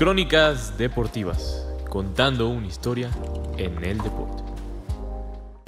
Crónicas 0.00 0.78
Deportivas, 0.78 1.66
contando 1.90 2.48
una 2.48 2.66
historia 2.66 3.10
en 3.58 3.84
el 3.84 3.98
deporte. 3.98 4.42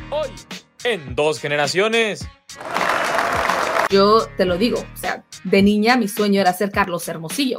Hoy, 0.09 0.31
en 0.85 1.15
dos 1.15 1.39
generaciones. 1.39 2.27
Yo 3.91 4.27
te 4.39 4.47
lo 4.47 4.57
digo, 4.57 4.79
o 4.79 4.97
sea, 4.97 5.23
de 5.45 5.61
niña 5.61 5.99
mi 5.99 6.09
sueño 6.09 6.41
era 6.41 6.55
ser 6.55 6.71
Carlos 6.71 7.07
Hermosillo. 7.09 7.59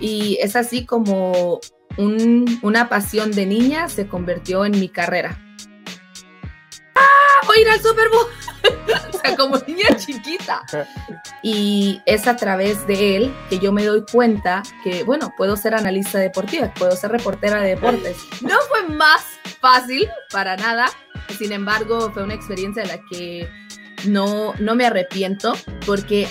Y 0.00 0.38
es 0.40 0.56
así 0.56 0.86
como 0.86 1.60
una 1.98 2.88
pasión 2.88 3.32
de 3.32 3.44
niña 3.44 3.90
se 3.90 4.08
convirtió 4.08 4.64
en 4.64 4.80
mi 4.80 4.88
carrera. 4.88 5.38
¡Ah! 6.94 7.46
Voy 7.46 7.58
a 7.58 7.60
ir 7.60 7.68
al 7.68 7.82
Super 7.82 8.08
Bowl. 8.08 8.45
o 9.12 9.18
sea, 9.18 9.36
como 9.36 9.58
niña 9.66 9.96
chiquita. 9.96 10.62
Y 11.42 12.00
es 12.06 12.26
a 12.26 12.36
través 12.36 12.86
de 12.86 13.16
él 13.16 13.34
que 13.48 13.58
yo 13.58 13.72
me 13.72 13.84
doy 13.84 14.04
cuenta 14.10 14.62
que, 14.82 15.04
bueno, 15.04 15.32
puedo 15.36 15.56
ser 15.56 15.74
analista 15.74 16.18
deportiva, 16.18 16.72
puedo 16.74 16.92
ser 16.92 17.12
reportera 17.12 17.60
de 17.60 17.70
deportes. 17.70 18.16
No 18.40 18.56
fue 18.68 18.94
más 18.94 19.24
fácil, 19.60 20.08
para 20.30 20.56
nada. 20.56 20.86
Sin 21.38 21.52
embargo, 21.52 22.10
fue 22.12 22.22
una 22.22 22.34
experiencia 22.34 22.82
de 22.82 22.88
la 22.88 23.00
que 23.10 23.48
no, 24.06 24.54
no 24.58 24.74
me 24.74 24.86
arrepiento 24.86 25.54
porque 25.84 26.28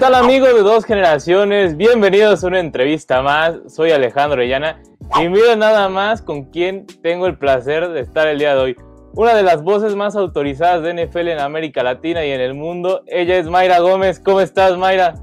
tal 0.00 0.14
amigos 0.14 0.54
de 0.54 0.62
dos 0.62 0.86
generaciones? 0.86 1.76
Bienvenidos 1.76 2.42
a 2.42 2.46
una 2.46 2.58
entrevista 2.58 3.20
más. 3.20 3.56
Soy 3.68 3.90
Alejandro 3.90 4.38
Orellana 4.38 4.80
y 5.20 5.28
miren 5.28 5.58
nada 5.58 5.90
más 5.90 6.22
con 6.22 6.44
quien 6.44 6.86
tengo 7.02 7.26
el 7.26 7.36
placer 7.36 7.86
de 7.90 8.00
estar 8.00 8.26
el 8.26 8.38
día 8.38 8.54
de 8.54 8.60
hoy. 8.60 8.76
Una 9.12 9.34
de 9.34 9.42
las 9.42 9.62
voces 9.62 9.94
más 9.94 10.16
autorizadas 10.16 10.82
de 10.82 10.94
NFL 10.94 11.28
en 11.28 11.38
América 11.38 11.82
Latina 11.82 12.24
y 12.24 12.30
en 12.30 12.40
el 12.40 12.54
mundo. 12.54 13.02
Ella 13.08 13.36
es 13.36 13.46
Mayra 13.50 13.80
Gómez. 13.80 14.20
¿Cómo 14.20 14.40
estás, 14.40 14.78
Mayra? 14.78 15.16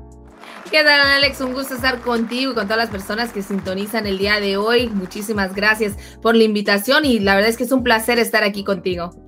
¿Qué 0.70 0.83
tal, 0.83 1.02
Alex? 1.02 1.42
Un 1.42 1.53
gusto 1.53 1.73
estar 1.73 2.00
contigo 2.02 2.52
y 2.52 2.53
con 2.53 2.66
todas 2.66 2.78
las 2.78 2.92
personas 2.92 3.33
que 3.33 3.42
sintonizan 3.42 4.05
el 4.05 4.20
día 4.20 4.39
de 4.39 4.58
hoy. 4.58 4.89
Muchísimas 4.89 5.55
gracias 5.55 5.98
por 6.22 6.36
la 6.36 6.44
invitación 6.44 7.03
y 7.03 7.17
la 7.17 7.33
verdad 7.33 7.50
es 7.50 7.58
que 7.58 7.64
es 7.64 7.72
un 7.72 7.81
placer 7.81 8.20
estar 8.20 8.44
aquí 8.44 8.64
contigo. 8.64 9.27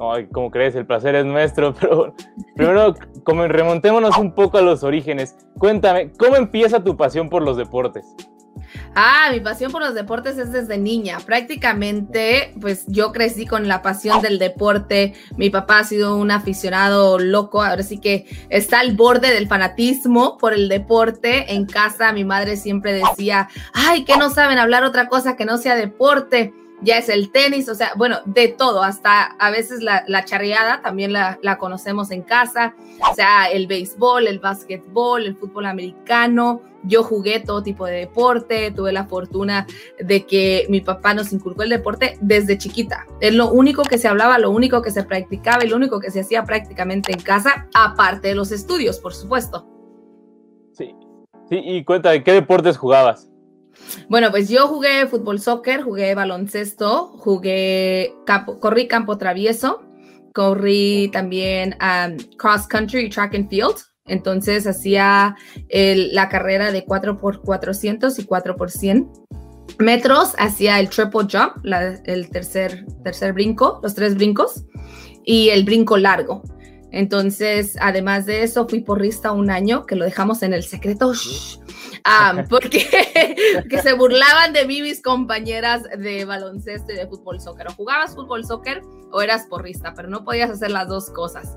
Ay, 0.00 0.26
como 0.28 0.50
crees, 0.50 0.74
el 0.74 0.86
placer 0.86 1.14
es 1.14 1.26
nuestro, 1.26 1.74
pero 1.80 2.14
primero, 2.56 2.94
como 3.22 3.46
remontémonos 3.46 4.16
un 4.16 4.32
poco 4.34 4.58
a 4.58 4.62
los 4.62 4.82
orígenes. 4.82 5.36
Cuéntame, 5.58 6.10
¿cómo 6.18 6.36
empieza 6.36 6.82
tu 6.82 6.96
pasión 6.96 7.28
por 7.28 7.42
los 7.42 7.58
deportes? 7.58 8.06
Ah, 8.94 9.28
mi 9.32 9.40
pasión 9.40 9.70
por 9.70 9.82
los 9.82 9.94
deportes 9.94 10.38
es 10.38 10.52
desde 10.52 10.78
niña. 10.78 11.18
Prácticamente, 11.24 12.54
pues 12.60 12.84
yo 12.86 13.12
crecí 13.12 13.46
con 13.46 13.68
la 13.68 13.82
pasión 13.82 14.22
del 14.22 14.38
deporte. 14.38 15.14
Mi 15.36 15.50
papá 15.50 15.80
ha 15.80 15.84
sido 15.84 16.16
un 16.16 16.30
aficionado 16.30 17.18
loco. 17.18 17.62
Ahora 17.62 17.82
sí 17.82 17.98
que 17.98 18.26
está 18.48 18.80
al 18.80 18.96
borde 18.96 19.32
del 19.32 19.48
fanatismo 19.48 20.38
por 20.38 20.54
el 20.54 20.68
deporte. 20.68 21.52
En 21.52 21.66
casa, 21.66 22.12
mi 22.12 22.24
madre 22.24 22.56
siempre 22.56 22.92
decía, 22.92 23.48
ay, 23.74 24.04
que 24.04 24.16
no 24.16 24.30
saben 24.30 24.58
hablar 24.58 24.84
otra 24.84 25.08
cosa 25.08 25.36
que 25.36 25.44
no 25.44 25.58
sea 25.58 25.76
deporte 25.76 26.52
ya 26.82 26.98
es 26.98 27.08
el 27.08 27.30
tenis, 27.30 27.68
o 27.68 27.74
sea, 27.74 27.92
bueno, 27.96 28.18
de 28.24 28.48
todo, 28.48 28.82
hasta 28.82 29.24
a 29.38 29.50
veces 29.50 29.82
la, 29.82 30.24
charreada 30.24 30.80
también 30.82 31.12
la, 31.12 31.38
la, 31.42 31.58
conocemos 31.58 32.10
en 32.10 32.22
casa, 32.22 32.74
o 33.10 33.14
sea, 33.14 33.50
el 33.50 33.66
béisbol, 33.66 34.26
el 34.26 34.38
básquetbol, 34.38 35.24
el 35.24 35.36
fútbol 35.36 35.66
americano. 35.66 36.62
Yo 36.82 37.02
jugué 37.02 37.40
todo 37.40 37.62
tipo 37.62 37.84
de 37.84 37.92
deporte, 37.92 38.70
tuve 38.70 38.92
la 38.92 39.04
fortuna 39.04 39.66
de 39.98 40.24
que 40.24 40.66
mi 40.70 40.80
papá 40.80 41.12
nos 41.12 41.30
inculcó 41.32 41.62
el 41.62 41.68
deporte 41.68 42.16
desde 42.22 42.56
chiquita. 42.56 43.06
Es 43.20 43.34
lo 43.34 43.50
único 43.50 43.82
que 43.82 43.98
se 43.98 44.08
hablaba, 44.08 44.38
lo 44.38 44.50
único 44.50 44.80
que 44.80 44.90
se 44.90 45.04
practicaba 45.04 45.64
y 45.64 45.68
lo 45.68 45.76
único 45.76 46.00
que 46.00 46.10
se 46.10 46.20
hacía 46.20 46.44
prácticamente 46.44 47.12
en 47.12 47.20
casa, 47.20 47.68
aparte 47.74 48.28
de 48.28 48.34
los 48.34 48.50
estudios, 48.50 48.98
por 48.98 49.12
supuesto. 49.12 49.68
Sí, 50.72 50.94
sí, 51.50 51.60
y 51.62 51.84
cuéntame, 51.84 52.24
¿qué 52.24 52.32
deportes 52.32 52.78
jugabas? 52.78 53.29
Bueno, 54.08 54.30
pues 54.30 54.48
yo 54.48 54.66
jugué 54.68 55.06
fútbol 55.06 55.40
soccer, 55.40 55.82
jugué 55.82 56.14
baloncesto, 56.14 57.08
jugué 57.18 58.14
corrí 58.60 58.88
campo 58.88 59.18
travieso, 59.18 59.82
corrí 60.32 61.10
también 61.12 61.76
cross 62.36 62.66
country, 62.66 63.08
track 63.08 63.34
and 63.34 63.48
field. 63.48 63.76
Entonces 64.06 64.66
hacía 64.66 65.36
la 65.68 66.28
carrera 66.28 66.72
de 66.72 66.84
4 66.84 67.16
por 67.16 67.42
400 67.42 68.18
y 68.18 68.24
4 68.24 68.56
por 68.56 68.70
100 68.70 69.08
metros, 69.78 70.34
hacía 70.38 70.80
el 70.80 70.88
triple 70.90 71.26
jump, 71.30 71.64
el 72.04 72.28
tercer, 72.30 72.84
tercer 73.04 73.32
brinco, 73.32 73.80
los 73.82 73.94
tres 73.94 74.16
brincos 74.16 74.64
y 75.24 75.50
el 75.50 75.64
brinco 75.64 75.96
largo. 75.96 76.42
Entonces, 76.92 77.76
además 77.80 78.26
de 78.26 78.42
eso, 78.42 78.66
fui 78.68 78.80
porrista 78.80 79.30
un 79.30 79.48
año, 79.48 79.86
que 79.86 79.94
lo 79.94 80.04
dejamos 80.04 80.42
en 80.42 80.52
el 80.52 80.64
secreto, 80.64 81.12
porque, 82.48 82.86
se 83.82 83.92
burlaban 83.92 84.52
de 84.52 84.66
mí 84.66 84.82
mis 84.82 85.02
compañeras 85.02 85.82
de 85.98 86.24
baloncesto 86.24 86.92
y 86.92 86.96
de 86.96 87.06
fútbol 87.06 87.40
soccer. 87.40 87.68
O 87.68 87.72
jugabas 87.72 88.14
fútbol 88.14 88.44
soccer 88.44 88.82
o 89.12 89.22
eras 89.22 89.46
porrista, 89.46 89.94
pero 89.94 90.08
no 90.08 90.24
podías 90.24 90.50
hacer 90.50 90.70
las 90.70 90.88
dos 90.88 91.10
cosas. 91.10 91.56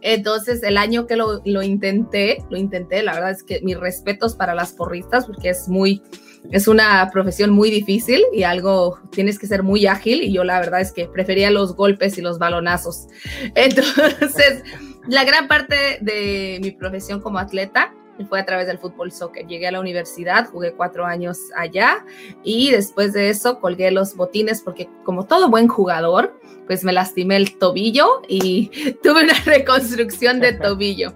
Entonces, 0.00 0.62
el 0.62 0.76
año 0.76 1.06
que 1.06 1.16
lo, 1.16 1.40
lo 1.46 1.62
intenté, 1.62 2.44
lo 2.50 2.58
intenté, 2.58 3.02
la 3.02 3.14
verdad 3.14 3.30
es 3.30 3.42
que 3.42 3.60
mis 3.62 3.78
respetos 3.78 4.34
para 4.34 4.54
las 4.54 4.72
porristas, 4.72 5.24
porque 5.24 5.48
es 5.48 5.66
muy, 5.66 6.02
es 6.50 6.68
una 6.68 7.08
profesión 7.10 7.50
muy 7.50 7.70
difícil 7.70 8.22
y 8.30 8.42
algo 8.42 9.00
tienes 9.12 9.38
que 9.38 9.46
ser 9.46 9.62
muy 9.62 9.86
ágil 9.86 10.22
y 10.22 10.30
yo 10.30 10.44
la 10.44 10.60
verdad 10.60 10.82
es 10.82 10.92
que 10.92 11.06
prefería 11.06 11.50
los 11.50 11.74
golpes 11.74 12.18
y 12.18 12.20
los 12.20 12.38
balonazos. 12.38 13.06
Entonces, 13.54 14.62
la 15.08 15.24
gran 15.24 15.48
parte 15.48 15.98
de 16.02 16.58
mi 16.62 16.70
profesión 16.70 17.20
como 17.20 17.38
atleta 17.38 17.94
fue 18.28 18.40
a 18.40 18.44
través 18.44 18.66
del 18.66 18.78
fútbol 18.78 19.10
soccer. 19.10 19.46
Llegué 19.46 19.66
a 19.66 19.72
la 19.72 19.80
universidad, 19.80 20.48
jugué 20.48 20.72
cuatro 20.72 21.04
años 21.04 21.38
allá 21.56 22.04
y 22.42 22.70
después 22.70 23.12
de 23.12 23.30
eso 23.30 23.60
colgué 23.60 23.90
los 23.90 24.14
botines 24.14 24.60
porque 24.62 24.88
como 25.04 25.26
todo 25.26 25.50
buen 25.50 25.68
jugador, 25.68 26.38
pues 26.66 26.84
me 26.84 26.92
lastimé 26.92 27.36
el 27.36 27.58
tobillo 27.58 28.22
y 28.28 28.70
tuve 29.02 29.24
una 29.24 29.34
reconstrucción 29.44 30.40
de 30.40 30.52
tobillo. 30.52 31.12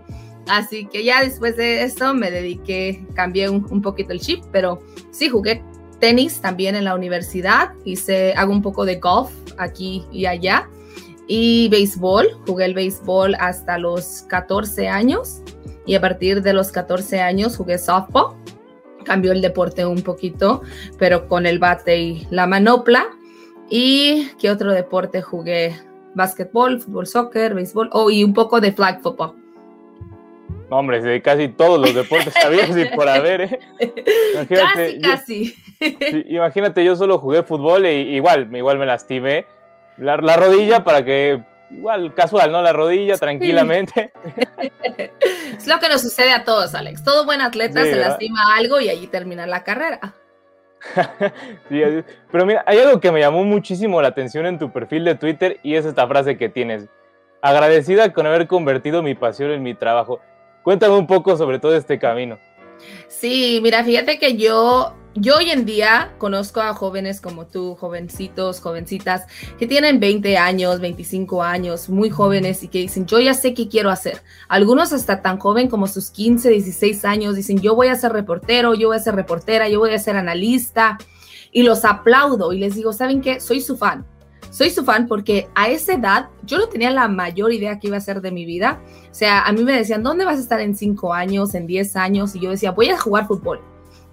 Así 0.49 0.87
que 0.87 1.05
ya 1.05 1.23
después 1.23 1.57
de 1.57 1.83
eso 1.85 2.15
me 2.15 2.31
dediqué, 2.31 3.07
cambié 3.15 3.51
un, 3.51 3.83
poquito 3.83 4.13
el 4.13 4.21
chip, 4.21 4.43
pero 4.51 4.83
sí 5.11 5.29
jugué 5.29 5.63
tenis 6.01 6.41
también 6.41 6.75
en 6.75 6.85
la 6.85 6.95
universidad, 6.95 7.73
hice, 7.85 8.33
hago 8.35 8.53
un 8.53 8.63
poco 8.63 8.85
de 8.87 8.97
golf 8.97 9.31
aquí 9.59 10.07
y 10.11 10.25
allá 10.27 10.69
y 11.27 11.69
béisbol, 11.69 12.27
jugué 12.47 12.65
el 12.65 12.75
béisbol 12.75 13.35
hasta 13.39 13.77
los 13.77 14.25
14 14.29 14.89
años 14.89 15.43
y 15.89 15.95
a 15.95 16.01
partir 16.03 16.43
de 16.43 16.53
los 16.53 16.71
14 16.71 17.21
años 17.23 17.57
jugué 17.57 17.79
softball. 17.79 18.37
Cambió 19.05 19.33
el 19.33 19.41
deporte 19.41 19.87
un 19.87 20.03
poquito, 20.03 20.63
pero 20.99 21.27
con 21.27 21.47
el 21.47 21.59
bate 21.59 21.99
y 21.99 22.29
la 22.31 22.47
manopla. 22.47 23.07
¿Y 23.71 24.29
qué 24.39 24.51
otro 24.51 24.73
deporte 24.73 25.23
jugué? 25.23 25.75
Básquetbol, 26.15 26.81
fútbol, 26.81 27.07
soccer, 27.07 27.55
béisbol, 27.55 27.89
oh, 27.93 28.11
y 28.11 28.23
un 28.23 28.35
poco 28.35 28.61
de 28.61 28.73
flag 28.73 29.01
football. 29.01 29.33
Hombre, 30.69 31.01
de 31.01 31.23
casi 31.23 31.49
todos 31.49 31.81
los 31.81 31.95
deportes 31.95 32.35
sabías 32.43 32.77
y 32.77 32.85
por 32.95 33.09
haber, 33.09 33.41
¿eh? 33.41 33.59
casi, 34.47 35.01
casi. 35.01 35.55
imagínate, 36.29 36.85
yo 36.85 36.97
solo 36.97 37.19
jugué 37.19 37.43
fútbol 37.43 37.87
e 37.87 38.01
igual, 38.01 38.55
igual 38.55 38.79
me 38.79 38.85
lastimé 38.85 39.47
la, 39.97 40.19
la 40.19 40.37
rodilla 40.37 40.85
para 40.85 41.03
que 41.03 41.43
igual 41.71 42.15
casual, 42.15 42.53
¿no? 42.53 42.63
La 42.63 42.73
rodilla 42.73 43.17
tranquilamente. 43.17 44.13
es 45.57 45.67
lo 45.67 45.79
que 45.79 45.89
nos 45.89 46.03
sucede 46.03 46.33
a 46.33 46.45
todos, 46.45 46.75
Alex. 46.75 47.05
Todo 47.05 47.25
buen 47.25 47.41
atleta 47.41 47.83
se 47.83 47.97
lastima 47.97 48.57
algo 48.57 48.81
y 48.81 48.89
allí 48.89 49.07
termina 49.07 49.47
la 49.47 49.65
carrera. 49.65 50.15
pero 52.31 52.47
mira, 52.47 52.63
hay 52.67 52.79
algo 52.79 53.01
que 53.01 53.11
me 53.11 53.21
llamó 53.21 53.45
muchísimo 53.45 54.01
la 54.01 54.09
atención 54.09 54.47
en 54.47 54.59
tu 54.59 54.73
perfil 54.73 55.05
de 55.05 55.15
Twitter 55.17 55.59
y 55.63 55.75
es 55.75 55.85
esta 55.85 56.07
frase 56.07 56.37
que 56.37 56.49
tienes. 56.49 56.89
Agradecida 57.43 58.13
con 58.13 58.27
haber 58.27 58.47
convertido 58.47 59.03
mi 59.03 59.15
pasión 59.15 59.51
en 59.51 59.63
mi 59.63 59.75
trabajo. 59.75 60.21
Cuéntame 60.63 60.97
un 60.97 61.07
poco 61.07 61.37
sobre 61.37 61.59
todo 61.59 61.77
este 61.77 61.99
camino. 61.99 62.39
Sí, 63.09 63.61
mira, 63.63 63.85
fíjate 63.85 64.19
que 64.19 64.37
yo 64.37 64.95
yo 65.21 65.37
hoy 65.37 65.51
en 65.51 65.65
día 65.65 66.15
conozco 66.19 66.61
a 66.61 66.75
jóvenes 66.75 67.21
como 67.21 67.47
tú, 67.47 67.75
jovencitos, 67.75 68.61
jovencitas, 68.61 69.25
que 69.59 69.67
tienen 69.67 69.99
20 69.99 70.37
años, 70.37 70.81
25 70.81 71.43
años, 71.43 71.89
muy 71.89 72.09
jóvenes 72.11 72.63
y 72.63 72.69
que 72.69 72.79
dicen, 72.79 73.07
yo 73.07 73.19
ya 73.19 73.35
sé 73.35 73.53
qué 73.55 73.69
quiero 73.69 73.91
hacer. 73.91 74.23
Algunos 74.49 74.93
hasta 74.93 75.21
tan 75.21 75.39
joven 75.39 75.69
como 75.69 75.89
sus 75.89 76.11
15, 76.11 76.51
16 76.51 77.05
años 77.05 77.35
dicen, 77.35 77.59
yo 77.61 77.75
voy 77.75 77.89
a 77.89 77.97
ser 77.97 78.13
reportero, 78.13 78.75
yo 78.75 78.89
voy 78.89 78.97
a 78.97 79.01
ser 79.01 79.17
reportera, 79.17 79.69
yo 79.69 79.81
voy 79.81 79.93
a 79.93 79.99
ser 79.99 80.17
analista. 80.17 80.99
Y 81.51 81.63
los 81.63 81.85
aplaudo 81.85 82.53
y 82.53 82.59
les 82.59 82.75
digo, 82.75 82.93
¿saben 82.93 83.21
qué? 83.21 83.41
Soy 83.41 83.61
su 83.61 83.77
fan. 83.77 84.07
Soy 84.51 84.71
su 84.71 84.85
fan 84.85 85.07
porque 85.07 85.49
a 85.55 85.69
esa 85.69 85.95
edad 85.95 86.29
yo 86.45 86.59
no 86.59 86.69
tenía 86.69 86.91
la 86.91 87.09
mayor 87.09 87.53
idea 87.53 87.79
que 87.79 87.89
iba 87.89 87.97
a 87.97 88.01
ser 88.01 88.21
de 88.21 88.31
mi 88.31 88.45
vida. 88.45 88.81
O 89.11 89.15
sea, 89.15 89.43
a 89.43 89.53
mí 89.53 89.63
me 89.65 89.77
decían, 89.77 90.03
¿dónde 90.03 90.25
vas 90.25 90.39
a 90.39 90.43
estar 90.43 90.61
en 90.61 90.75
5 90.75 91.13
años, 91.15 91.55
en 91.55 91.67
10 91.67 91.97
años? 91.97 92.35
Y 92.35 92.41
yo 92.41 92.51
decía, 92.51 92.71
voy 92.71 92.89
a 92.89 92.99
jugar 92.99 93.27
fútbol 93.27 93.61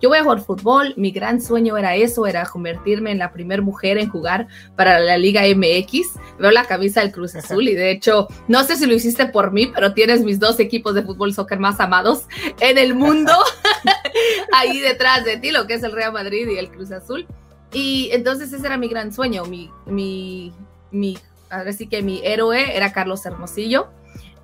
yo 0.01 0.09
voy 0.09 0.17
a 0.17 0.23
jugar 0.23 0.41
fútbol, 0.41 0.93
mi 0.97 1.11
gran 1.11 1.41
sueño 1.41 1.77
era 1.77 1.95
eso, 1.95 2.27
era 2.27 2.45
convertirme 2.45 3.11
en 3.11 3.17
la 3.17 3.31
primera 3.31 3.61
mujer 3.61 3.97
en 3.97 4.09
jugar 4.09 4.47
para 4.75 4.99
la 4.99 5.17
Liga 5.17 5.41
MX, 5.43 6.19
veo 6.37 6.51
la 6.51 6.65
camisa 6.65 7.01
del 7.01 7.11
Cruz 7.11 7.35
Azul 7.35 7.67
y 7.67 7.75
de 7.75 7.91
hecho, 7.91 8.27
no 8.47 8.63
sé 8.63 8.75
si 8.75 8.85
lo 8.85 8.93
hiciste 8.93 9.25
por 9.27 9.51
mí, 9.51 9.71
pero 9.73 9.93
tienes 9.93 10.21
mis 10.21 10.39
dos 10.39 10.59
equipos 10.59 10.95
de 10.95 11.03
fútbol 11.03 11.33
soccer 11.33 11.59
más 11.59 11.79
amados 11.79 12.27
en 12.59 12.77
el 12.77 12.93
mundo 12.93 13.33
ahí 14.53 14.79
detrás 14.79 15.23
de 15.23 15.37
ti, 15.37 15.51
lo 15.51 15.65
que 15.65 15.75
es 15.75 15.83
el 15.83 15.93
Real 15.93 16.13
Madrid 16.13 16.47
y 16.49 16.57
el 16.57 16.69
Cruz 16.69 16.91
Azul. 16.91 17.25
Y 17.75 18.09
entonces 18.13 18.53
ese 18.53 18.65
era 18.65 18.77
mi 18.77 18.87
gran 18.87 19.11
sueño, 19.11 19.43
mi, 19.43 19.69
mi, 19.85 20.53
mi, 20.91 21.17
ahora 21.49 21.73
sí 21.73 21.87
que 21.87 22.01
mi 22.01 22.21
héroe 22.23 22.73
era 22.73 22.93
Carlos 22.93 23.25
Hermosillo. 23.25 23.89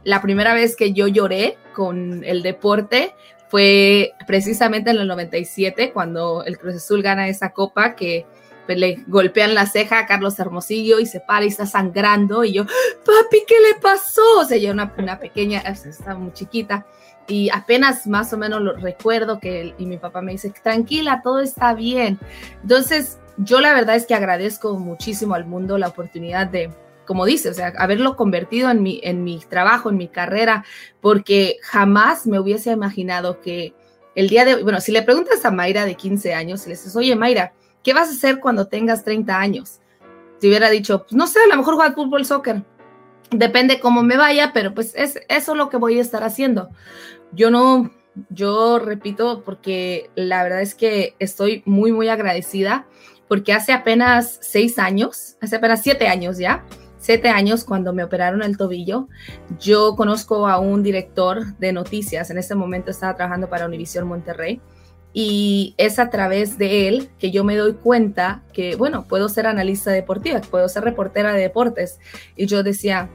La 0.04 0.22
primera 0.22 0.54
vez 0.54 0.76
que 0.76 0.92
yo 0.92 1.08
lloré 1.08 1.58
con 1.74 2.26
el 2.26 2.44
deporte 2.44 3.16
fue 3.48 4.12
precisamente 4.28 4.92
en 4.92 4.98
el 4.98 5.08
97, 5.08 5.94
cuando 5.94 6.44
el 6.44 6.58
Cruz 6.58 6.76
Azul 6.76 7.02
gana 7.02 7.30
esa 7.30 7.54
copa 7.54 7.96
que 7.96 8.26
pues, 8.66 8.78
le 8.78 9.02
golpean 9.08 9.54
la 9.54 9.66
ceja 9.66 10.00
a 10.00 10.08
Carlos 10.08 10.38
Hermosillo 10.38 11.00
y 11.00 11.06
se 11.06 11.22
para 11.22 11.46
y 11.46 11.48
está 11.48 11.66
sangrando 11.66 12.44
y 12.44 12.52
yo, 12.52 12.66
papi, 12.66 13.44
¿qué 13.48 13.56
le 13.62 13.80
pasó? 13.80 14.40
O 14.40 14.44
sea, 14.44 14.58
yo 14.58 14.74
una, 14.74 14.94
una 14.98 15.20
pequeña, 15.20 15.60
estaba 15.60 16.20
muy 16.20 16.34
chiquita 16.34 16.86
y 17.28 17.50
apenas 17.50 18.08
más 18.08 18.34
o 18.34 18.38
menos 18.38 18.62
lo 18.62 18.74
recuerdo 18.74 19.40
que 19.40 19.74
y 19.78 19.86
mi 19.86 19.98
papá 19.98 20.22
me 20.22 20.34
dice, 20.34 20.52
tranquila, 20.62 21.22
todo 21.24 21.40
está 21.40 21.74
bien. 21.74 22.20
Entonces, 22.62 23.20
yo 23.38 23.62
la 23.62 23.74
verdad 23.74 23.96
es 23.96 24.06
que 24.06 24.14
agradezco 24.14 24.78
muchísimo 24.78 25.36
al 25.36 25.46
mundo 25.46 25.78
la 25.78 25.88
oportunidad 25.88 26.48
de, 26.48 26.72
como 27.06 27.26
dice, 27.26 27.50
o 27.50 27.54
sea, 27.54 27.74
haberlo 27.78 28.16
convertido 28.16 28.70
en 28.70 28.84
mi, 28.84 29.00
en 29.04 29.24
mi 29.24 29.40
trabajo, 29.40 29.90
en 29.90 29.98
mi 29.98 30.08
carrera, 30.08 30.66
porque 31.02 31.58
jamás 31.62 32.28
me 32.28 32.40
hubiese 32.40 32.72
imaginado 32.72 33.42
que 33.42 33.74
el 34.16 34.30
día 34.30 34.46
de 34.46 34.56
hoy, 34.56 34.64
bueno, 34.64 34.82
si 34.82 34.92
le 34.92 35.02
preguntas 35.02 35.46
a 35.46 35.52
Mayra 35.52 35.86
de 35.86 35.96
15 35.96 36.34
años, 36.34 36.66
y 36.66 36.70
le 36.70 36.76
dices, 36.76 36.96
oye 36.96 37.16
Mayra, 37.16 37.54
¿qué 37.84 37.94
vas 37.94 38.10
a 38.10 38.12
hacer 38.12 38.40
cuando 38.40 38.68
tengas 38.68 39.04
30 39.04 39.40
años? 39.40 39.80
Si 40.40 40.48
hubiera 40.48 40.70
dicho, 40.70 41.04
pues, 41.04 41.14
no 41.14 41.28
sé, 41.28 41.40
a 41.40 41.48
lo 41.48 41.58
mejor 41.58 41.76
jugar 41.76 41.94
fútbol, 41.94 42.26
soccer. 42.26 42.64
Depende 43.30 43.80
cómo 43.80 44.04
me 44.04 44.18
vaya, 44.18 44.52
pero 44.54 44.74
pues 44.74 44.94
es 44.96 45.20
eso 45.30 45.56
lo 45.56 45.70
que 45.70 45.78
voy 45.78 45.98
a 45.98 46.02
estar 46.02 46.24
haciendo. 46.24 46.70
Yo 47.32 47.50
no, 47.50 47.92
yo 48.30 48.80
repito, 48.80 49.44
porque 49.44 50.10
la 50.16 50.44
verdad 50.44 50.62
es 50.62 50.76
que 50.76 51.16
estoy 51.20 51.64
muy, 51.66 51.92
muy 51.92 52.10
agradecida, 52.10 52.88
porque 53.32 53.54
hace 53.54 53.72
apenas 53.72 54.40
seis 54.42 54.78
años, 54.78 55.38
hace 55.40 55.56
apenas 55.56 55.82
siete 55.82 56.10
años 56.10 56.38
ya, 56.38 56.66
siete 56.98 57.30
años 57.30 57.64
cuando 57.64 57.94
me 57.94 58.04
operaron 58.04 58.44
el 58.44 58.58
tobillo, 58.58 59.08
yo 59.58 59.96
conozco 59.96 60.50
a 60.50 60.60
un 60.60 60.84
director 60.84 61.56
de 61.58 61.72
noticias, 61.72 62.30
en 62.30 62.38
ese 62.38 62.56
momento 62.56 62.92
estaba 62.92 63.16
trabajando 63.16 63.50
para 63.50 63.68
Univision 63.68 64.06
Monterrey, 64.06 64.60
y 65.14 65.76
es 65.78 65.98
a 65.98 66.10
través 66.10 66.58
de 66.58 66.90
él 66.90 67.10
que 67.20 67.32
yo 67.32 67.46
me 67.46 67.56
doy 67.56 67.76
cuenta 67.76 68.44
que, 68.52 68.76
bueno, 68.76 69.06
puedo 69.08 69.30
ser 69.30 69.48
analista 69.48 69.92
deportiva, 69.92 70.42
puedo 70.42 70.68
ser 70.68 70.84
reportera 70.84 71.32
de 71.32 71.40
deportes. 71.40 72.02
Y 72.36 72.48
yo 72.48 72.64
decía, 72.64 73.10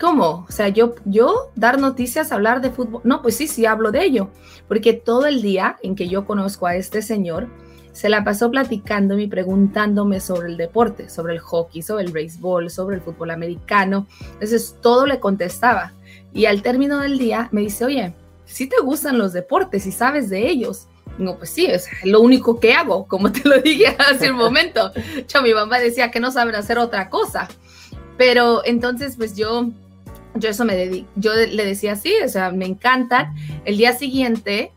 ¿cómo? 0.00 0.46
O 0.48 0.50
sea, 0.50 0.68
yo, 0.68 0.94
yo 1.04 1.52
dar 1.56 1.78
noticias, 1.78 2.32
hablar 2.32 2.62
de 2.62 2.70
fútbol. 2.70 3.02
No, 3.04 3.20
pues 3.20 3.36
sí, 3.36 3.48
sí 3.48 3.66
hablo 3.66 3.92
de 3.92 4.02
ello, 4.02 4.30
porque 4.66 4.94
todo 4.94 5.26
el 5.26 5.42
día 5.42 5.76
en 5.82 5.94
que 5.94 6.08
yo 6.08 6.24
conozco 6.24 6.66
a 6.66 6.74
este 6.74 7.02
señor, 7.02 7.48
se 7.92 8.08
la 8.08 8.24
pasó 8.24 8.50
platicándome 8.50 9.24
y 9.24 9.28
preguntándome 9.28 10.20
sobre 10.20 10.48
el 10.48 10.56
deporte, 10.56 11.08
sobre 11.10 11.34
el 11.34 11.40
hockey, 11.40 11.82
sobre 11.82 12.04
el 12.04 12.12
béisbol, 12.12 12.70
sobre 12.70 12.96
el 12.96 13.02
fútbol 13.02 13.30
americano. 13.30 14.06
Entonces 14.32 14.76
todo 14.80 15.06
le 15.06 15.20
contestaba. 15.20 15.92
Y 16.32 16.46
al 16.46 16.62
término 16.62 17.00
del 17.00 17.18
día 17.18 17.48
me 17.52 17.60
dice, 17.60 17.84
oye, 17.84 18.14
si 18.46 18.66
te 18.66 18.80
gustan 18.82 19.18
los 19.18 19.32
deportes 19.32 19.86
y 19.86 19.92
sabes 19.92 20.30
de 20.30 20.48
ellos. 20.48 20.86
No, 21.18 21.36
pues 21.36 21.50
sí, 21.50 21.66
es 21.66 21.88
lo 22.04 22.22
único 22.22 22.58
que 22.58 22.72
hago, 22.72 23.04
como 23.08 23.30
te 23.30 23.46
lo 23.46 23.58
dije 23.60 23.94
hace 23.98 24.30
un 24.30 24.38
momento. 24.38 24.92
Yo, 25.28 25.42
mi 25.42 25.52
mamá 25.52 25.78
decía 25.78 26.10
que 26.10 26.20
no 26.20 26.30
saben 26.30 26.54
hacer 26.54 26.78
otra 26.78 27.10
cosa. 27.10 27.48
Pero 28.16 28.62
entonces, 28.64 29.16
pues 29.16 29.34
yo, 29.36 29.70
yo 30.34 30.50
eso 30.50 30.64
me 30.64 30.76
dedico, 30.76 31.08
yo 31.16 31.32
le 31.34 31.64
decía 31.64 31.92
así, 31.92 32.12
o 32.24 32.28
sea, 32.28 32.50
me 32.52 32.66
encantan. 32.66 33.34
El 33.64 33.78
día 33.78 33.94
siguiente 33.94 34.70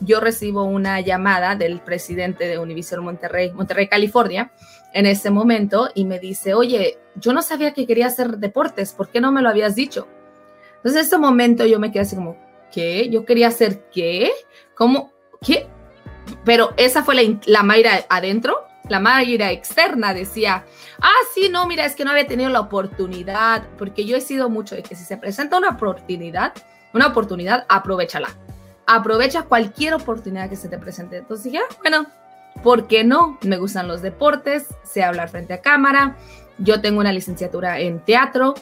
yo 0.00 0.20
recibo 0.20 0.64
una 0.64 1.00
llamada 1.00 1.54
del 1.54 1.80
presidente 1.80 2.46
de 2.46 2.58
Univision 2.58 3.04
Monterrey, 3.04 3.52
Monterrey, 3.52 3.88
California, 3.88 4.52
en 4.92 5.06
ese 5.06 5.30
momento 5.30 5.90
y 5.94 6.04
me 6.04 6.18
dice, 6.18 6.54
oye, 6.54 6.98
yo 7.14 7.32
no 7.32 7.42
sabía 7.42 7.72
que 7.72 7.86
quería 7.86 8.06
hacer 8.06 8.38
deportes, 8.38 8.92
¿por 8.92 9.08
qué 9.08 9.20
no 9.20 9.30
me 9.30 9.42
lo 9.42 9.48
habías 9.48 9.74
dicho? 9.74 10.08
Entonces, 10.76 11.02
en 11.02 11.06
ese 11.06 11.18
momento 11.18 11.66
yo 11.66 11.78
me 11.78 11.92
quedé 11.92 12.02
así 12.02 12.16
como, 12.16 12.36
¿qué? 12.72 13.08
¿Yo 13.10 13.24
quería 13.24 13.48
hacer 13.48 13.84
qué? 13.92 14.30
¿Cómo? 14.74 15.12
¿Qué? 15.44 15.66
Pero 16.44 16.72
esa 16.76 17.04
fue 17.04 17.14
la, 17.14 17.22
la 17.46 18.04
adentro, 18.08 18.64
la 18.88 18.98
Mayra 18.98 19.52
externa 19.52 20.14
decía, 20.14 20.64
ah, 21.00 21.20
sí, 21.34 21.48
no, 21.50 21.66
mira, 21.66 21.84
es 21.84 21.94
que 21.94 22.04
no 22.04 22.10
había 22.10 22.26
tenido 22.26 22.50
la 22.50 22.60
oportunidad, 22.60 23.68
porque 23.76 24.04
yo 24.04 24.16
he 24.16 24.20
sido 24.20 24.48
mucho 24.48 24.74
de 24.74 24.82
que 24.82 24.96
si 24.96 25.04
se 25.04 25.16
presenta 25.16 25.58
una 25.58 25.70
oportunidad, 25.70 26.54
una 26.92 27.08
oportunidad, 27.08 27.66
aprovechala 27.68 28.28
aprovecha 28.96 29.42
cualquier 29.42 29.94
oportunidad 29.94 30.50
que 30.50 30.56
se 30.56 30.68
te 30.68 30.78
presente. 30.78 31.18
Entonces 31.18 31.44
dije, 31.44 31.58
ah, 31.58 31.76
bueno, 31.80 32.06
¿por 32.62 32.88
qué 32.88 33.04
no? 33.04 33.38
Me 33.42 33.56
gustan 33.56 33.86
los 33.86 34.02
deportes, 34.02 34.66
sé 34.82 35.04
hablar 35.04 35.28
frente 35.28 35.54
a 35.54 35.60
cámara, 35.60 36.16
yo 36.58 36.80
tengo 36.80 37.00
una 37.00 37.12
licenciatura 37.12 37.78
en 37.78 38.00
teatro 38.00 38.54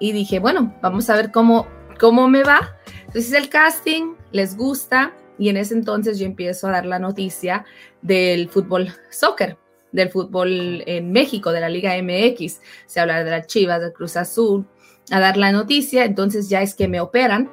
y 0.00 0.12
dije, 0.12 0.40
bueno, 0.40 0.74
vamos 0.82 1.08
a 1.10 1.16
ver 1.16 1.30
cómo, 1.30 1.68
cómo 1.98 2.28
me 2.28 2.42
va. 2.42 2.76
Entonces 3.06 3.32
el 3.32 3.48
casting, 3.48 4.14
les 4.32 4.56
gusta 4.56 5.12
y 5.38 5.48
en 5.48 5.56
ese 5.56 5.74
entonces 5.74 6.18
yo 6.18 6.26
empiezo 6.26 6.66
a 6.66 6.72
dar 6.72 6.84
la 6.84 6.98
noticia 6.98 7.64
del 8.02 8.48
fútbol 8.48 8.92
soccer, 9.10 9.56
del 9.92 10.10
fútbol 10.10 10.82
en 10.86 11.12
México, 11.12 11.52
de 11.52 11.60
la 11.60 11.68
Liga 11.68 11.94
MX, 12.02 12.60
se 12.86 13.00
habla 13.00 13.22
de 13.22 13.30
las 13.30 13.46
Chivas, 13.46 13.80
del 13.80 13.92
Cruz 13.92 14.16
Azul, 14.16 14.66
a 15.10 15.20
dar 15.20 15.36
la 15.36 15.52
noticia, 15.52 16.04
entonces 16.04 16.48
ya 16.48 16.62
es 16.62 16.74
que 16.74 16.88
me 16.88 17.00
operan 17.00 17.48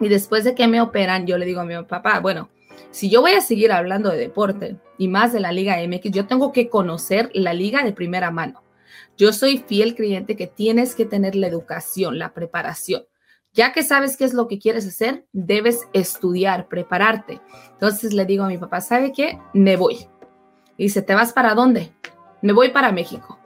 y 0.00 0.08
después 0.08 0.44
de 0.44 0.54
que 0.54 0.66
me 0.66 0.80
operan, 0.80 1.26
yo 1.26 1.38
le 1.38 1.46
digo 1.46 1.60
a 1.60 1.64
mi 1.64 1.74
papá, 1.84 2.20
bueno, 2.20 2.48
si 2.90 3.10
yo 3.10 3.20
voy 3.20 3.32
a 3.32 3.40
seguir 3.40 3.72
hablando 3.72 4.10
de 4.10 4.16
deporte 4.16 4.78
y 4.98 5.08
más 5.08 5.32
de 5.32 5.40
la 5.40 5.52
Liga 5.52 5.76
MX, 5.86 6.10
yo 6.10 6.26
tengo 6.26 6.52
que 6.52 6.68
conocer 6.68 7.30
la 7.34 7.52
liga 7.52 7.84
de 7.84 7.92
primera 7.92 8.30
mano. 8.30 8.62
Yo 9.16 9.32
soy 9.32 9.58
fiel 9.58 9.94
creyente 9.94 10.36
que 10.36 10.46
tienes 10.46 10.94
que 10.94 11.04
tener 11.04 11.36
la 11.36 11.46
educación, 11.46 12.18
la 12.18 12.32
preparación. 12.32 13.04
Ya 13.52 13.72
que 13.72 13.82
sabes 13.82 14.16
qué 14.16 14.24
es 14.24 14.32
lo 14.32 14.48
que 14.48 14.58
quieres 14.58 14.86
hacer, 14.86 15.26
debes 15.32 15.82
estudiar, 15.92 16.68
prepararte. 16.68 17.40
Entonces 17.72 18.12
le 18.12 18.24
digo 18.24 18.44
a 18.44 18.48
mi 18.48 18.58
papá, 18.58 18.80
¿sabe 18.80 19.12
qué? 19.12 19.38
Me 19.52 19.76
voy. 19.76 20.06
Y 20.76 20.84
dice, 20.84 21.02
¿te 21.02 21.14
vas 21.14 21.32
para 21.32 21.54
dónde? 21.54 21.92
Me 22.42 22.52
voy 22.52 22.70
para 22.70 22.92
México 22.92 23.39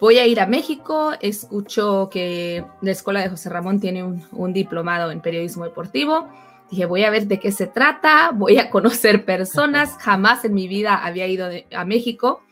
voy 0.00 0.18
a 0.18 0.26
ir 0.26 0.40
a 0.40 0.46
México, 0.46 1.12
escucho 1.20 2.08
que 2.10 2.64
la 2.80 2.90
escuela 2.90 3.20
de 3.20 3.28
José 3.28 3.48
Ramón 3.48 3.80
tiene 3.80 4.02
un, 4.04 4.52
diplomado 4.52 5.10
en 5.10 5.20
periodismo 5.20 5.64
deportivo. 5.64 6.28
Dije, 6.70 6.84
voy 6.86 7.04
a 7.04 7.10
ver 7.10 7.26
de 7.26 7.40
qué 7.40 7.50
se 7.50 7.66
trata, 7.66 8.30
voy 8.34 8.58
a 8.58 8.70
conocer 8.70 9.24
personas. 9.24 9.96
Jamás 10.00 10.44
en 10.44 10.54
mi 10.54 10.68
vida 10.68 10.94
había 10.94 11.26
ido 11.26 11.48
a 11.74 11.84
México, 11.84 12.42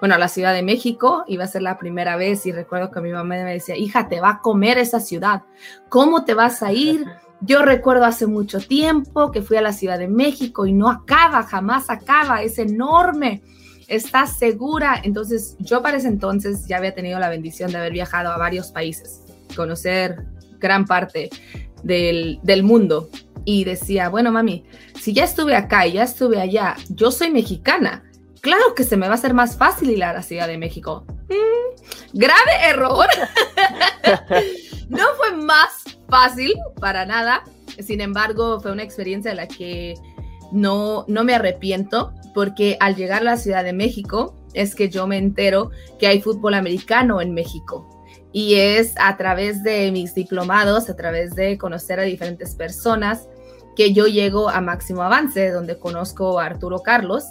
bueno, 0.00 0.16
a 0.16 0.18
la 0.18 0.28
Ciudad 0.28 0.52
de 0.52 0.62
México, 0.62 1.24
iba 1.28 1.44
a 1.44 1.46
ser 1.46 1.62
la 1.62 1.78
primera 1.78 2.16
vez 2.16 2.44
y 2.46 2.52
recuerdo 2.52 2.90
que 2.90 3.00
mi 3.00 3.12
mamá 3.12 3.36
me 3.36 3.52
decía, 3.52 3.76
hija, 3.76 4.08
te 4.08 4.20
va 4.20 4.30
a 4.30 4.40
comer 4.40 4.78
esa 4.78 4.98
ciudad, 4.98 5.42
¿cómo 5.88 6.24
te 6.24 6.34
vas 6.34 6.62
a 6.62 6.72
ir? 6.72 7.06
Yo 7.40 7.62
recuerdo 7.62 8.04
hace 8.04 8.26
mucho 8.26 8.58
tiempo 8.58 9.30
que 9.30 9.42
fui 9.42 9.56
a 9.56 9.62
la 9.62 9.72
Ciudad 9.72 9.98
de 9.98 10.08
México 10.08 10.66
y 10.66 10.72
no 10.72 10.88
acaba, 10.88 11.42
jamás 11.42 11.90
acaba, 11.90 12.42
es 12.42 12.58
enorme 12.58 13.42
¿Estás 13.92 14.38
segura? 14.38 14.98
Entonces, 15.04 15.54
yo 15.58 15.82
para 15.82 15.98
ese 15.98 16.08
entonces 16.08 16.66
ya 16.66 16.78
había 16.78 16.94
tenido 16.94 17.18
la 17.18 17.28
bendición 17.28 17.70
de 17.70 17.76
haber 17.76 17.92
viajado 17.92 18.30
a 18.30 18.38
varios 18.38 18.72
países, 18.72 19.20
conocer 19.54 20.24
gran 20.58 20.86
parte 20.86 21.28
del, 21.82 22.40
del 22.42 22.62
mundo. 22.62 23.10
Y 23.44 23.64
decía, 23.64 24.08
bueno, 24.08 24.32
mami, 24.32 24.64
si 24.98 25.12
ya 25.12 25.24
estuve 25.24 25.54
acá 25.54 25.86
y 25.86 25.92
ya 25.92 26.04
estuve 26.04 26.40
allá, 26.40 26.74
yo 26.88 27.10
soy 27.10 27.30
mexicana. 27.30 28.02
Claro 28.40 28.74
que 28.74 28.84
se 28.84 28.96
me 28.96 29.08
va 29.08 29.12
a 29.12 29.16
hacer 29.16 29.34
más 29.34 29.58
fácil 29.58 29.90
ir 29.90 30.02
a 30.04 30.14
la 30.14 30.22
Ciudad 30.22 30.48
de 30.48 30.56
México. 30.56 31.04
Mm, 31.28 32.18
grave 32.18 32.52
error. 32.64 33.06
no 34.88 35.04
fue 35.18 35.36
más 35.36 35.70
fácil 36.08 36.54
para 36.80 37.04
nada. 37.04 37.44
Sin 37.78 38.00
embargo, 38.00 38.58
fue 38.58 38.72
una 38.72 38.84
experiencia 38.84 39.32
de 39.32 39.36
la 39.36 39.48
que 39.48 39.96
no, 40.52 41.04
no 41.08 41.24
me 41.24 41.34
arrepiento 41.34 42.12
porque 42.34 42.76
al 42.80 42.96
llegar 42.96 43.22
a 43.22 43.24
la 43.24 43.36
Ciudad 43.36 43.64
de 43.64 43.72
México 43.72 44.36
es 44.54 44.74
que 44.74 44.88
yo 44.88 45.06
me 45.06 45.18
entero 45.18 45.70
que 45.98 46.06
hay 46.06 46.20
fútbol 46.20 46.54
americano 46.54 47.20
en 47.20 47.32
México. 47.34 47.88
Y 48.32 48.54
es 48.54 48.94
a 48.98 49.16
través 49.16 49.62
de 49.62 49.90
mis 49.92 50.14
diplomados, 50.14 50.88
a 50.88 50.96
través 50.96 51.34
de 51.34 51.58
conocer 51.58 52.00
a 52.00 52.04
diferentes 52.04 52.54
personas, 52.54 53.28
que 53.76 53.92
yo 53.92 54.06
llego 54.06 54.48
a 54.48 54.60
Máximo 54.60 55.02
Avance, 55.02 55.50
donde 55.50 55.78
conozco 55.78 56.38
a 56.38 56.46
Arturo 56.46 56.80
Carlos, 56.80 57.24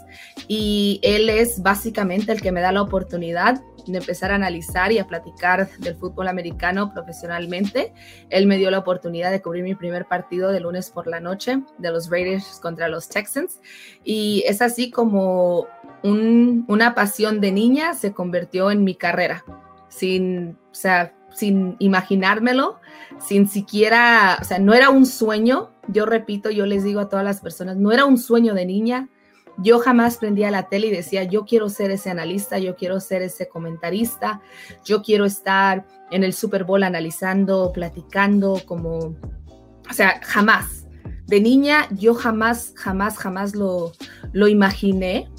y 0.47 0.99
él 1.03 1.29
es 1.29 1.61
básicamente 1.61 2.31
el 2.31 2.41
que 2.41 2.51
me 2.51 2.61
da 2.61 2.71
la 2.71 2.81
oportunidad 2.81 3.61
de 3.85 3.97
empezar 3.97 4.31
a 4.31 4.35
analizar 4.35 4.91
y 4.91 4.99
a 4.99 5.07
platicar 5.07 5.69
del 5.79 5.95
fútbol 5.95 6.27
americano 6.27 6.93
profesionalmente. 6.93 7.93
Él 8.29 8.47
me 8.47 8.57
dio 8.57 8.71
la 8.71 8.79
oportunidad 8.79 9.31
de 9.31 9.41
cubrir 9.41 9.63
mi 9.63 9.75
primer 9.75 10.05
partido 10.05 10.51
de 10.51 10.59
lunes 10.59 10.89
por 10.89 11.07
la 11.07 11.19
noche 11.19 11.61
de 11.77 11.91
los 11.91 12.09
Raiders 12.09 12.59
contra 12.61 12.87
los 12.87 13.09
Texans. 13.09 13.59
Y 14.03 14.43
es 14.47 14.61
así 14.61 14.91
como 14.91 15.67
una 16.03 16.95
pasión 16.95 17.41
de 17.41 17.51
niña 17.51 17.93
se 17.93 18.13
convirtió 18.13 18.71
en 18.71 18.83
mi 18.83 18.95
carrera. 18.95 19.43
sin, 19.89 20.57
o 20.71 20.75
sea, 20.75 21.13
sin 21.33 21.75
imaginármelo, 21.79 22.79
sin 23.19 23.47
siquiera, 23.47 24.37
o 24.41 24.43
sea, 24.43 24.59
no 24.59 24.73
era 24.73 24.89
un 24.89 25.05
sueño. 25.05 25.71
Yo 25.87 26.05
repito, 26.05 26.49
yo 26.49 26.65
les 26.65 26.83
digo 26.83 26.99
a 26.99 27.09
todas 27.09 27.25
las 27.25 27.41
personas, 27.41 27.77
no 27.77 27.91
era 27.91 28.05
un 28.05 28.17
sueño 28.17 28.53
de 28.53 28.65
niña. 28.65 29.09
Yo 29.57 29.79
jamás 29.79 30.17
prendía 30.17 30.51
la 30.51 30.69
tele 30.69 30.87
y 30.87 30.91
decía, 30.91 31.23
yo 31.23 31.45
quiero 31.45 31.69
ser 31.69 31.91
ese 31.91 32.09
analista, 32.09 32.57
yo 32.57 32.75
quiero 32.75 32.99
ser 32.99 33.21
ese 33.21 33.47
comentarista, 33.47 34.41
yo 34.85 35.01
quiero 35.01 35.25
estar 35.25 35.85
en 36.09 36.23
el 36.23 36.33
Super 36.33 36.63
Bowl 36.63 36.83
analizando, 36.83 37.71
platicando, 37.73 38.61
como, 38.65 38.97
o 38.97 39.93
sea, 39.93 40.19
jamás. 40.23 40.87
De 41.27 41.39
niña 41.39 41.87
yo 41.91 42.13
jamás, 42.13 42.73
jamás, 42.75 43.17
jamás 43.17 43.55
lo, 43.55 43.93
lo 44.33 44.47
imaginé. 44.47 45.29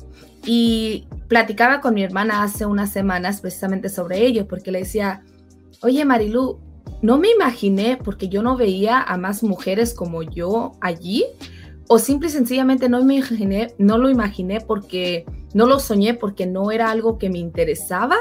Y 0.45 1.07
platicaba 1.28 1.81
con 1.81 1.95
mi 1.95 2.02
hermana 2.02 2.42
hace 2.42 2.66
unas 2.66 2.90
semanas 2.90 3.40
precisamente 3.40 3.88
sobre 3.88 4.25
ello, 4.25 4.49
porque 4.49 4.73
le 4.73 4.81
decía, 4.81 5.23
oye 5.83 6.04
Marilu, 6.04 6.59
no 7.02 7.19
me 7.19 7.31
imaginé 7.31 7.99
porque 8.02 8.28
yo 8.28 8.42
no 8.42 8.57
veía 8.57 9.02
a 9.02 9.16
más 9.16 9.42
mujeres 9.42 9.92
como 9.92 10.23
yo 10.23 10.73
allí, 10.81 11.25
o 11.92 11.99
simple 11.99 12.28
y 12.28 12.30
sencillamente 12.30 12.88
no 12.88 13.04
me 13.04 13.16
imaginé, 13.16 13.75
no 13.76 13.99
lo 13.99 14.08
imaginé 14.08 14.62
porque 14.62 15.26
no 15.52 15.66
lo 15.66 15.78
soñé 15.78 16.14
porque 16.14 16.46
no 16.46 16.70
era 16.70 16.90
algo 16.90 17.18
que 17.18 17.28
me 17.28 17.38
interesaba. 17.38 18.16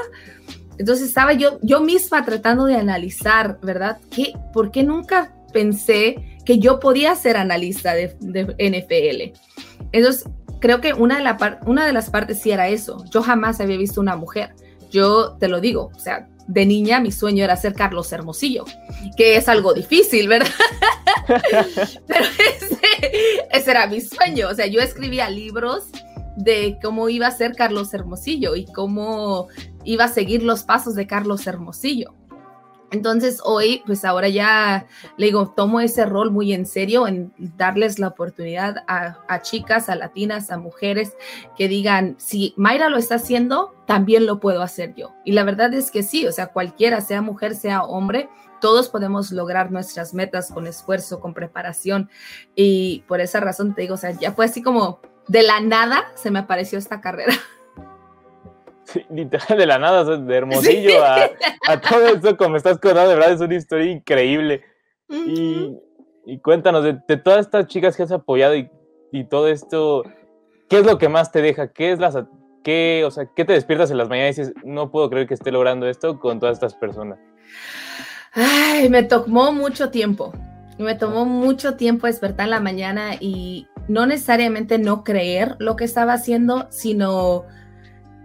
Entonces 0.76 1.08
estaba 1.08 1.32
yo, 1.32 1.58
yo 1.62 1.80
misma 1.80 2.22
tratando 2.22 2.66
de 2.66 2.76
analizar, 2.76 3.58
¿verdad? 3.62 3.98
¿Qué, 4.10 4.34
¿Por 4.52 4.72
qué 4.72 4.82
nunca 4.82 5.34
pensé 5.54 6.38
que 6.44 6.58
yo 6.58 6.80
podía 6.80 7.14
ser 7.14 7.38
analista 7.38 7.94
de, 7.94 8.14
de 8.20 8.42
NFL? 8.44 9.38
Entonces, 9.92 10.28
creo 10.60 10.82
que 10.82 10.92
una 10.92 11.16
de, 11.16 11.24
la 11.24 11.60
una 11.64 11.86
de 11.86 11.94
las 11.94 12.10
partes 12.10 12.42
sí 12.42 12.50
era 12.50 12.68
eso. 12.68 13.02
Yo 13.10 13.22
jamás 13.22 13.58
había 13.58 13.78
visto 13.78 14.02
una 14.02 14.16
mujer. 14.16 14.54
Yo 14.90 15.38
te 15.40 15.48
lo 15.48 15.62
digo, 15.62 15.90
o 15.96 15.98
sea, 15.98 16.28
de 16.46 16.66
niña 16.66 17.00
mi 17.00 17.12
sueño 17.12 17.44
era 17.44 17.56
ser 17.56 17.74
Carlos 17.74 18.12
Hermosillo, 18.12 18.64
que 19.16 19.36
es 19.36 19.48
algo 19.48 19.74
difícil, 19.74 20.28
¿verdad? 20.28 20.50
Pero 22.06 22.24
ese, 22.24 23.46
ese, 23.50 23.70
era 23.70 23.86
mi 23.86 24.00
sueño. 24.00 24.48
O 24.48 24.54
sea, 24.54 24.66
yo 24.66 24.80
escribía 24.80 25.30
libros 25.30 25.84
de 26.36 26.78
cómo 26.82 27.08
iba 27.08 27.26
a 27.26 27.30
ser 27.30 27.54
Carlos 27.54 27.92
Hermosillo 27.92 28.56
y 28.56 28.64
cómo 28.66 29.48
iba 29.84 30.04
a 30.04 30.08
seguir 30.08 30.42
los 30.42 30.62
pasos 30.62 30.94
de 30.94 31.06
Carlos 31.06 31.46
Hermosillo. 31.46 32.14
Entonces 32.92 33.40
hoy, 33.42 33.82
pues 33.86 34.04
ahora 34.04 34.28
ya 34.28 34.86
le 35.16 35.26
digo, 35.26 35.48
tomo 35.56 35.80
ese 35.80 36.04
rol 36.04 36.30
muy 36.30 36.52
en 36.52 36.66
serio 36.66 37.08
en 37.08 37.32
darles 37.38 37.98
la 37.98 38.08
oportunidad 38.08 38.84
a, 38.86 39.40
chicas, 39.40 39.88
a 39.88 39.96
latinas, 39.96 40.50
a 40.50 40.58
mujeres 40.58 41.16
que 41.56 41.68
digan, 41.68 42.16
si 42.18 42.52
Mayra 42.56 42.90
lo 42.90 42.98
está 42.98 43.14
haciendo, 43.14 43.74
también 43.86 44.26
lo 44.26 44.40
puedo 44.40 44.62
hacer 44.62 44.94
yo. 44.94 45.14
Y 45.24 45.32
la 45.32 45.42
verdad 45.42 45.72
es 45.72 45.90
que 45.90 46.02
sí, 46.02 46.26
o 46.26 46.32
sea, 46.32 46.48
cualquiera, 46.48 47.00
sea 47.00 47.22
mujer, 47.22 47.54
sea 47.54 47.82
hombre, 47.82 48.28
todos 48.60 48.90
podemos 48.90 49.32
lograr 49.32 49.72
nuestras 49.72 50.12
metas 50.12 50.52
con 50.52 50.66
esfuerzo, 50.66 51.18
con 51.18 51.32
preparación. 51.32 52.10
Y 52.54 53.04
por 53.08 53.20
esa 53.20 53.40
razón 53.40 53.74
te 53.74 53.82
digo, 53.82 53.94
o 53.94 53.98
sea, 53.98 54.12
ya 54.12 54.32
fue 54.32 54.44
así 54.44 54.62
como 54.62 55.00
de 55.28 55.42
la 55.42 55.60
nada 55.60 56.12
se 56.14 56.30
me 56.30 56.40
apareció 56.40 56.78
esta 56.78 57.00
carrera. 57.00 57.34
literal 59.10 59.58
de 59.58 59.66
la 59.66 59.78
nada, 59.78 60.16
de 60.16 60.36
Hermosillo 60.36 61.04
a, 61.04 61.80
todo 61.80 62.06
esto 62.08 62.36
como 62.36 62.56
estás 62.56 62.78
contando, 62.78 63.10
de 63.10 63.14
verdad 63.14 63.32
es 63.32 63.40
una 63.40 63.54
historia 63.54 63.90
increíble. 63.90 64.62
y, 65.08 66.38
cuéntanos, 66.42 66.84
de, 66.84 67.16
todas 67.16 67.40
estas 67.40 67.66
chicas 67.66 67.96
que 67.96 68.02
has 68.02 68.12
apoyado 68.12 68.54
y, 68.56 68.68
todo 69.28 69.48
esto, 69.48 70.04
¿qué 70.68 70.78
es 70.78 70.86
lo 70.86 70.98
que 70.98 71.08
más 71.08 71.32
te 71.32 71.42
deja? 71.42 71.68
¿Qué 71.68 71.92
es 71.92 71.98
las, 71.98 72.16
qué, 72.64 73.04
o 73.06 73.10
sea, 73.10 73.28
qué 73.34 73.44
te 73.44 73.52
despiertas 73.52 73.90
en 73.90 73.98
las 73.98 74.08
mañanas 74.08 74.38
y 74.38 74.42
dices, 74.42 74.54
no 74.64 74.90
puedo 74.90 75.10
creer 75.10 75.26
que 75.26 75.34
esté 75.34 75.50
logrando 75.50 75.86
esto 75.86 76.18
con 76.18 76.40
todas 76.40 76.54
estas 76.54 76.74
personas? 76.74 77.18
Ay, 78.32 78.88
me 78.88 79.02
tomó 79.02 79.52
mucho 79.52 79.90
tiempo. 79.90 80.32
Me 80.78 80.94
tomó 80.94 81.26
mucho 81.26 81.76
tiempo 81.76 82.06
despertar 82.06 82.46
en 82.46 82.50
la 82.50 82.60
mañana 82.60 83.16
y 83.20 83.68
no 83.88 84.06
necesariamente 84.06 84.78
no 84.78 85.04
creer 85.04 85.56
lo 85.58 85.76
que 85.76 85.84
estaba 85.84 86.14
haciendo, 86.14 86.66
sino 86.70 87.44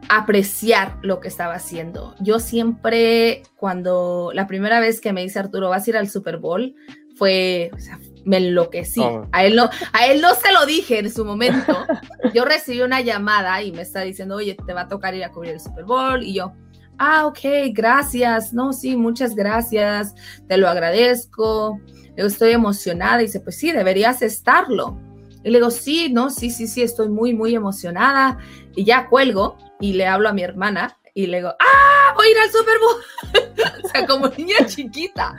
apreciar 0.10 0.98
lo 1.02 1.20
que 1.20 1.28
estaba 1.28 1.54
haciendo. 1.56 2.16
Yo 2.20 2.40
siempre, 2.40 3.44
cuando 3.56 4.32
la 4.34 4.48
primera 4.48 4.80
vez 4.80 5.02
que 5.02 5.14
me 5.14 5.22
dice 5.22 5.40
Arturo, 5.40 5.70
vas 5.70 5.88
a 5.88 5.90
ir 5.90 5.98
al 5.98 6.10
Super 6.10 6.38
Bowl, 6.38 6.76
fue, 7.16 7.72
o 7.74 7.80
sea, 7.80 8.00
me 8.26 8.38
enloquecí. 8.38 9.02
Oh. 9.02 9.28
A, 9.32 9.46
él 9.46 9.56
no, 9.56 9.70
a 9.94 10.08
él 10.08 10.22
no 10.22 10.36
se 10.36 10.52
lo 10.52 10.66
dije 10.66 11.00
en 11.00 11.12
su 11.12 11.26
momento. 11.26 11.86
Yo 12.34 12.46
recibí 12.46 12.82
una 12.82 13.02
llamada 13.02 13.62
y 13.62 13.72
me 13.72 13.82
está 13.82 14.02
diciendo, 14.02 14.36
oye, 14.36 14.56
te 14.56 14.74
va 14.74 14.82
a 14.82 14.88
tocar 14.88 15.16
ir 15.16 15.24
a 15.24 15.32
cubrir 15.32 15.54
el 15.54 15.60
Super 15.60 15.86
Bowl. 15.86 16.24
Y 16.24 16.34
yo, 16.34 16.54
ah, 17.00 17.26
ok, 17.26 17.40
gracias. 17.72 18.54
No, 18.54 18.74
sí, 18.74 18.96
muchas 18.96 19.34
gracias. 19.34 20.14
Te 20.48 20.58
lo 20.58 20.68
agradezco. 20.68 21.80
Yo 22.16 22.26
estoy 22.26 22.52
emocionada. 22.52 23.22
Y 23.22 23.26
dice, 23.26 23.40
pues 23.40 23.58
sí, 23.58 23.72
deberías 23.72 24.22
estarlo. 24.22 25.00
Y 25.44 25.50
le 25.50 25.60
digo, 25.60 25.72
sí, 25.72 26.12
no, 26.12 26.30
sí, 26.30 26.50
sí, 26.50 26.68
sí, 26.68 26.82
estoy 26.82 27.10
muy, 27.10 27.34
muy 27.34 27.56
emocionada. 27.56 28.38
Y 28.76 28.84
ya 28.84 29.08
cuelgo 29.08 29.58
y 29.80 29.94
le 29.94 30.08
hablo 30.08 30.30
a 30.30 30.34
mi 30.34 30.44
hermana 30.44 30.98
y 31.14 31.28
le 31.28 31.38
digo, 31.38 31.50
¡ah! 31.50 32.14
Voy 32.16 32.28
a 32.28 32.32
ir 32.32 32.38
al 32.38 32.52
Super 32.52 32.76
Bowl. 32.80 33.84
o 33.84 33.88
sea, 33.88 34.06
como 34.06 34.28
niña 34.30 34.66
chiquita. 34.66 35.36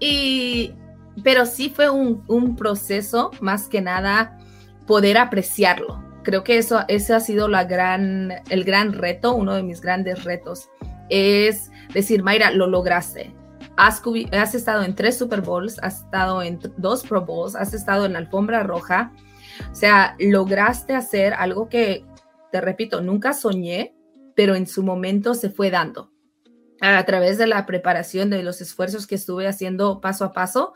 Y, 0.00 0.72
pero 1.22 1.46
sí 1.46 1.70
fue 1.70 1.90
un, 1.90 2.24
un, 2.28 2.56
proceso, 2.56 3.30
más 3.40 3.68
que 3.68 3.80
nada, 3.80 4.38
poder 4.86 5.18
apreciarlo. 5.18 6.02
Creo 6.22 6.42
que 6.42 6.56
eso, 6.58 6.84
ese 6.88 7.14
ha 7.14 7.20
sido 7.20 7.48
la 7.48 7.64
gran, 7.64 8.32
el 8.48 8.64
gran 8.64 8.92
reto, 8.92 9.34
uno 9.34 9.54
de 9.54 9.62
mis 9.62 9.80
grandes 9.80 10.24
retos, 10.24 10.70
es 11.10 11.70
decir, 11.92 12.22
Mayra, 12.22 12.50
lo 12.50 12.66
lograste. 12.66 13.34
Has, 13.76 14.02
has 14.32 14.54
estado 14.54 14.84
en 14.84 14.94
tres 14.94 15.18
Super 15.18 15.40
Bowls, 15.40 15.78
has 15.82 16.00
estado 16.02 16.42
en 16.42 16.60
dos 16.76 17.02
Pro 17.02 17.22
Bowls, 17.22 17.56
has 17.56 17.74
estado 17.74 18.06
en 18.06 18.14
la 18.14 18.20
alfombra 18.20 18.62
roja. 18.62 19.12
O 19.70 19.74
sea, 19.74 20.16
lograste 20.18 20.94
hacer 20.94 21.34
algo 21.34 21.68
que 21.68 22.04
te 22.54 22.60
repito, 22.60 23.00
nunca 23.00 23.32
soñé, 23.32 23.96
pero 24.36 24.54
en 24.54 24.68
su 24.68 24.84
momento 24.84 25.34
se 25.34 25.50
fue 25.50 25.72
dando. 25.72 26.12
A 26.80 27.04
través 27.04 27.36
de 27.36 27.48
la 27.48 27.66
preparación, 27.66 28.30
de 28.30 28.44
los 28.44 28.60
esfuerzos 28.60 29.08
que 29.08 29.16
estuve 29.16 29.48
haciendo 29.48 30.00
paso 30.00 30.24
a 30.24 30.32
paso, 30.32 30.72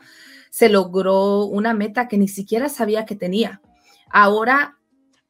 se 0.49 0.67
logró 0.67 1.45
una 1.45 1.73
meta 1.73 2.09
que 2.09 2.17
ni 2.17 2.27
siquiera 2.27 2.67
sabía 2.67 3.05
que 3.05 3.15
tenía. 3.15 3.61
Ahora, 4.09 4.77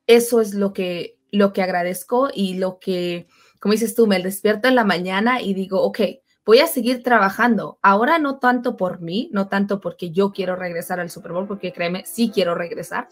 eso 0.08 0.42
es 0.42 0.56
lo 0.56 0.74
que, 0.74 1.20
lo 1.32 1.54
que 1.54 1.62
agradezco 1.62 2.30
y 2.34 2.56
lo 2.56 2.80
que, 2.80 3.28
como 3.60 3.74
dices 3.74 3.94
tú, 3.94 4.08
me 4.08 4.18
despierto 4.20 4.68
en 4.68 4.74
la 4.74 4.86
mañana 4.86 5.44
y 5.44 5.54
digo, 5.54 5.84
ok, 5.84 6.00
voy 6.48 6.62
a 6.62 6.66
seguir 6.66 7.04
trabajando. 7.04 7.78
Ahora 7.84 8.18
no 8.18 8.40
tanto 8.40 8.76
por 8.76 9.02
mí, 9.02 9.30
no 9.32 9.50
tanto 9.50 9.80
porque 9.80 10.10
yo 10.10 10.32
quiero 10.32 10.56
regresar 10.56 11.00
al 11.00 11.12
Super 11.12 11.32
Bowl, 11.32 11.46
porque 11.46 11.72
créeme, 11.72 12.06
sí 12.08 12.32
quiero 12.34 12.56
regresar. 12.56 13.08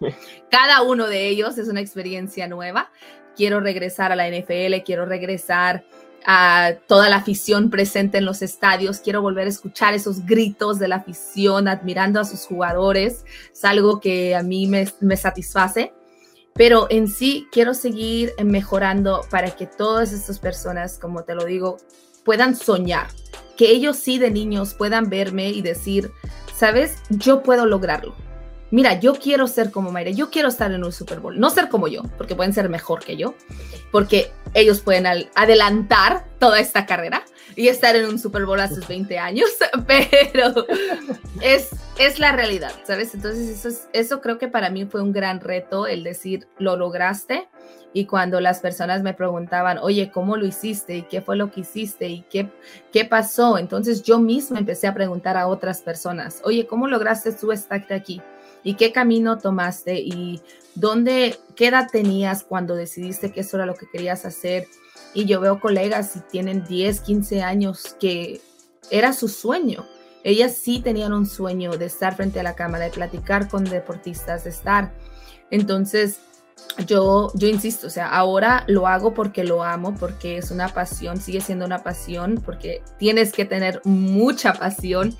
Cada 0.50 0.82
uno 0.82 1.06
de 1.06 1.28
ellos 1.28 1.60
es 1.60 1.68
una 1.68 1.82
experiencia 1.82 2.48
nueva, 2.48 2.90
quiero 3.38 3.62
regresar 3.62 4.12
a 4.12 4.16
la 4.16 4.28
NFL, 4.28 4.84
quiero 4.84 5.06
regresar 5.06 5.86
a 6.26 6.74
toda 6.88 7.08
la 7.08 7.18
afición 7.18 7.70
presente 7.70 8.18
en 8.18 8.26
los 8.26 8.42
estadios, 8.42 9.00
quiero 9.00 9.22
volver 9.22 9.46
a 9.46 9.50
escuchar 9.50 9.94
esos 9.94 10.26
gritos 10.26 10.80
de 10.80 10.90
la 10.90 10.98
afición 10.98 11.70
admirando 11.70 12.20
a 12.20 12.26
sus 12.26 12.42
jugadores, 12.42 13.24
es 13.54 13.64
algo 13.64 14.02
que 14.02 14.36
a 14.36 14.44
mí 14.44 14.68
me, 14.68 14.88
me 15.00 15.16
satisface, 15.16 15.94
pero 16.54 16.88
en 16.90 17.08
sí 17.08 17.48
quiero 17.52 17.74
seguir 17.74 18.34
mejorando 18.44 19.22
para 19.30 19.52
que 19.52 19.68
todas 19.68 20.12
estas 20.12 20.40
personas, 20.40 20.98
como 20.98 21.24
te 21.24 21.36
lo 21.36 21.46
digo, 21.46 21.78
puedan 22.26 22.56
soñar, 22.56 23.08
que 23.56 23.70
ellos 23.70 23.96
sí 23.96 24.18
de 24.18 24.32
niños 24.32 24.74
puedan 24.74 25.10
verme 25.10 25.50
y 25.50 25.62
decir, 25.62 26.12
sabes, 26.54 26.98
yo 27.10 27.44
puedo 27.44 27.66
lograrlo 27.66 28.27
mira, 28.72 29.00
yo 29.00 29.16
quiero 29.16 29.48
ser 29.48 29.72
como 29.72 29.92
Mayra, 29.92 30.12
yo 30.12 30.30
quiero 30.30 30.50
estar 30.50 30.72
en 30.72 30.84
un 30.84 30.92
Super 30.92 31.20
Bowl, 31.20 31.40
no 31.40 31.50
ser 31.50 31.70
como 31.70 31.88
yo, 31.88 32.04
porque 32.18 32.36
pueden 32.36 32.54
ser 32.54 32.70
mejor 32.70 33.04
que 33.04 33.18
yo, 33.18 33.36
porque 33.92 34.32
ellos 34.54 34.82
pueden 34.82 35.06
adelantar 35.36 36.26
toda 36.40 36.60
esta 36.60 36.86
carrera 36.86 37.24
y 37.56 37.70
estar 37.70 37.96
en 37.96 38.06
un 38.06 38.20
Super 38.20 38.46
Bowl 38.46 38.60
a 38.60 38.68
sus 38.68 38.88
20 38.88 39.18
años, 39.18 39.50
pero 39.88 40.66
es, 41.42 41.70
es 41.98 42.20
la 42.20 42.32
realidad, 42.32 42.72
¿sabes? 42.86 43.14
Entonces 43.16 43.66
eso, 43.66 43.90
eso 43.94 44.22
creo 44.22 44.38
que 44.38 44.48
para 44.48 44.70
mí 44.70 44.86
fue 44.86 45.02
un 45.02 45.12
gran 45.12 45.40
reto, 45.40 45.88
el 45.88 46.04
decir, 46.04 46.48
lo 46.60 46.78
lograste. 46.78 47.50
Y 47.94 48.06
cuando 48.06 48.40
las 48.42 48.60
personas 48.60 49.02
me 49.02 49.16
preguntaban, 49.16 49.80
oye, 49.80 50.12
¿cómo 50.12 50.38
lo 50.38 50.46
hiciste? 50.46 50.98
¿Y 50.98 51.02
qué 51.04 51.22
fue 51.22 51.36
lo 51.36 51.50
que 51.50 51.62
hiciste? 51.62 52.08
¿Y 52.08 52.22
qué, 52.30 52.48
qué 52.92 53.06
pasó? 53.06 53.58
Entonces 53.58 54.04
yo 54.04 54.20
misma 54.20 54.60
empecé 54.60 54.86
a 54.86 54.94
preguntar 54.94 55.36
a 55.36 55.48
otras 55.48 55.82
personas, 55.82 56.42
oye, 56.44 56.68
¿cómo 56.68 56.88
lograste 56.88 57.32
tú 57.32 57.52
estar 57.52 57.84
aquí? 57.92 58.22
Y 58.68 58.74
qué 58.74 58.92
camino 58.92 59.38
tomaste 59.38 59.98
y 59.98 60.42
dónde, 60.76 61.40
qué 61.56 61.68
edad 61.68 61.88
tenías 61.90 62.44
cuando 62.44 62.76
decidiste 62.76 63.32
que 63.32 63.40
eso 63.40 63.56
era 63.56 63.66
lo 63.66 63.76
que 63.76 63.90
querías 63.90 64.26
hacer. 64.26 64.68
Y 65.14 65.24
yo 65.24 65.40
veo 65.40 65.62
colegas 65.62 66.18
y 66.18 66.20
tienen 66.20 66.66
10, 66.66 67.00
15 67.00 67.44
años 67.44 67.96
que 67.98 68.42
era 68.92 69.14
su 69.14 69.30
sueño. 69.30 69.86
Ellas 70.26 70.54
sí 70.56 70.82
tenían 70.82 71.14
un 71.14 71.28
sueño 71.28 71.78
de 71.78 71.86
estar 71.86 72.18
frente 72.18 72.42
a 72.42 72.44
la 72.44 72.56
cámara, 72.56 72.84
de 72.84 72.92
platicar 72.92 73.48
con 73.48 73.64
deportistas, 73.64 74.44
de 74.44 74.50
estar. 74.50 74.92
Entonces, 75.50 76.18
yo, 76.86 77.32
yo 77.34 77.48
insisto, 77.48 77.88
o 77.88 77.90
sea, 77.90 78.08
ahora 78.10 78.64
lo 78.68 78.88
hago 78.88 79.14
porque 79.14 79.44
lo 79.44 79.64
amo, 79.64 79.96
porque 79.96 80.38
es 80.38 80.52
una 80.52 80.68
pasión, 80.70 81.20
sigue 81.20 81.42
siendo 81.42 81.66
una 81.66 81.80
pasión, 81.80 82.42
porque 82.44 82.84
tienes 83.00 83.32
que 83.34 83.46
tener 83.46 83.82
mucha 83.84 84.54
pasión 84.54 85.16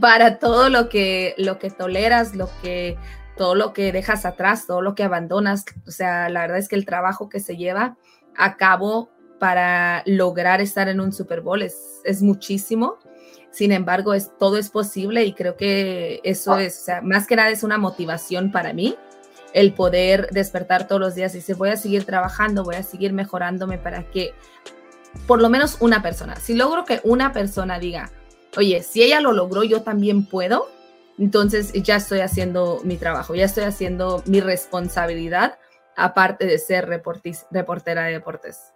para 0.00 0.38
todo 0.38 0.68
lo 0.68 0.88
que, 0.88 1.34
lo 1.38 1.58
que 1.58 1.70
toleras, 1.70 2.34
lo 2.34 2.50
que, 2.62 2.98
todo 3.36 3.54
lo 3.54 3.72
que 3.72 3.92
dejas 3.92 4.26
atrás, 4.26 4.66
todo 4.66 4.82
lo 4.82 4.94
que 4.94 5.04
abandonas. 5.04 5.64
O 5.86 5.90
sea, 5.90 6.28
la 6.28 6.42
verdad 6.42 6.58
es 6.58 6.68
que 6.68 6.76
el 6.76 6.84
trabajo 6.84 7.28
que 7.30 7.40
se 7.40 7.56
lleva 7.56 7.96
a 8.36 8.56
cabo 8.56 9.10
para 9.38 10.02
lograr 10.04 10.60
estar 10.60 10.88
en 10.88 11.00
un 11.00 11.12
Super 11.12 11.40
Bowl 11.40 11.62
es, 11.62 12.02
es 12.04 12.20
muchísimo. 12.20 12.98
Sin 13.50 13.72
embargo, 13.72 14.12
es, 14.12 14.36
todo 14.38 14.58
es 14.58 14.68
posible 14.68 15.24
y 15.24 15.32
creo 15.32 15.56
que 15.56 16.20
eso 16.24 16.58
es, 16.58 16.78
o 16.82 16.84
sea, 16.84 17.00
más 17.00 17.26
que 17.26 17.36
nada 17.36 17.48
es 17.50 17.62
una 17.62 17.78
motivación 17.78 18.52
para 18.52 18.72
mí 18.74 18.96
el 19.52 19.72
poder 19.72 20.28
despertar 20.30 20.86
todos 20.86 21.00
los 21.00 21.14
días 21.14 21.34
y 21.34 21.38
decir, 21.38 21.56
voy 21.56 21.70
a 21.70 21.76
seguir 21.76 22.04
trabajando, 22.04 22.64
voy 22.64 22.76
a 22.76 22.82
seguir 22.82 23.12
mejorándome 23.12 23.78
para 23.78 24.04
que 24.04 24.34
por 25.26 25.40
lo 25.40 25.48
menos 25.48 25.76
una 25.80 26.02
persona, 26.02 26.36
si 26.36 26.54
logro 26.54 26.84
que 26.84 27.00
una 27.02 27.32
persona 27.32 27.78
diga, 27.78 28.10
oye, 28.56 28.82
si 28.82 29.02
ella 29.02 29.20
lo 29.20 29.32
logró, 29.32 29.64
yo 29.64 29.82
también 29.82 30.26
puedo, 30.26 30.68
entonces 31.18 31.72
ya 31.72 31.96
estoy 31.96 32.20
haciendo 32.20 32.80
mi 32.84 32.96
trabajo, 32.96 33.34
ya 33.34 33.44
estoy 33.44 33.64
haciendo 33.64 34.22
mi 34.26 34.40
responsabilidad, 34.40 35.58
aparte 35.96 36.46
de 36.46 36.58
ser 36.58 36.88
reportera 36.88 38.04
de 38.04 38.12
deportes. 38.12 38.72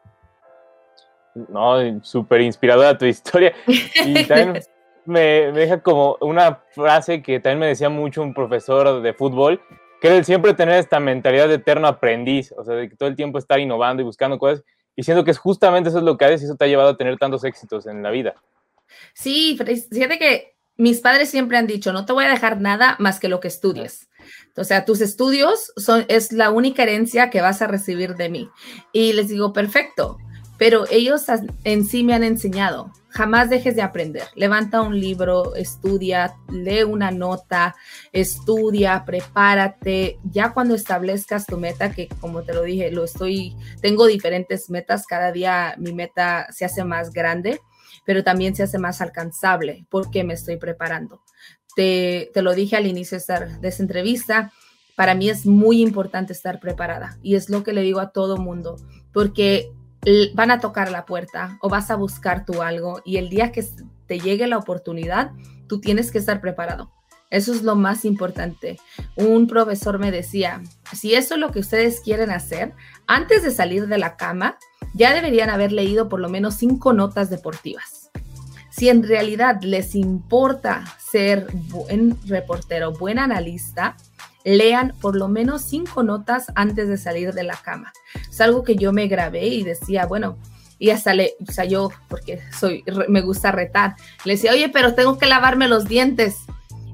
No, 1.34 1.76
súper 2.02 2.42
inspiradora 2.42 2.96
tu 2.96 3.06
historia. 3.06 3.52
Y 3.66 4.24
también 4.26 4.62
me, 5.04 5.52
me 5.52 5.60
deja 5.60 5.80
como 5.80 6.16
una 6.20 6.60
frase 6.72 7.22
que 7.22 7.40
también 7.40 7.60
me 7.60 7.66
decía 7.66 7.88
mucho 7.88 8.22
un 8.22 8.34
profesor 8.34 9.02
de 9.02 9.12
fútbol, 9.14 9.60
que 10.10 10.22
siempre 10.22 10.52
tener 10.52 10.78
esta 10.78 11.00
mentalidad 11.00 11.48
de 11.48 11.54
eterno 11.54 11.86
aprendiz, 11.86 12.52
o 12.58 12.62
sea, 12.62 12.74
de 12.74 12.90
que 12.90 12.96
todo 12.96 13.08
el 13.08 13.16
tiempo 13.16 13.38
estar 13.38 13.58
innovando 13.58 14.02
y 14.02 14.04
buscando 14.04 14.38
cosas, 14.38 14.62
y 14.94 15.02
siento 15.02 15.24
que 15.24 15.30
es 15.30 15.38
justamente 15.38 15.88
eso 15.88 15.96
es 15.96 16.04
lo 16.04 16.18
que 16.18 16.26
haces 16.26 16.42
y 16.42 16.44
eso 16.44 16.56
te 16.56 16.66
ha 16.66 16.68
llevado 16.68 16.90
a 16.90 16.96
tener 16.98 17.16
tantos 17.16 17.42
éxitos 17.42 17.86
en 17.86 18.02
la 18.02 18.10
vida. 18.10 18.34
Sí, 19.14 19.58
fíjate 19.58 20.18
que 20.18 20.56
mis 20.76 21.00
padres 21.00 21.30
siempre 21.30 21.56
han 21.56 21.66
dicho, 21.66 21.92
no 21.94 22.04
te 22.04 22.12
voy 22.12 22.26
a 22.26 22.28
dejar 22.28 22.60
nada 22.60 22.96
más 22.98 23.18
que 23.18 23.28
lo 23.28 23.40
que 23.40 23.48
estudies. 23.48 24.10
O 24.56 24.64
sea, 24.64 24.84
tus 24.84 25.00
estudios 25.00 25.72
son, 25.76 26.04
es 26.08 26.32
la 26.32 26.50
única 26.50 26.82
herencia 26.82 27.30
que 27.30 27.40
vas 27.40 27.62
a 27.62 27.66
recibir 27.66 28.14
de 28.14 28.28
mí. 28.28 28.50
Y 28.92 29.14
les 29.14 29.28
digo, 29.28 29.54
perfecto, 29.54 30.18
pero 30.58 30.84
ellos 30.90 31.24
en 31.64 31.84
sí 31.84 32.04
me 32.04 32.14
han 32.14 32.24
enseñado 32.24 32.92
jamás 33.14 33.48
dejes 33.48 33.76
de 33.76 33.82
aprender. 33.82 34.24
Levanta 34.34 34.80
un 34.82 34.98
libro, 34.98 35.54
estudia, 35.54 36.34
lee 36.50 36.82
una 36.82 37.12
nota, 37.12 37.76
estudia, 38.12 39.04
prepárate. 39.06 40.18
Ya 40.24 40.52
cuando 40.52 40.74
establezcas 40.74 41.46
tu 41.46 41.56
meta, 41.56 41.92
que 41.92 42.08
como 42.20 42.42
te 42.42 42.52
lo 42.52 42.62
dije, 42.62 42.90
lo 42.90 43.04
estoy, 43.04 43.56
tengo 43.80 44.06
diferentes 44.06 44.68
metas, 44.68 45.06
cada 45.06 45.30
día 45.30 45.76
mi 45.78 45.92
meta 45.92 46.48
se 46.50 46.64
hace 46.64 46.84
más 46.84 47.12
grande, 47.12 47.60
pero 48.04 48.24
también 48.24 48.56
se 48.56 48.64
hace 48.64 48.78
más 48.78 49.00
alcanzable 49.00 49.86
porque 49.90 50.24
me 50.24 50.34
estoy 50.34 50.56
preparando. 50.56 51.22
Te, 51.76 52.30
te 52.34 52.42
lo 52.42 52.52
dije 52.52 52.76
al 52.76 52.86
inicio 52.86 53.16
de 53.16 53.68
esta 53.68 53.82
entrevista, 53.82 54.52
para 54.96 55.14
mí 55.14 55.28
es 55.28 55.46
muy 55.46 55.82
importante 55.82 56.32
estar 56.32 56.58
preparada 56.58 57.16
y 57.22 57.36
es 57.36 57.48
lo 57.48 57.62
que 57.62 57.72
le 57.72 57.82
digo 57.82 58.00
a 58.00 58.10
todo 58.10 58.38
mundo, 58.38 58.76
porque 59.12 59.72
van 60.34 60.50
a 60.50 60.60
tocar 60.60 60.90
la 60.90 61.06
puerta 61.06 61.58
o 61.60 61.68
vas 61.68 61.90
a 61.90 61.96
buscar 61.96 62.44
tú 62.44 62.62
algo 62.62 63.00
y 63.04 63.16
el 63.16 63.28
día 63.28 63.52
que 63.52 63.64
te 64.06 64.18
llegue 64.18 64.46
la 64.46 64.58
oportunidad, 64.58 65.32
tú 65.66 65.80
tienes 65.80 66.10
que 66.10 66.18
estar 66.18 66.40
preparado. 66.40 66.90
Eso 67.30 67.52
es 67.52 67.62
lo 67.62 67.74
más 67.74 68.04
importante. 68.04 68.78
Un 69.16 69.48
profesor 69.48 69.98
me 69.98 70.12
decía, 70.12 70.62
si 70.92 71.14
eso 71.14 71.34
es 71.34 71.40
lo 71.40 71.50
que 71.50 71.58
ustedes 71.58 72.00
quieren 72.00 72.30
hacer, 72.30 72.74
antes 73.06 73.42
de 73.42 73.50
salir 73.50 73.88
de 73.88 73.98
la 73.98 74.16
cama, 74.16 74.56
ya 74.94 75.12
deberían 75.12 75.50
haber 75.50 75.72
leído 75.72 76.08
por 76.08 76.20
lo 76.20 76.28
menos 76.28 76.54
cinco 76.54 76.92
notas 76.92 77.30
deportivas. 77.30 78.10
Si 78.70 78.88
en 78.88 79.02
realidad 79.02 79.60
les 79.62 79.94
importa 79.94 80.84
ser 80.98 81.46
buen 81.52 82.16
reportero, 82.26 82.92
buen 82.92 83.18
analista, 83.18 83.96
lean 84.44 84.94
por 85.00 85.16
lo 85.16 85.28
menos 85.28 85.62
cinco 85.62 86.02
notas 86.02 86.46
antes 86.54 86.88
de 86.88 86.98
salir 86.98 87.32
de 87.32 87.42
la 87.42 87.56
cama. 87.56 87.92
Es 88.28 88.40
algo 88.40 88.62
que 88.62 88.76
yo 88.76 88.92
me 88.92 89.08
grabé 89.08 89.46
y 89.46 89.64
decía, 89.64 90.06
bueno, 90.06 90.36
y 90.78 90.90
hasta 90.90 91.14
le, 91.14 91.34
o 91.46 91.50
sea, 91.50 91.64
yo, 91.64 91.90
porque 92.08 92.40
soy, 92.58 92.84
me 93.08 93.22
gusta 93.22 93.52
retar, 93.52 93.96
le 94.24 94.34
decía, 94.34 94.52
oye, 94.52 94.68
pero 94.68 94.94
tengo 94.94 95.18
que 95.18 95.26
lavarme 95.26 95.68
los 95.68 95.88
dientes. 95.88 96.36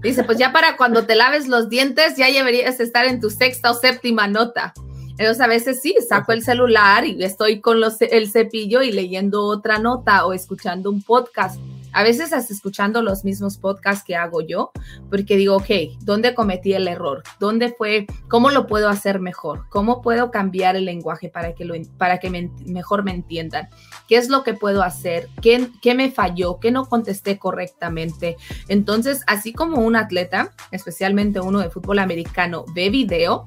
Dice, 0.02 0.24
pues 0.24 0.38
ya 0.38 0.52
para 0.52 0.76
cuando 0.76 1.04
te 1.04 1.14
laves 1.14 1.48
los 1.48 1.68
dientes 1.68 2.16
ya 2.16 2.26
deberías 2.30 2.80
estar 2.80 3.04
en 3.04 3.20
tu 3.20 3.30
sexta 3.30 3.70
o 3.70 3.74
séptima 3.74 4.28
nota. 4.28 4.72
Entonces 5.10 5.40
a 5.40 5.46
veces 5.46 5.82
sí, 5.82 5.94
saco 6.08 6.32
el 6.32 6.42
celular 6.42 7.04
y 7.04 7.22
estoy 7.22 7.60
con 7.60 7.78
el 8.00 8.30
cepillo 8.30 8.80
y 8.80 8.92
leyendo 8.92 9.44
otra 9.44 9.78
nota 9.78 10.24
o 10.24 10.32
escuchando 10.32 10.90
un 10.90 11.02
podcast 11.02 11.60
a 11.92 12.02
veces 12.02 12.32
hasta 12.32 12.52
escuchando 12.52 13.02
los 13.02 13.24
mismos 13.24 13.58
podcasts 13.58 14.04
que 14.04 14.16
hago 14.16 14.40
yo, 14.40 14.72
porque 15.08 15.36
digo, 15.36 15.56
ok, 15.56 15.98
¿dónde 16.02 16.34
cometí 16.34 16.72
el 16.74 16.88
error? 16.88 17.22
¿Dónde 17.38 17.72
fue? 17.72 18.06
¿Cómo 18.28 18.50
lo 18.50 18.66
puedo 18.66 18.88
hacer 18.88 19.20
mejor? 19.20 19.66
¿Cómo 19.68 20.02
puedo 20.02 20.30
cambiar 20.30 20.76
el 20.76 20.84
lenguaje 20.84 21.28
para 21.28 21.54
que, 21.54 21.86
para 21.98 22.18
que 22.18 22.50
mejor 22.66 23.04
me 23.04 23.12
entiendan? 23.12 23.68
¿Qué 24.08 24.16
es 24.16 24.28
lo 24.28 24.42
que 24.42 24.54
puedo 24.54 24.82
hacer? 24.82 25.28
¿Qué, 25.40 25.68
¿Qué 25.82 25.94
me 25.94 26.10
falló? 26.10 26.58
¿Qué 26.60 26.70
no 26.70 26.86
contesté 26.86 27.38
correctamente? 27.38 28.36
Entonces, 28.68 29.22
así 29.26 29.52
como 29.52 29.78
un 29.78 29.96
atleta, 29.96 30.52
especialmente 30.70 31.40
uno 31.40 31.60
de 31.60 31.70
fútbol 31.70 31.98
americano, 31.98 32.64
ve 32.74 32.90
video, 32.90 33.46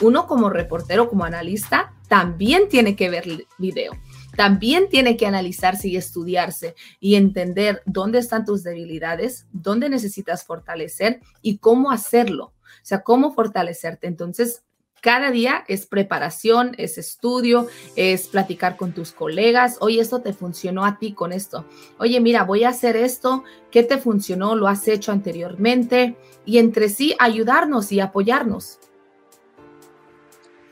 uno 0.00 0.26
como 0.26 0.50
reportero, 0.50 1.08
como 1.08 1.24
analista, 1.24 1.92
también 2.08 2.68
tiene 2.68 2.96
que 2.96 3.10
ver 3.10 3.46
video 3.58 3.92
también 4.36 4.88
tiene 4.88 5.16
que 5.16 5.26
analizarse 5.26 5.88
y 5.88 5.96
estudiarse 5.96 6.74
y 7.00 7.14
entender 7.14 7.82
dónde 7.86 8.18
están 8.18 8.44
tus 8.44 8.62
debilidades, 8.62 9.46
dónde 9.52 9.88
necesitas 9.88 10.44
fortalecer 10.44 11.20
y 11.42 11.58
cómo 11.58 11.90
hacerlo. 11.90 12.52
O 12.62 12.86
sea, 12.86 13.02
cómo 13.02 13.32
fortalecerte. 13.32 14.06
Entonces, 14.06 14.62
cada 15.04 15.30
día 15.30 15.64
es 15.68 15.84
preparación, 15.84 16.74
es 16.78 16.96
estudio, 16.96 17.68
es 17.94 18.28
platicar 18.28 18.78
con 18.78 18.92
tus 18.92 19.12
colegas. 19.12 19.76
Oye, 19.80 20.00
esto 20.00 20.22
te 20.22 20.32
funcionó 20.32 20.86
a 20.86 20.98
ti 20.98 21.12
con 21.12 21.32
esto. 21.32 21.66
Oye, 21.98 22.20
mira, 22.20 22.44
voy 22.44 22.64
a 22.64 22.70
hacer 22.70 22.96
esto. 22.96 23.44
¿Qué 23.70 23.82
te 23.82 23.98
funcionó? 23.98 24.54
¿Lo 24.54 24.66
has 24.66 24.88
hecho 24.88 25.12
anteriormente? 25.12 26.16
Y 26.46 26.56
entre 26.56 26.88
sí 26.88 27.14
ayudarnos 27.18 27.92
y 27.92 28.00
apoyarnos. 28.00 28.78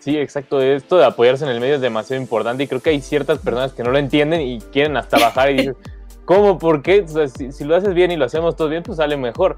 Sí, 0.03 0.19
exacto. 0.19 0.61
Esto 0.61 0.99
de 0.99 1.05
apoyarse 1.05 1.45
en 1.45 1.51
el 1.51 1.61
medio 1.61 1.77
es 1.77 1.81
demasiado 1.81 2.21
importante 2.21 2.65
y 2.65 2.67
creo 2.67 2.81
que 2.81 2.91
hay 2.91 3.01
ciertas 3.01 3.38
personas 3.38 3.73
que 3.73 3.85
no 3.85 3.93
lo 3.93 3.99
entienden 3.99 4.41
y 4.41 4.59
quieren 4.59 4.97
hasta 4.97 5.17
bajar 5.17 5.53
y 5.53 5.59
dicen, 5.59 5.77
¿cómo? 6.25 6.59
¿Por 6.59 6.83
qué? 6.83 7.07
si, 7.53 7.62
lo 7.62 7.77
haces 7.77 7.95
bien 7.95 8.11
y 8.11 8.17
lo 8.17 8.25
hacemos 8.25 8.57
todo 8.57 8.69
bien, 8.69 8.83
pues 8.83 8.97
sale 8.97 9.17
mejor. 9.17 9.57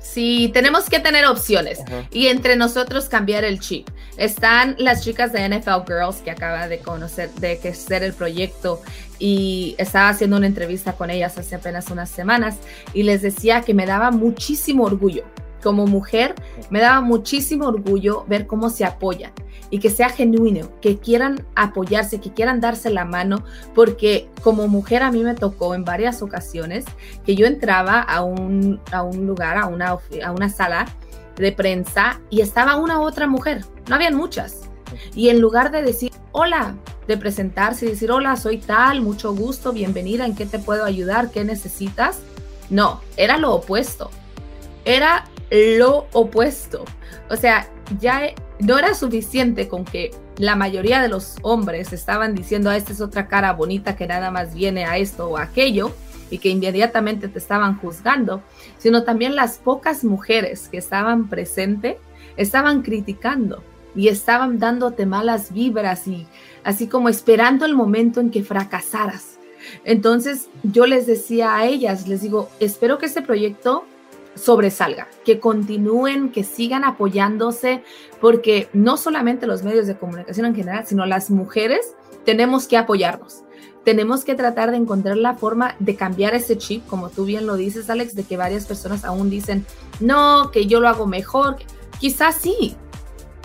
Sí, 0.00 0.50
tenemos 0.52 0.90
que 0.90 0.98
tener 0.98 1.24
opciones 1.26 1.80
y 2.10 2.26
entre 2.26 2.56
nosotros 2.56 3.08
cambiar 3.08 3.44
el 3.44 3.60
chip. 3.60 3.88
Están 4.16 4.74
las 4.78 5.04
chicas 5.04 5.32
de 5.32 5.48
NFL 5.48 5.86
Girls 5.86 6.16
que 6.16 6.32
acaba 6.32 6.66
de 6.68 6.80
conocer, 6.80 7.30
de 7.30 7.58
que 7.58 7.74
ser 7.74 8.02
el 8.02 8.12
proyecto 8.12 8.82
y 9.18 9.76
estaba 9.78 10.08
haciendo 10.08 10.36
una 10.36 10.46
entrevista 10.46 10.92
con 10.94 11.10
ellas 11.10 11.38
hace 11.38 11.54
apenas 11.54 11.90
unas 11.90 12.10
semanas 12.10 12.56
y 12.92 13.04
les 13.04 13.22
decía 13.22 13.62
que 13.62 13.72
me 13.72 13.86
daba 13.86 14.10
muchísimo 14.10 14.84
orgullo 14.84 15.24
como 15.64 15.86
mujer, 15.86 16.34
me 16.68 16.80
daba 16.80 17.00
muchísimo 17.00 17.66
orgullo 17.66 18.24
ver 18.28 18.46
cómo 18.46 18.68
se 18.68 18.84
apoyan 18.84 19.32
y 19.70 19.78
que 19.78 19.88
sea 19.88 20.10
genuino, 20.10 20.68
que 20.82 20.98
quieran 20.98 21.44
apoyarse, 21.56 22.20
que 22.20 22.32
quieran 22.32 22.60
darse 22.60 22.90
la 22.90 23.06
mano, 23.06 23.42
porque 23.74 24.28
como 24.42 24.68
mujer 24.68 25.02
a 25.02 25.10
mí 25.10 25.24
me 25.24 25.34
tocó 25.34 25.74
en 25.74 25.84
varias 25.84 26.20
ocasiones 26.20 26.84
que 27.24 27.34
yo 27.34 27.46
entraba 27.46 28.00
a 28.00 28.22
un, 28.22 28.78
a 28.92 29.02
un 29.02 29.26
lugar, 29.26 29.56
a 29.56 29.66
una, 29.66 29.96
a 30.22 30.32
una 30.32 30.50
sala 30.50 30.86
de 31.36 31.50
prensa 31.50 32.20
y 32.28 32.42
estaba 32.42 32.76
una 32.76 33.00
u 33.00 33.02
otra 33.02 33.26
mujer, 33.26 33.64
no 33.88 33.94
habían 33.96 34.14
muchas. 34.14 34.68
Y 35.14 35.30
en 35.30 35.40
lugar 35.40 35.72
de 35.72 35.82
decir 35.82 36.12
hola, 36.32 36.74
de 37.08 37.16
presentarse 37.16 37.86
y 37.86 37.88
decir 37.88 38.12
hola, 38.12 38.36
soy 38.36 38.58
tal, 38.58 39.00
mucho 39.00 39.34
gusto, 39.34 39.72
bienvenida, 39.72 40.26
¿en 40.26 40.36
qué 40.36 40.44
te 40.44 40.58
puedo 40.58 40.84
ayudar? 40.84 41.30
¿Qué 41.30 41.42
necesitas? 41.42 42.18
No, 42.68 43.00
era 43.16 43.38
lo 43.38 43.54
opuesto. 43.54 44.10
Era 44.84 45.24
lo 45.50 46.06
opuesto. 46.12 46.84
O 47.30 47.36
sea, 47.36 47.68
ya 48.00 48.22
no 48.60 48.78
era 48.78 48.94
suficiente 48.94 49.68
con 49.68 49.84
que 49.84 50.10
la 50.36 50.56
mayoría 50.56 51.00
de 51.00 51.08
los 51.08 51.36
hombres 51.42 51.92
estaban 51.92 52.34
diciendo, 52.34 52.70
ah, 52.70 52.76
esta 52.76 52.92
es 52.92 53.00
otra 53.00 53.28
cara 53.28 53.52
bonita 53.52 53.96
que 53.96 54.06
nada 54.06 54.30
más 54.30 54.54
viene 54.54 54.84
a 54.84 54.98
esto 54.98 55.28
o 55.28 55.38
aquello, 55.38 55.92
y 56.30 56.38
que 56.38 56.48
inmediatamente 56.48 57.28
te 57.28 57.38
estaban 57.38 57.78
juzgando, 57.78 58.42
sino 58.78 59.04
también 59.04 59.36
las 59.36 59.58
pocas 59.58 60.04
mujeres 60.04 60.68
que 60.68 60.78
estaban 60.78 61.28
presentes 61.28 61.96
estaban 62.36 62.82
criticando 62.82 63.62
y 63.94 64.08
estaban 64.08 64.58
dándote 64.58 65.06
malas 65.06 65.52
vibras 65.52 66.08
y 66.08 66.26
así 66.64 66.88
como 66.88 67.08
esperando 67.08 67.64
el 67.64 67.76
momento 67.76 68.20
en 68.20 68.30
que 68.30 68.42
fracasaras. 68.42 69.38
Entonces 69.84 70.48
yo 70.62 70.86
les 70.86 71.06
decía 71.06 71.56
a 71.56 71.66
ellas, 71.66 72.08
les 72.08 72.22
digo, 72.22 72.48
espero 72.58 72.98
que 72.98 73.06
este 73.06 73.22
proyecto 73.22 73.84
sobresalga, 74.34 75.08
que 75.24 75.40
continúen, 75.40 76.30
que 76.30 76.44
sigan 76.44 76.84
apoyándose, 76.84 77.82
porque 78.20 78.68
no 78.72 78.96
solamente 78.96 79.46
los 79.46 79.62
medios 79.62 79.86
de 79.86 79.96
comunicación 79.96 80.46
en 80.46 80.54
general, 80.54 80.86
sino 80.86 81.06
las 81.06 81.30
mujeres 81.30 81.94
tenemos 82.24 82.66
que 82.66 82.76
apoyarnos. 82.76 83.42
Tenemos 83.84 84.24
que 84.24 84.34
tratar 84.34 84.70
de 84.70 84.78
encontrar 84.78 85.16
la 85.18 85.34
forma 85.34 85.76
de 85.78 85.94
cambiar 85.94 86.34
ese 86.34 86.56
chip, 86.56 86.86
como 86.86 87.10
tú 87.10 87.26
bien 87.26 87.46
lo 87.46 87.56
dices, 87.56 87.90
Alex, 87.90 88.14
de 88.14 88.24
que 88.24 88.38
varias 88.38 88.64
personas 88.64 89.04
aún 89.04 89.28
dicen, 89.28 89.66
no, 90.00 90.50
que 90.50 90.66
yo 90.66 90.80
lo 90.80 90.88
hago 90.88 91.06
mejor. 91.06 91.56
Quizás 92.00 92.36
sí, 92.36 92.76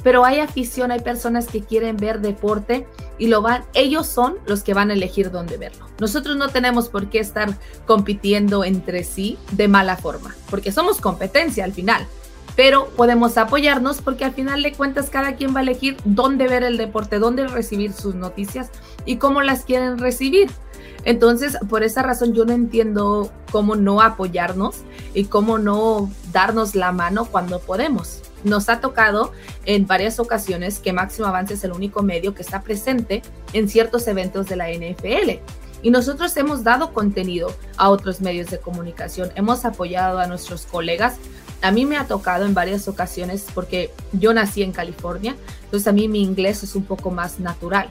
pero 0.03 0.25
hay 0.25 0.39
afición, 0.39 0.91
hay 0.91 1.01
personas 1.01 1.47
que 1.47 1.61
quieren 1.61 1.97
ver 1.97 2.21
deporte 2.21 2.87
y 3.17 3.27
lo 3.27 3.41
van, 3.41 3.63
ellos 3.73 4.07
son 4.07 4.35
los 4.45 4.63
que 4.63 4.73
van 4.73 4.89
a 4.89 4.93
elegir 4.93 5.31
dónde 5.31 5.57
verlo. 5.57 5.85
Nosotros 5.99 6.37
no 6.37 6.49
tenemos 6.49 6.89
por 6.89 7.09
qué 7.09 7.19
estar 7.19 7.57
compitiendo 7.85 8.63
entre 8.63 9.03
sí 9.03 9.37
de 9.51 9.67
mala 9.67 9.97
forma, 9.97 10.35
porque 10.49 10.71
somos 10.71 11.01
competencia 11.01 11.63
al 11.63 11.73
final, 11.73 12.07
pero 12.55 12.87
podemos 12.89 13.37
apoyarnos 13.37 14.01
porque 14.01 14.25
al 14.25 14.33
final 14.33 14.63
de 14.63 14.73
cuentas 14.73 15.09
cada 15.09 15.35
quien 15.35 15.55
va 15.55 15.59
a 15.59 15.63
elegir 15.63 15.97
dónde 16.05 16.47
ver 16.47 16.63
el 16.63 16.77
deporte, 16.77 17.19
dónde 17.19 17.47
recibir 17.47 17.93
sus 17.93 18.15
noticias 18.15 18.69
y 19.05 19.17
cómo 19.17 19.41
las 19.41 19.65
quieren 19.65 19.97
recibir. 19.97 20.49
Entonces, 21.05 21.57
por 21.69 21.83
esa 21.83 22.03
razón 22.03 22.33
yo 22.33 22.45
no 22.45 22.51
entiendo 22.51 23.31
cómo 23.51 23.75
no 23.75 24.01
apoyarnos 24.01 24.77
y 25.13 25.25
cómo 25.25 25.57
no 25.57 26.11
darnos 26.31 26.75
la 26.75 26.91
mano 26.91 27.25
cuando 27.25 27.59
podemos. 27.59 28.21
Nos 28.43 28.69
ha 28.69 28.79
tocado 28.79 29.33
en 29.65 29.87
varias 29.87 30.19
ocasiones 30.19 30.79
que 30.79 30.93
Máximo 30.93 31.27
Avance 31.27 31.55
es 31.55 31.63
el 31.63 31.71
único 31.71 32.03
medio 32.03 32.33
que 32.33 32.41
está 32.41 32.61
presente 32.61 33.21
en 33.53 33.67
ciertos 33.67 34.07
eventos 34.07 34.47
de 34.47 34.55
la 34.55 34.69
NFL. 34.69 35.39
Y 35.81 35.91
nosotros 35.91 36.35
hemos 36.37 36.63
dado 36.63 36.93
contenido 36.93 37.53
a 37.77 37.89
otros 37.89 38.21
medios 38.21 38.49
de 38.49 38.59
comunicación, 38.59 39.31
hemos 39.35 39.63
apoyado 39.65 40.19
a 40.19 40.27
nuestros 40.27 40.65
colegas. 40.65 41.15
A 41.61 41.71
mí 41.71 41.85
me 41.85 41.97
ha 41.97 42.05
tocado 42.05 42.45
en 42.45 42.53
varias 42.53 42.87
ocasiones 42.87 43.45
porque 43.53 43.91
yo 44.13 44.33
nací 44.33 44.61
en 44.61 44.71
California, 44.71 45.35
entonces 45.63 45.87
a 45.87 45.91
mí 45.91 46.07
mi 46.07 46.21
inglés 46.21 46.63
es 46.63 46.75
un 46.75 46.83
poco 46.83 47.11
más 47.11 47.39
natural. 47.39 47.89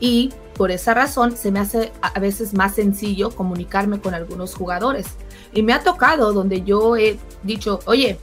Y 0.00 0.32
por 0.56 0.70
esa 0.70 0.94
razón 0.94 1.36
se 1.36 1.50
me 1.50 1.60
hace 1.60 1.92
a 2.00 2.18
veces 2.18 2.54
más 2.54 2.74
sencillo 2.74 3.30
comunicarme 3.30 4.00
con 4.00 4.14
algunos 4.14 4.54
jugadores. 4.54 5.06
Y 5.52 5.62
me 5.62 5.72
ha 5.72 5.82
tocado 5.82 6.32
donde 6.32 6.62
yo 6.62 6.96
he 6.96 7.18
dicho, 7.42 7.80
oye, 7.86 8.18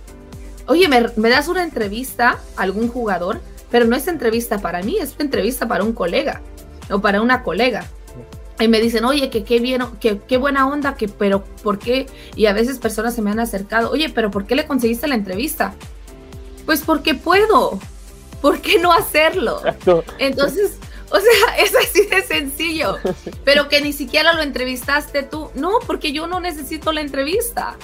oye, 0.67 0.87
¿me, 0.87 1.29
das 1.29 1.47
una 1.47 1.63
entrevista 1.63 2.39
a 2.55 2.61
algún 2.61 2.87
jugador? 2.87 3.41
Pero 3.71 3.85
no 3.85 3.95
es 3.95 4.07
entrevista 4.07 4.59
para 4.59 4.81
mí, 4.83 4.97
es 4.99 5.15
entrevista 5.19 5.67
para 5.67 5.83
un 5.83 5.93
colega 5.93 6.41
o 6.91 6.99
para 6.99 7.21
una 7.21 7.43
colega. 7.43 7.85
Y 8.59 8.67
me 8.67 8.79
dicen, 8.79 9.03
oye, 9.03 9.29
que 9.29 9.43
qué 9.43 9.59
bien, 9.59 9.81
que 9.99 10.19
qué 10.19 10.37
buena 10.37 10.67
onda, 10.67 10.95
que 10.95 11.07
pero 11.07 11.43
¿por 11.63 11.79
qué? 11.79 12.05
Y 12.35 12.45
a 12.45 12.53
veces 12.53 12.77
personas 12.77 13.15
se 13.15 13.21
me 13.21 13.31
han 13.31 13.39
acercado, 13.39 13.89
oye, 13.89 14.09
pero 14.09 14.29
¿por 14.29 14.45
qué 14.45 14.55
le 14.55 14.67
conseguiste 14.67 15.07
la 15.07 15.15
entrevista? 15.15 15.73
Pues 16.65 16.81
porque 16.81 17.15
puedo. 17.15 17.79
¿Por 18.41 18.59
qué 18.59 18.77
no 18.77 18.91
hacerlo? 18.91 19.61
Entonces, 20.19 20.77
o 21.09 21.17
sea, 21.17 21.57
es 21.59 21.73
así 21.75 22.05
de 22.07 22.21
sencillo. 22.23 22.97
Pero 23.43 23.69
que 23.69 23.81
ni 23.81 23.93
siquiera 23.93 24.33
lo 24.33 24.41
entrevistaste 24.41 25.23
tú. 25.23 25.49
No, 25.55 25.79
porque 25.87 26.11
yo 26.11 26.27
no 26.27 26.39
necesito 26.39 26.91
la 26.91 27.01
entrevista 27.01 27.77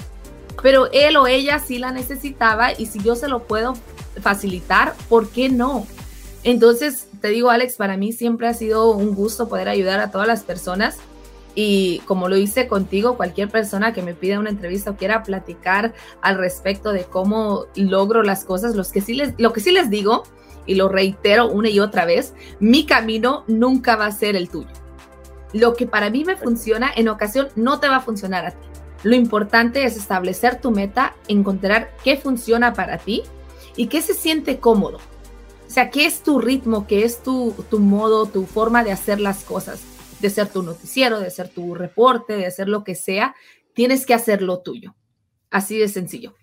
pero 0.62 0.88
él 0.92 1.16
o 1.16 1.26
ella 1.26 1.58
sí 1.58 1.78
la 1.78 1.92
necesitaba 1.92 2.72
y 2.72 2.86
si 2.86 3.00
yo 3.02 3.14
se 3.16 3.28
lo 3.28 3.44
puedo 3.44 3.74
facilitar, 4.20 4.94
¿por 5.08 5.28
qué 5.28 5.48
no? 5.48 5.86
Entonces, 6.42 7.08
te 7.20 7.28
digo, 7.28 7.50
Alex, 7.50 7.76
para 7.76 7.96
mí 7.96 8.12
siempre 8.12 8.48
ha 8.48 8.54
sido 8.54 8.90
un 8.90 9.14
gusto 9.14 9.48
poder 9.48 9.68
ayudar 9.68 10.00
a 10.00 10.10
todas 10.10 10.26
las 10.26 10.42
personas 10.42 10.98
y 11.54 11.98
como 12.06 12.28
lo 12.28 12.36
hice 12.36 12.68
contigo, 12.68 13.16
cualquier 13.16 13.48
persona 13.48 13.92
que 13.92 14.02
me 14.02 14.14
pida 14.14 14.38
una 14.38 14.50
entrevista 14.50 14.92
o 14.92 14.96
quiera 14.96 15.22
platicar 15.22 15.92
al 16.22 16.38
respecto 16.38 16.92
de 16.92 17.04
cómo 17.04 17.66
logro 17.74 18.22
las 18.22 18.44
cosas, 18.44 18.74
los 18.74 18.92
que 18.92 19.00
sí 19.00 19.14
les, 19.14 19.34
lo 19.38 19.52
que 19.52 19.60
sí 19.60 19.72
les 19.72 19.90
digo, 19.90 20.22
y 20.66 20.76
lo 20.76 20.88
reitero 20.88 21.48
una 21.48 21.68
y 21.68 21.80
otra 21.80 22.04
vez, 22.04 22.34
mi 22.60 22.86
camino 22.86 23.44
nunca 23.48 23.96
va 23.96 24.06
a 24.06 24.12
ser 24.12 24.36
el 24.36 24.48
tuyo. 24.48 24.68
Lo 25.52 25.74
que 25.74 25.86
para 25.86 26.10
mí 26.10 26.24
me 26.24 26.36
funciona, 26.36 26.92
en 26.94 27.08
ocasión 27.08 27.48
no 27.56 27.80
te 27.80 27.88
va 27.88 27.96
a 27.96 28.00
funcionar 28.00 28.46
a 28.46 28.50
ti. 28.52 28.69
Lo 29.02 29.14
importante 29.14 29.84
es 29.84 29.96
establecer 29.96 30.60
tu 30.60 30.70
meta, 30.70 31.14
encontrar 31.28 31.90
qué 32.04 32.16
funciona 32.16 32.74
para 32.74 32.98
ti 32.98 33.22
y 33.76 33.86
qué 33.86 34.02
se 34.02 34.14
siente 34.14 34.58
cómodo. 34.58 34.98
O 34.98 35.70
sea, 35.72 35.90
qué 35.90 36.04
es 36.04 36.22
tu 36.22 36.40
ritmo, 36.40 36.86
qué 36.86 37.04
es 37.04 37.22
tu, 37.22 37.54
tu 37.70 37.78
modo, 37.78 38.26
tu 38.26 38.44
forma 38.44 38.84
de 38.84 38.92
hacer 38.92 39.20
las 39.20 39.44
cosas, 39.44 39.82
de 40.20 40.28
ser 40.28 40.48
tu 40.48 40.62
noticiero, 40.62 41.20
de 41.20 41.30
ser 41.30 41.48
tu 41.48 41.74
reporte, 41.74 42.36
de 42.36 42.46
hacer 42.46 42.68
lo 42.68 42.84
que 42.84 42.94
sea. 42.94 43.34
Tienes 43.72 44.04
que 44.04 44.14
hacerlo 44.14 44.60
tuyo. 44.60 44.94
Así 45.50 45.78
de 45.78 45.88
sencillo. 45.88 46.34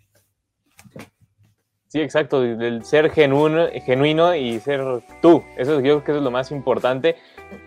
Sí, 1.90 2.02
exacto, 2.02 2.44
el 2.44 2.84
ser 2.84 3.10
genuino, 3.12 3.68
genuino 3.86 4.36
y 4.36 4.60
ser 4.60 4.82
tú. 5.22 5.42
Eso 5.58 5.76
yo 5.76 5.82
creo 5.82 6.04
que 6.04 6.12
es 6.12 6.18
lo 6.18 6.32
más 6.32 6.52
importante. 6.52 7.16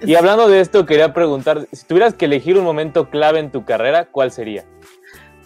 Y 0.02 0.14
hablando 0.14 0.46
de 0.46 0.60
esto, 0.60 0.84
quería 0.84 1.14
preguntar, 1.14 1.66
si 1.72 1.86
tuvieras 1.86 2.12
que 2.14 2.26
elegir 2.26 2.58
un 2.58 2.64
momento 2.64 3.08
clave 3.08 3.38
en 3.38 3.50
tu 3.50 3.64
carrera, 3.64 4.10
¿cuál 4.10 4.30
sería? 4.30 4.64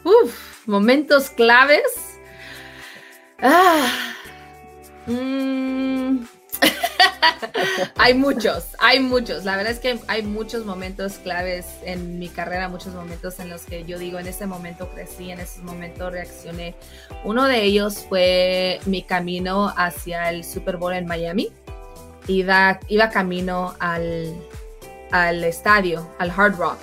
Uf, 0.05 0.67
momentos 0.67 1.31
claves. 1.31 2.19
Ah, 3.40 4.14
mm. 5.07 6.25
hay 7.97 8.14
muchos, 8.14 8.64
hay 8.79 9.01
muchos. 9.01 9.45
La 9.45 9.57
verdad 9.57 9.73
es 9.73 9.81
que 9.81 9.99
hay 10.07 10.23
muchos 10.23 10.67
momentos 10.67 11.14
claves 11.14 11.67
en 11.85 12.19
mi 12.19 12.29
carrera, 12.29 12.69
muchos 12.69 12.95
momentos 12.95 13.38
en 13.40 13.49
los 13.49 13.62
que 13.62 13.85
yo 13.85 13.99
digo, 13.99 14.19
en 14.19 14.27
ese 14.27 14.47
momento 14.47 14.90
crecí, 14.90 15.31
en 15.31 15.40
ese 15.40 15.62
momento 15.62 16.11
reaccioné. 16.11 16.75
Uno 17.25 17.45
de 17.45 17.62
ellos 17.62 18.05
fue 18.09 18.81
mi 18.85 19.03
camino 19.03 19.73
hacia 19.77 20.31
el 20.31 20.45
Super 20.45 20.77
Bowl 20.77 20.93
en 20.93 21.07
Miami. 21.07 21.51
Iba, 22.27 22.79
iba 22.88 23.11
camino 23.11 23.75
al, 23.81 24.35
al 25.11 25.45
estadio, 25.45 26.11
al 26.19 26.31
Hard 26.31 26.57
Rock. 26.57 26.79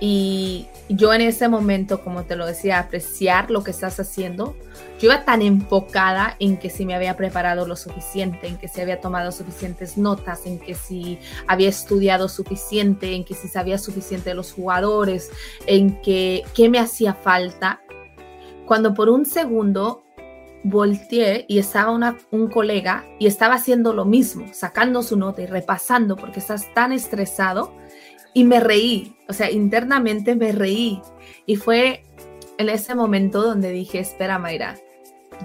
Y 0.00 0.68
yo 0.88 1.14
en 1.14 1.20
ese 1.22 1.48
momento, 1.48 2.02
como 2.02 2.24
te 2.24 2.36
lo 2.36 2.46
decía, 2.46 2.78
apreciar 2.78 3.50
lo 3.50 3.64
que 3.64 3.70
estás 3.70 3.98
haciendo, 4.00 4.56
yo 4.98 5.06
iba 5.06 5.24
tan 5.24 5.40
enfocada 5.42 6.36
en 6.40 6.56
que 6.56 6.68
si 6.68 6.84
me 6.84 6.94
había 6.94 7.16
preparado 7.16 7.66
lo 7.66 7.76
suficiente, 7.76 8.48
en 8.48 8.58
que 8.58 8.68
si 8.68 8.80
había 8.80 9.00
tomado 9.00 9.32
suficientes 9.32 9.96
notas, 9.96 10.46
en 10.46 10.58
que 10.58 10.74
si 10.74 11.18
había 11.46 11.68
estudiado 11.68 12.28
suficiente, 12.28 13.14
en 13.14 13.24
que 13.24 13.34
si 13.34 13.48
sabía 13.48 13.78
suficiente 13.78 14.30
de 14.30 14.36
los 14.36 14.52
jugadores, 14.52 15.30
en 15.66 16.00
que 16.02 16.42
qué 16.54 16.68
me 16.68 16.78
hacía 16.78 17.14
falta, 17.14 17.80
cuando 18.66 18.94
por 18.94 19.08
un 19.08 19.24
segundo 19.26 20.04
volteé 20.64 21.44
y 21.46 21.58
estaba 21.58 22.16
un 22.30 22.48
colega 22.48 23.04
y 23.18 23.26
estaba 23.26 23.54
haciendo 23.54 23.92
lo 23.92 24.06
mismo, 24.06 24.46
sacando 24.52 25.02
su 25.02 25.16
nota 25.16 25.42
y 25.42 25.46
repasando 25.46 26.16
porque 26.16 26.40
estás 26.40 26.72
tan 26.72 26.90
estresado 26.90 27.74
y 28.34 28.44
me 28.44 28.60
reí, 28.60 29.16
o 29.28 29.32
sea, 29.32 29.50
internamente 29.50 30.34
me 30.34 30.52
reí. 30.52 31.00
Y 31.46 31.56
fue 31.56 32.04
en 32.58 32.68
ese 32.68 32.94
momento 32.94 33.42
donde 33.42 33.70
dije, 33.70 34.00
espera, 34.00 34.38
Mayra, 34.38 34.76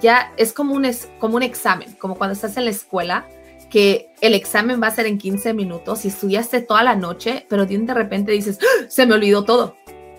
ya 0.01 0.33
es 0.37 0.51
como 0.51 0.73
un, 0.73 0.85
es, 0.85 1.07
como 1.19 1.35
un 1.35 1.43
examen, 1.43 1.93
como 1.93 2.15
cuando 2.15 2.33
estás 2.33 2.57
en 2.57 2.65
la 2.65 2.71
escuela, 2.71 3.27
que 3.69 4.11
el 4.21 4.33
examen 4.33 4.81
va 4.81 4.87
a 4.87 4.91
ser 4.91 5.05
en 5.05 5.19
15 5.19 5.53
minutos 5.53 6.03
y 6.03 6.07
estudiaste 6.07 6.61
toda 6.61 6.83
la 6.83 6.95
noche, 6.95 7.45
pero 7.47 7.65
de 7.65 7.93
repente 7.93 8.31
dices, 8.31 8.57
¡Ah! 8.61 8.85
se 8.87 9.05
me 9.05 9.13
olvidó 9.13 9.43
todo. 9.43 9.75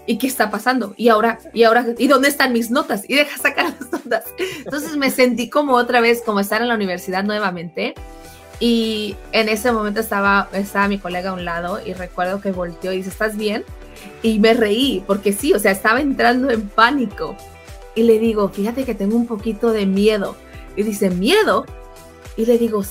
¿Y 0.07 0.19
qué 0.19 0.27
está 0.27 0.51
pasando? 0.51 0.95
Y 0.97 1.09
ahora, 1.09 1.39
y 1.53 1.65
ahora, 1.65 1.87
¿y 1.99 2.07
dónde 2.07 2.29
están 2.29 2.53
mis 2.53 2.71
notas? 2.71 3.05
Y 3.09 3.15
deja 3.15 3.37
sacar 3.37 3.75
las 3.81 3.93
notas. 3.93 4.25
Entonces 4.65 4.97
me 4.97 5.11
sentí 5.11 5.51
como 5.51 5.75
otra 5.75 6.01
vez, 6.01 6.23
como 6.25 6.41
estar 6.41 6.63
en 6.63 6.69
la 6.69 6.75
universidad 6.75 7.25
nuevamente 7.25 7.95
y 8.61 9.17
en 9.33 9.49
ese 9.49 9.73
momento 9.73 10.01
estaba, 10.01 10.51
estaba 10.53 10.87
mi 10.87 10.99
colega 10.99 11.31
a 11.31 11.33
un 11.33 11.47
lado 11.47 11.81
y 11.85 11.95
recuerdo 11.95 12.43
que 12.43 12.53
volteó 12.53 12.93
y 12.93 12.99
dice, 12.99 13.09
¿estás 13.09 13.39
bien? 13.39 13.65
Y 14.23 14.39
me 14.39 14.53
reí, 14.53 15.03
porque 15.07 15.33
sí, 15.33 15.55
o 15.55 15.59
sea, 15.59 15.73
estaba 15.73 16.01
entrando 16.03 16.51
en 16.51 16.69
pánico. 16.69 17.37
Y 17.95 18.03
le 18.03 18.19
digo, 18.19 18.51
fíjate 18.51 18.85
que 18.85 18.95
tengo 18.95 19.17
un 19.17 19.27
poquito 19.27 19.73
de 19.73 19.87
miedo. 19.87 20.37
Y 20.77 20.83
dice, 20.83 21.09
¿miedo? 21.09 21.65
Y 22.37 22.45
le 22.45 22.59
digo, 22.59 22.83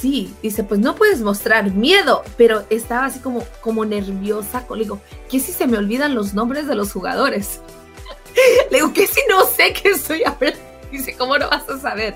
sí. 0.00 0.32
Dice, 0.40 0.62
pues 0.62 0.78
no 0.78 0.94
puedes 0.94 1.20
mostrar 1.20 1.72
miedo, 1.72 2.22
pero 2.36 2.64
estaba 2.70 3.06
así 3.06 3.18
como, 3.18 3.44
como 3.60 3.84
nerviosa. 3.84 4.64
Le 4.70 4.84
digo, 4.84 5.00
¿qué 5.28 5.40
si 5.40 5.50
se 5.50 5.66
me 5.66 5.78
olvidan 5.78 6.14
los 6.14 6.32
nombres 6.32 6.68
de 6.68 6.76
los 6.76 6.92
jugadores? 6.92 7.60
le 8.70 8.78
digo, 8.78 8.92
¿qué 8.92 9.06
si 9.08 9.20
no 9.28 9.44
sé 9.44 9.72
qué 9.72 9.90
estoy 9.90 10.22
hablando? 10.24 10.60
Dice, 10.92 11.16
¿cómo 11.16 11.36
no 11.36 11.50
vas 11.50 11.68
a 11.68 11.78
saber? 11.78 12.14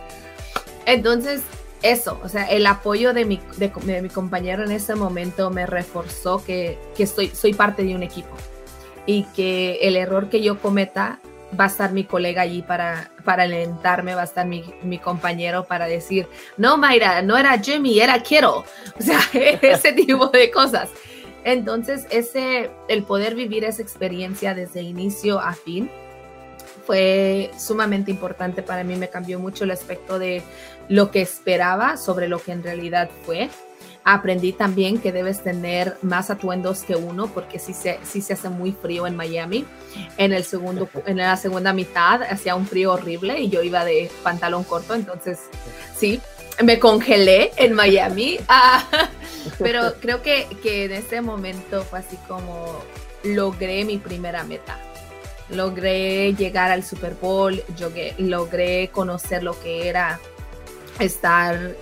Entonces, 0.86 1.42
eso, 1.82 2.20
o 2.22 2.28
sea, 2.28 2.44
el 2.44 2.66
apoyo 2.66 3.12
de 3.12 3.24
mi, 3.24 3.40
de, 3.56 3.72
mi 4.02 4.08
compañero 4.08 4.64
en 4.64 4.70
ese 4.70 4.94
momento 4.94 5.50
me 5.50 5.66
reforzó 5.66 6.44
que, 6.44 6.78
que 6.96 7.02
estoy, 7.02 7.28
soy 7.28 7.54
parte 7.54 7.82
de 7.82 7.94
un 7.94 8.02
equipo 8.02 8.36
y 9.06 9.24
que 9.34 9.78
el 9.82 9.96
error 9.96 10.28
que 10.28 10.42
yo 10.42 10.60
cometa 10.60 11.18
va 11.58 11.64
a 11.64 11.66
estar 11.66 11.92
mi 11.92 12.04
colega 12.04 12.42
allí 12.42 12.62
para, 12.62 13.10
para 13.24 13.42
alentarme, 13.42 14.14
va 14.14 14.22
a 14.22 14.24
estar 14.24 14.46
mi, 14.46 14.64
mi, 14.82 14.98
compañero 14.98 15.64
para 15.64 15.86
decir, 15.86 16.28
no, 16.56 16.78
Mayra, 16.78 17.20
no 17.22 17.36
era 17.36 17.58
Jimmy, 17.58 18.00
era 18.00 18.22
Kittle. 18.22 18.48
O 18.98 19.02
sea, 19.02 19.20
ese 19.32 19.92
tipo 20.06 20.28
de 20.28 20.50
cosas. 20.50 20.90
Entonces, 21.44 22.06
ese, 22.10 22.70
el 22.88 23.02
poder 23.02 23.34
vivir 23.34 23.64
esa 23.64 23.82
experiencia 23.82 24.54
desde 24.54 24.82
inicio 24.82 25.40
a 25.40 25.52
fin 25.52 25.90
fue 26.84 27.50
sumamente 27.58 28.10
importante 28.10 28.62
para 28.62 28.84
mí, 28.84 28.96
me 28.96 29.08
cambió 29.08 29.38
mucho 29.38 29.64
el 29.64 29.70
aspecto 29.70 30.18
de 30.18 30.42
lo 30.88 31.10
que 31.10 31.22
esperaba 31.22 31.96
sobre 31.96 32.28
lo 32.28 32.40
que 32.40 32.52
en 32.52 32.62
realidad 32.62 33.10
fue. 33.24 33.48
Aprendí 34.04 34.52
también 34.52 34.98
que 34.98 35.12
debes 35.12 35.44
tener 35.44 35.96
más 36.02 36.28
atuendos 36.28 36.82
que 36.82 36.96
uno 36.96 37.28
porque 37.28 37.60
sí 37.60 37.72
se, 37.72 38.00
sí 38.02 38.20
se 38.20 38.32
hace 38.32 38.48
muy 38.48 38.72
frío 38.72 39.06
en 39.06 39.14
Miami. 39.14 39.64
En, 40.16 40.32
el 40.32 40.42
segundo, 40.42 40.88
en 41.06 41.18
la 41.18 41.36
segunda 41.36 41.72
mitad 41.72 42.22
hacía 42.22 42.56
un 42.56 42.66
frío 42.66 42.92
horrible 42.92 43.40
y 43.40 43.48
yo 43.48 43.62
iba 43.62 43.84
de 43.84 44.10
pantalón 44.24 44.64
corto, 44.64 44.94
entonces 44.94 45.38
sí, 45.96 46.20
me 46.64 46.78
congelé 46.78 47.52
en 47.56 47.74
Miami. 47.74 48.38
Ah, 48.48 48.84
pero 49.58 49.94
creo 50.00 50.22
que, 50.22 50.46
que 50.62 50.84
en 50.84 50.92
ese 50.92 51.20
momento 51.20 51.82
fue 51.82 51.98
así 51.98 52.16
como 52.28 52.76
logré 53.24 53.84
mi 53.84 53.98
primera 53.98 54.44
meta 54.44 54.78
logré 55.52 56.34
llegar 56.34 56.70
al 56.70 56.84
Super 56.84 57.14
Bowl, 57.14 57.62
logré 58.18 58.88
conocer 58.88 59.42
lo 59.42 59.58
que 59.60 59.88
era 59.88 60.20
estar 60.98 61.76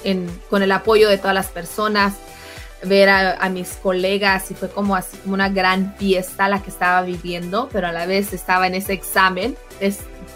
con 0.48 0.62
el 0.62 0.72
apoyo 0.72 1.08
de 1.08 1.18
todas 1.18 1.34
las 1.34 1.48
personas, 1.48 2.14
ver 2.82 3.08
a, 3.08 3.48
mis 3.50 3.74
colegas 3.74 4.50
y 4.50 4.54
fue 4.54 4.68
como 4.68 4.98
una 5.26 5.48
gran 5.48 5.94
fiesta 5.96 6.48
la 6.48 6.62
que 6.62 6.70
estaba 6.70 7.02
viviendo, 7.02 7.68
pero 7.72 7.88
a 7.88 7.92
la 7.92 8.06
vez 8.06 8.32
estaba 8.32 8.66
en 8.66 8.74
ese 8.74 8.92
examen 8.92 9.56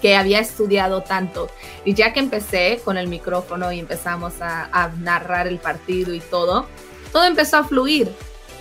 que 0.03 0.17
había 0.17 0.41
estudiado 0.41 1.03
tanto. 1.03 1.49
Y 1.85 1.95
ya 1.95 2.13
que 2.13 2.21
empecé 2.21 2.81
con 2.85 2.99
el 2.99 3.09
micrófono 3.09 3.73
y 3.73 3.81
empezamos 3.81 4.35
a 4.41 4.91
narrar 5.01 5.47
el 5.47 5.59
partido 5.59 6.13
y 6.13 6.21
todo, 6.21 6.67
todo 7.13 7.25
empezó 7.25 7.59
a 7.59 7.65
fluir. 7.65 8.11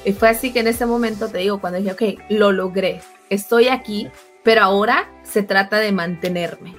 Y 0.06 0.14
fue 0.14 0.30
así 0.30 0.52
que 0.52 0.60
en 0.60 0.68
ese 0.68 0.86
momento 0.86 1.30
te 1.30 1.40
digo, 1.40 1.60
cuando 1.60 1.80
dije, 1.80 1.92
ok, 1.92 2.20
lo 2.30 2.52
logré, 2.52 3.02
estoy 3.30 3.70
aquí, 3.70 4.10
pero 4.44 4.62
ahora 4.62 5.10
se 5.24 5.44
trata 5.44 5.80
de 5.80 5.92
mantenerme, 5.92 6.76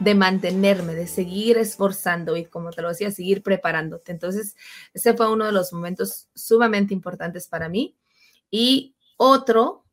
de 0.00 0.14
mantenerme, 0.14 0.94
de 0.94 1.06
seguir 1.06 1.56
esforzando 1.58 2.36
y 2.36 2.44
como 2.44 2.70
te 2.70 2.82
lo 2.82 2.88
decía, 2.88 3.10
seguir 3.10 3.42
preparándote. 3.42 4.12
Entonces, 4.12 4.56
ese 4.92 5.14
fue 5.14 5.30
uno 5.32 5.46
de 5.46 5.52
los 5.52 5.72
momentos 5.72 6.28
sumamente 6.34 6.92
importantes 6.92 7.46
para 7.46 7.68
mí. 7.68 7.96
Y 8.50 8.94
otro 9.16 9.84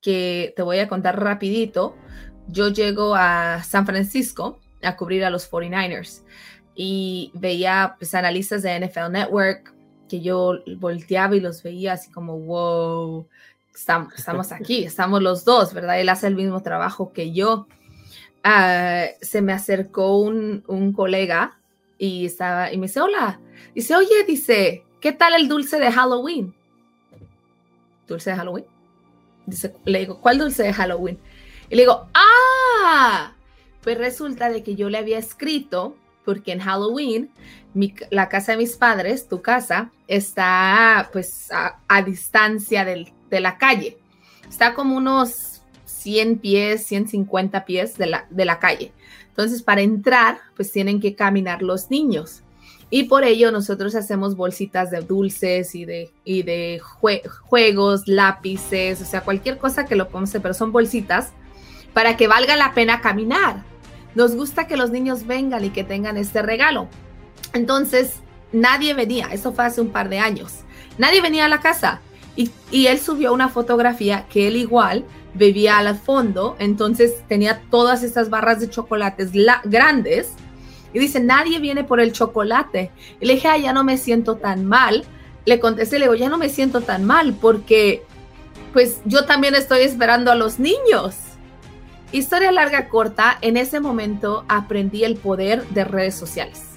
que 0.00 0.52
te 0.56 0.62
voy 0.62 0.78
a 0.78 0.88
contar 0.88 1.22
rapidito, 1.22 1.94
yo 2.48 2.68
llego 2.68 3.14
a 3.14 3.62
San 3.62 3.86
Francisco 3.86 4.58
a 4.82 4.96
cubrir 4.96 5.24
a 5.24 5.30
los 5.30 5.50
49ers 5.50 6.22
y 6.74 7.30
veía 7.34 7.96
pues 7.98 8.14
analistas 8.14 8.62
de 8.62 8.80
NFL 8.80 9.12
Network 9.12 9.74
que 10.08 10.20
yo 10.20 10.58
volteaba 10.78 11.36
y 11.36 11.40
los 11.40 11.62
veía 11.62 11.94
así 11.94 12.10
como, 12.10 12.38
wow, 12.38 13.28
estamos, 13.74 14.52
aquí, 14.52 14.84
estamos 14.84 15.22
los 15.22 15.44
dos, 15.44 15.74
¿verdad? 15.74 16.00
Él 16.00 16.08
hace 16.08 16.26
el 16.26 16.34
mismo 16.34 16.62
trabajo 16.62 17.12
que 17.12 17.32
yo. 17.32 17.66
Ah, 18.44 19.06
se 19.20 19.42
me 19.42 19.52
acercó 19.52 20.18
un, 20.18 20.64
un, 20.66 20.92
colega 20.92 21.58
y 21.96 22.26
estaba 22.26 22.72
y 22.72 22.78
me 22.78 22.86
dice, 22.86 23.00
hola, 23.00 23.40
dice, 23.74 23.94
oye, 23.94 24.24
dice, 24.26 24.84
¿qué 25.00 25.12
tal 25.12 25.34
el 25.34 25.48
dulce 25.48 25.78
de 25.78 25.92
Halloween? 25.92 26.54
¿Dulce 28.08 28.30
de 28.30 28.36
Halloween? 28.36 28.66
Dice, 29.46 29.74
le 29.84 30.00
digo, 30.00 30.20
¿cuál 30.20 30.38
dulce 30.38 30.64
de 30.64 30.72
Halloween? 30.72 31.18
Y 31.70 31.76
le 31.76 31.82
digo, 31.82 32.08
ah, 32.14 33.34
pues 33.80 33.96
resulta 33.96 34.50
de 34.50 34.62
que 34.62 34.74
yo 34.74 34.90
le 34.90 34.98
había 34.98 35.18
escrito, 35.18 35.96
porque 36.24 36.52
en 36.52 36.60
Halloween, 36.60 37.30
la 38.10 38.28
casa 38.28 38.52
de 38.52 38.58
mis 38.58 38.76
padres, 38.76 39.28
tu 39.28 39.40
casa, 39.40 39.92
está 40.08 41.10
pues 41.12 41.50
a, 41.52 41.78
a 41.88 42.02
distancia 42.02 42.84
del, 42.84 43.12
de 43.36 43.40
la 43.40 43.58
calle. 43.58 43.98
Está 44.48 44.74
como 44.74 44.96
unos 44.96 45.62
100 45.86 46.38
pies, 46.38 46.86
150 46.86 47.64
pies 47.64 47.96
de 47.96 48.06
la, 48.06 48.26
de 48.30 48.44
la 48.44 48.58
calle. 48.58 48.92
Entonces, 49.28 49.62
para 49.62 49.80
entrar, 49.80 50.38
pues 50.56 50.70
tienen 50.70 51.00
que 51.00 51.14
caminar 51.14 51.62
los 51.62 51.90
niños. 51.90 52.42
Y 52.90 53.04
por 53.04 53.24
ello 53.24 53.50
nosotros 53.50 53.94
hacemos 53.94 54.36
bolsitas 54.36 54.90
de 54.90 55.00
dulces 55.00 55.74
y 55.74 55.86
de, 55.86 56.10
y 56.24 56.42
de 56.42 56.78
juegos, 56.80 58.06
lápices, 58.06 59.00
o 59.00 59.06
sea, 59.06 59.22
cualquier 59.22 59.56
cosa 59.56 59.86
que 59.86 59.96
lo 59.96 60.08
podemos 60.08 60.30
pero 60.42 60.52
son 60.52 60.72
bolsitas 60.72 61.30
para 61.94 62.18
que 62.18 62.28
valga 62.28 62.54
la 62.54 62.74
pena 62.74 63.00
caminar. 63.00 63.62
Nos 64.14 64.36
gusta 64.36 64.66
que 64.66 64.76
los 64.76 64.90
niños 64.90 65.26
vengan 65.26 65.64
y 65.64 65.70
que 65.70 65.84
tengan 65.84 66.18
este 66.18 66.42
regalo. 66.42 66.88
Entonces, 67.54 68.16
nadie 68.52 68.92
venía, 68.92 69.28
eso 69.32 69.54
fue 69.54 69.64
hace 69.64 69.80
un 69.80 69.88
par 69.88 70.10
de 70.10 70.18
años. 70.18 70.60
Nadie 70.98 71.22
venía 71.22 71.46
a 71.46 71.48
la 71.48 71.60
casa. 71.60 72.02
Y, 72.36 72.50
él 72.86 72.98
subió 72.98 73.32
una 73.32 73.48
fotografía 73.48 74.26
que 74.28 74.48
él 74.48 74.56
igual 74.56 75.04
bebía 75.34 75.78
al 75.78 75.98
fondo, 75.98 76.56
entonces 76.58 77.22
tenía 77.28 77.62
todas 77.70 78.02
estas 78.02 78.30
barras 78.30 78.60
de 78.60 78.70
chocolates 78.70 79.30
grandes. 79.64 80.32
Y 80.94 80.98
dice, 80.98 81.20
nadie 81.20 81.58
viene 81.58 81.84
por 81.84 82.00
el 82.00 82.12
chocolate. 82.12 82.90
Y 83.20 83.26
le 83.26 83.34
dije, 83.34 83.48
ah, 83.48 83.58
ya 83.58 83.72
no 83.72 83.84
me 83.84 83.96
siento 83.96 84.36
tan 84.36 84.64
mal. 84.66 85.04
Le 85.44 85.58
contesté, 85.58 85.98
le 85.98 86.04
digo, 86.04 86.14
ya 86.14 86.28
no 86.28 86.38
me 86.38 86.48
siento 86.48 86.82
tan 86.82 87.04
mal 87.04 87.34
porque 87.40 88.04
pues 88.72 89.00
yo 89.04 89.24
también 89.24 89.54
estoy 89.54 89.80
esperando 89.80 90.30
a 90.30 90.34
los 90.34 90.58
niños. 90.58 91.16
Historia 92.12 92.52
larga 92.52 92.88
corta, 92.88 93.38
en 93.40 93.56
ese 93.56 93.80
momento 93.80 94.44
aprendí 94.48 95.04
el 95.04 95.16
poder 95.16 95.66
de 95.68 95.84
redes 95.84 96.14
sociales 96.14 96.71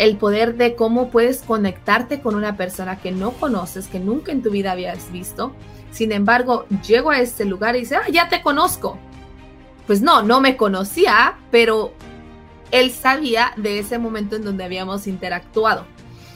el 0.00 0.16
poder 0.16 0.56
de 0.56 0.76
cómo 0.76 1.10
puedes 1.10 1.42
conectarte 1.42 2.22
con 2.22 2.34
una 2.34 2.56
persona 2.56 2.98
que 2.98 3.12
no 3.12 3.32
conoces, 3.32 3.86
que 3.86 4.00
nunca 4.00 4.32
en 4.32 4.42
tu 4.42 4.50
vida 4.50 4.72
habías 4.72 5.12
visto. 5.12 5.52
Sin 5.90 6.10
embargo, 6.12 6.64
llego 6.86 7.10
a 7.10 7.20
este 7.20 7.44
lugar 7.44 7.76
y 7.76 7.80
dice, 7.80 7.96
ah, 7.96 8.08
ya 8.10 8.30
te 8.30 8.40
conozco. 8.40 8.98
Pues 9.86 10.00
no, 10.00 10.22
no 10.22 10.40
me 10.40 10.56
conocía, 10.56 11.38
pero 11.50 11.92
él 12.70 12.92
sabía 12.92 13.52
de 13.58 13.78
ese 13.78 13.98
momento 13.98 14.36
en 14.36 14.44
donde 14.44 14.64
habíamos 14.64 15.06
interactuado. 15.06 15.84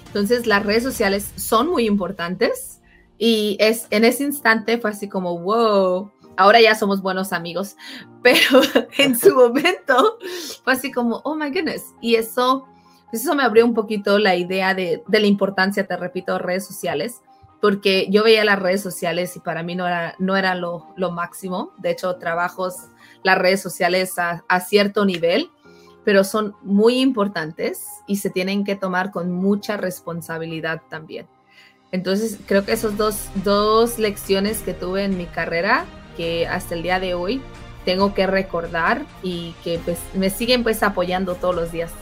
Entonces, 0.08 0.46
las 0.46 0.62
redes 0.62 0.82
sociales 0.82 1.32
son 1.36 1.68
muy 1.70 1.86
importantes 1.86 2.82
y 3.16 3.56
es 3.60 3.86
en 3.88 4.04
ese 4.04 4.24
instante 4.24 4.76
fue 4.76 4.90
así 4.90 5.08
como, 5.08 5.38
wow, 5.38 6.12
ahora 6.36 6.60
ya 6.60 6.74
somos 6.74 7.00
buenos 7.00 7.32
amigos, 7.32 7.76
pero 8.22 8.60
en 8.98 9.18
su 9.18 9.34
momento 9.34 10.18
fue 10.62 10.74
así 10.74 10.92
como, 10.92 11.22
oh 11.24 11.34
my 11.34 11.48
goodness. 11.48 11.94
Y 12.02 12.16
eso 12.16 12.68
eso 13.22 13.34
me 13.34 13.42
abrió 13.42 13.64
un 13.64 13.74
poquito 13.74 14.18
la 14.18 14.34
idea 14.36 14.74
de, 14.74 15.02
la 15.08 15.26
importancia, 15.26 15.86
te 15.86 15.96
repito, 15.96 16.38
redes 16.38 16.66
sociales, 16.66 17.22
porque 17.60 18.08
yo 18.10 18.24
veía 18.24 18.44
las 18.44 18.58
redes 18.58 18.82
sociales 18.82 19.36
y 19.36 19.40
para 19.40 19.62
mí 19.62 19.74
no 19.74 19.86
era, 19.86 20.14
no 20.18 20.36
era 20.36 20.54
lo, 20.54 20.92
máximo. 21.12 21.72
De 21.78 21.90
hecho, 21.90 22.16
trabajos 22.16 22.74
las 23.22 23.38
redes 23.38 23.62
sociales 23.62 24.14
a, 24.18 24.60
cierto 24.60 25.04
nivel, 25.04 25.50
pero 26.04 26.24
son 26.24 26.54
muy 26.62 27.00
importantes 27.00 27.86
y 28.06 28.16
se 28.16 28.30
tienen 28.30 28.64
que 28.64 28.76
tomar 28.76 29.10
con 29.10 29.32
mucha 29.32 29.76
responsabilidad 29.76 30.82
también. 30.90 31.26
Entonces, 31.90 32.38
creo 32.46 32.64
que 32.64 32.72
esas 32.72 32.96
dos, 32.96 33.28
dos 33.44 33.98
lecciones 33.98 34.60
que 34.60 34.74
tuve 34.74 35.04
en 35.04 35.16
mi 35.16 35.26
carrera, 35.26 35.86
que 36.16 36.46
hasta 36.46 36.74
el 36.74 36.82
día 36.82 37.00
de 37.00 37.14
hoy 37.14 37.40
tengo 37.84 38.14
que 38.14 38.26
recordar 38.26 39.06
y 39.22 39.54
que 39.62 39.78
pues, 39.78 39.98
me 40.14 40.30
siguen 40.30 40.62
pues 40.62 40.82
apoyando 40.82 41.34
todos 41.36 41.54
los 41.54 41.72
días. 41.72 41.92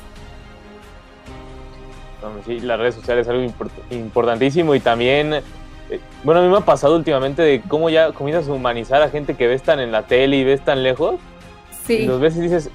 Sí, 2.46 2.60
las 2.60 2.78
redes 2.78 2.94
sociales 2.94 3.26
es 3.26 3.30
algo 3.30 3.42
importantísimo 3.90 4.74
y 4.74 4.80
también, 4.80 5.34
eh, 5.34 6.00
bueno, 6.24 6.40
a 6.40 6.44
mí 6.44 6.48
me 6.48 6.58
ha 6.58 6.62
pasado 6.62 6.96
últimamente 6.96 7.42
de 7.42 7.62
cómo 7.66 7.90
ya 7.90 8.12
comienzas 8.12 8.48
a 8.48 8.52
humanizar 8.52 9.02
a 9.02 9.08
gente 9.08 9.34
que 9.34 9.46
ves 9.46 9.62
tan 9.62 9.80
en 9.80 9.92
la 9.92 10.02
tele 10.02 10.36
y 10.36 10.44
ves 10.44 10.64
tan 10.64 10.82
lejos. 10.82 11.16
Sí. 11.86 11.94
Y 11.94 12.06
los 12.06 12.20
ves 12.20 12.36
y 12.36 12.40
dices, 12.40 12.70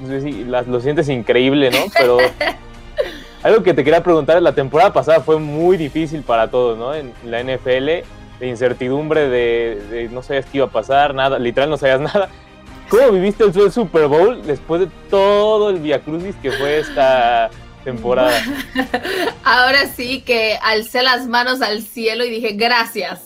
pues 0.00 0.66
lo 0.68 0.80
sientes 0.80 1.08
increíble, 1.08 1.70
¿no? 1.70 1.78
Pero 1.96 2.18
algo 3.42 3.62
que 3.62 3.74
te 3.74 3.82
quería 3.82 4.02
preguntar, 4.02 4.40
la 4.42 4.54
temporada 4.54 4.92
pasada 4.92 5.20
fue 5.20 5.38
muy 5.38 5.76
difícil 5.76 6.22
para 6.22 6.50
todos, 6.50 6.76
¿no? 6.78 6.94
En 6.94 7.12
la 7.24 7.42
NFL, 7.42 7.86
de 8.40 8.48
incertidumbre, 8.48 9.28
de, 9.28 9.82
de 9.90 10.08
no 10.10 10.22
sabías 10.22 10.46
qué 10.46 10.58
iba 10.58 10.66
a 10.66 10.70
pasar, 10.70 11.14
nada, 11.14 11.38
literal 11.38 11.70
no 11.70 11.76
sabías 11.76 12.00
nada. 12.14 12.28
¿Cómo 12.92 13.10
viviste 13.10 13.44
el 13.44 13.72
Super 13.72 14.06
Bowl 14.06 14.42
después 14.42 14.82
de 14.82 14.88
todo 15.08 15.70
el 15.70 15.78
Via 15.78 16.00
Crucis 16.00 16.36
que 16.42 16.52
fue 16.52 16.78
esta 16.78 17.48
temporada. 17.82 18.40
Ahora 19.44 19.86
sí 19.88 20.22
que 20.22 20.58
alcé 20.62 21.02
las 21.02 21.26
manos 21.26 21.62
al 21.62 21.82
cielo 21.82 22.24
y 22.24 22.30
dije, 22.30 22.52
gracias, 22.52 23.24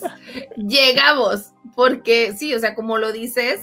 llegamos, 0.55 1.53
porque 1.75 2.33
sí, 2.37 2.53
o 2.53 2.59
sea, 2.59 2.75
como 2.75 2.97
lo 2.97 3.11
dices, 3.11 3.61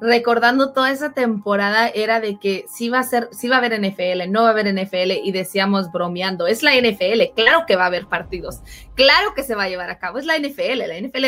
recordando 0.00 0.72
toda 0.72 0.90
esa 0.90 1.12
temporada 1.12 1.88
era 1.88 2.20
de 2.20 2.38
que 2.38 2.66
sí 2.72 2.88
va 2.88 2.98
a 2.98 3.04
ser, 3.04 3.28
sí 3.32 3.48
va 3.48 3.56
a 3.56 3.58
haber 3.58 3.80
NFL, 3.80 4.30
no 4.30 4.42
va 4.42 4.48
a 4.48 4.52
haber 4.52 4.72
NFL 4.72 5.12
y 5.24 5.32
decíamos 5.32 5.90
bromeando, 5.90 6.46
es 6.46 6.62
la 6.62 6.74
NFL, 6.74 7.34
claro 7.34 7.64
que 7.66 7.76
va 7.76 7.84
a 7.84 7.88
haber 7.88 8.06
partidos, 8.06 8.60
claro 8.94 9.34
que 9.34 9.42
se 9.42 9.54
va 9.54 9.64
a 9.64 9.68
llevar 9.68 9.90
a 9.90 9.98
cabo, 9.98 10.18
es 10.18 10.26
la 10.26 10.38
NFL, 10.38 10.78
la 10.86 11.00
NFL 11.00 11.24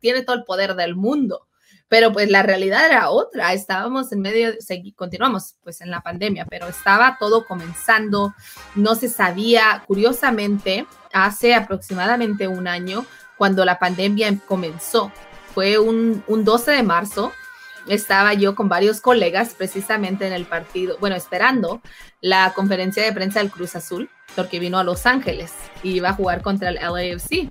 tiene 0.00 0.22
todo 0.22 0.36
el 0.36 0.44
poder 0.44 0.74
del 0.74 0.96
mundo 0.96 1.46
pero 1.88 2.12
pues 2.12 2.30
la 2.30 2.42
realidad 2.42 2.86
era 2.86 3.10
otra, 3.10 3.52
estábamos 3.52 4.10
en 4.12 4.20
medio, 4.20 4.52
continuamos 4.96 5.56
pues 5.62 5.80
en 5.80 5.90
la 5.90 6.00
pandemia, 6.00 6.46
pero 6.46 6.66
estaba 6.66 7.16
todo 7.20 7.46
comenzando, 7.46 8.34
no 8.74 8.94
se 8.94 9.08
sabía, 9.08 9.84
curiosamente, 9.86 10.86
hace 11.12 11.54
aproximadamente 11.54 12.48
un 12.48 12.66
año, 12.66 13.04
cuando 13.36 13.64
la 13.64 13.78
pandemia 13.78 14.36
comenzó, 14.46 15.12
fue 15.54 15.78
un, 15.78 16.24
12 16.26 16.72
de 16.72 16.82
marzo, 16.82 17.32
estaba 17.86 18.34
yo 18.34 18.54
con 18.54 18.68
varios 18.68 19.00
colegas 19.00 19.54
precisamente 19.54 20.26
en 20.26 20.32
el 20.32 20.46
partido, 20.46 20.96
bueno, 20.98 21.16
esperando 21.16 21.82
la 22.20 22.52
conferencia 22.54 23.04
de 23.04 23.12
prensa 23.12 23.40
del 23.40 23.50
Cruz 23.50 23.76
Azul, 23.76 24.10
porque 24.34 24.58
vino 24.58 24.78
a 24.78 24.84
Los 24.84 25.06
Ángeles 25.06 25.52
y 25.82 25.90
iba 25.90 26.08
a 26.08 26.14
jugar 26.14 26.42
contra 26.42 26.70
el 26.70 26.76
LAFC. 26.76 27.50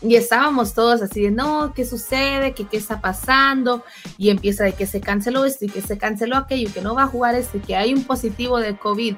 Y 0.00 0.14
estábamos 0.14 0.74
todos 0.74 1.02
así 1.02 1.22
de, 1.22 1.30
no, 1.30 1.72
¿qué 1.74 1.84
sucede? 1.84 2.52
¿Qué, 2.54 2.66
¿Qué 2.66 2.76
está 2.76 3.00
pasando? 3.00 3.84
Y 4.16 4.30
empieza 4.30 4.64
de 4.64 4.72
que 4.72 4.86
se 4.86 5.00
canceló 5.00 5.44
esto 5.44 5.64
y 5.64 5.68
que 5.68 5.82
se 5.82 5.98
canceló 5.98 6.36
aquello, 6.36 6.72
que 6.72 6.80
no 6.80 6.94
va 6.94 7.04
a 7.04 7.08
jugar 7.08 7.34
este, 7.34 7.60
que 7.60 7.74
hay 7.74 7.92
un 7.92 8.04
positivo 8.04 8.58
de 8.58 8.76
COVID. 8.76 9.16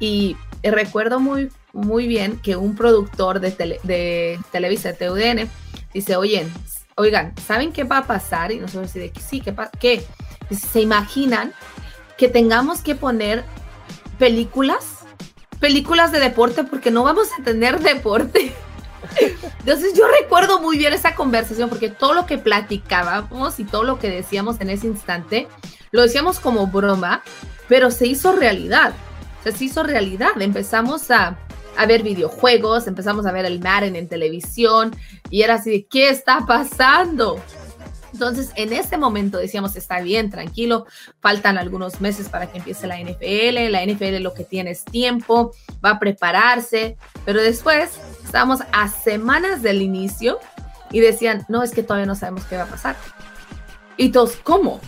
Y 0.00 0.36
recuerdo 0.62 1.20
muy, 1.20 1.50
muy 1.72 2.08
bien 2.08 2.40
que 2.40 2.56
un 2.56 2.74
productor 2.74 3.40
de, 3.40 3.78
de 3.82 4.40
Televisa, 4.50 4.94
TUDN, 4.94 5.48
dice, 5.94 6.16
oye, 6.16 6.46
oigan, 6.96 7.34
¿saben 7.46 7.72
qué 7.72 7.84
va 7.84 7.98
a 7.98 8.06
pasar? 8.06 8.52
Y 8.52 8.58
nosotros 8.58 8.92
decimos, 8.92 9.22
sí, 9.28 9.40
¿qué? 9.40 9.54
¿qué? 9.78 10.04
¿Se 10.54 10.80
imaginan 10.80 11.52
que 12.18 12.28
tengamos 12.28 12.80
que 12.80 12.94
poner 12.94 13.44
películas? 14.18 15.04
Películas 15.60 16.12
de 16.12 16.20
deporte 16.20 16.64
porque 16.64 16.90
no 16.90 17.02
vamos 17.02 17.28
a 17.38 17.42
tener 17.42 17.80
deporte. 17.80 18.52
Entonces 19.60 19.94
yo 19.94 20.04
recuerdo 20.20 20.60
muy 20.60 20.78
bien 20.78 20.92
esa 20.92 21.14
conversación 21.14 21.68
porque 21.68 21.88
todo 21.88 22.14
lo 22.14 22.26
que 22.26 22.38
platicábamos 22.38 23.58
y 23.58 23.64
todo 23.64 23.84
lo 23.84 23.98
que 23.98 24.10
decíamos 24.10 24.60
en 24.60 24.70
ese 24.70 24.86
instante, 24.86 25.48
lo 25.90 26.02
decíamos 26.02 26.40
como 26.40 26.66
broma, 26.66 27.22
pero 27.68 27.90
se 27.90 28.06
hizo 28.06 28.32
realidad. 28.32 28.94
se 29.44 29.64
hizo 29.64 29.82
realidad. 29.82 30.40
Empezamos 30.40 31.10
a, 31.10 31.38
a 31.76 31.86
ver 31.86 32.02
videojuegos, 32.02 32.86
empezamos 32.86 33.26
a 33.26 33.32
ver 33.32 33.44
el 33.44 33.60
Madden 33.60 33.96
en 33.96 34.08
televisión 34.08 34.94
y 35.30 35.42
era 35.42 35.54
así 35.54 35.70
de, 35.70 35.86
¿qué 35.86 36.08
está 36.08 36.44
pasando? 36.46 37.40
Entonces, 38.16 38.50
en 38.54 38.72
ese 38.72 38.96
momento 38.96 39.36
decíamos, 39.36 39.76
está 39.76 40.00
bien, 40.00 40.30
tranquilo, 40.30 40.86
faltan 41.20 41.58
algunos 41.58 42.00
meses 42.00 42.30
para 42.30 42.50
que 42.50 42.56
empiece 42.56 42.86
la 42.86 42.98
NFL, 42.98 43.70
la 43.70 43.84
NFL 43.84 44.22
lo 44.22 44.32
que 44.32 44.42
tiene 44.42 44.70
es 44.70 44.86
tiempo, 44.86 45.52
va 45.84 45.90
a 45.90 45.98
prepararse, 45.98 46.96
pero 47.26 47.42
después 47.42 47.90
estábamos 48.24 48.60
a 48.72 48.88
semanas 48.88 49.60
del 49.60 49.82
inicio 49.82 50.38
y 50.90 51.00
decían, 51.00 51.44
no, 51.50 51.62
es 51.62 51.72
que 51.72 51.82
todavía 51.82 52.06
no 52.06 52.14
sabemos 52.14 52.46
qué 52.46 52.56
va 52.56 52.62
a 52.62 52.68
pasar. 52.68 52.96
Y 53.98 54.12
todos, 54.12 54.36
¿cómo? 54.42 54.80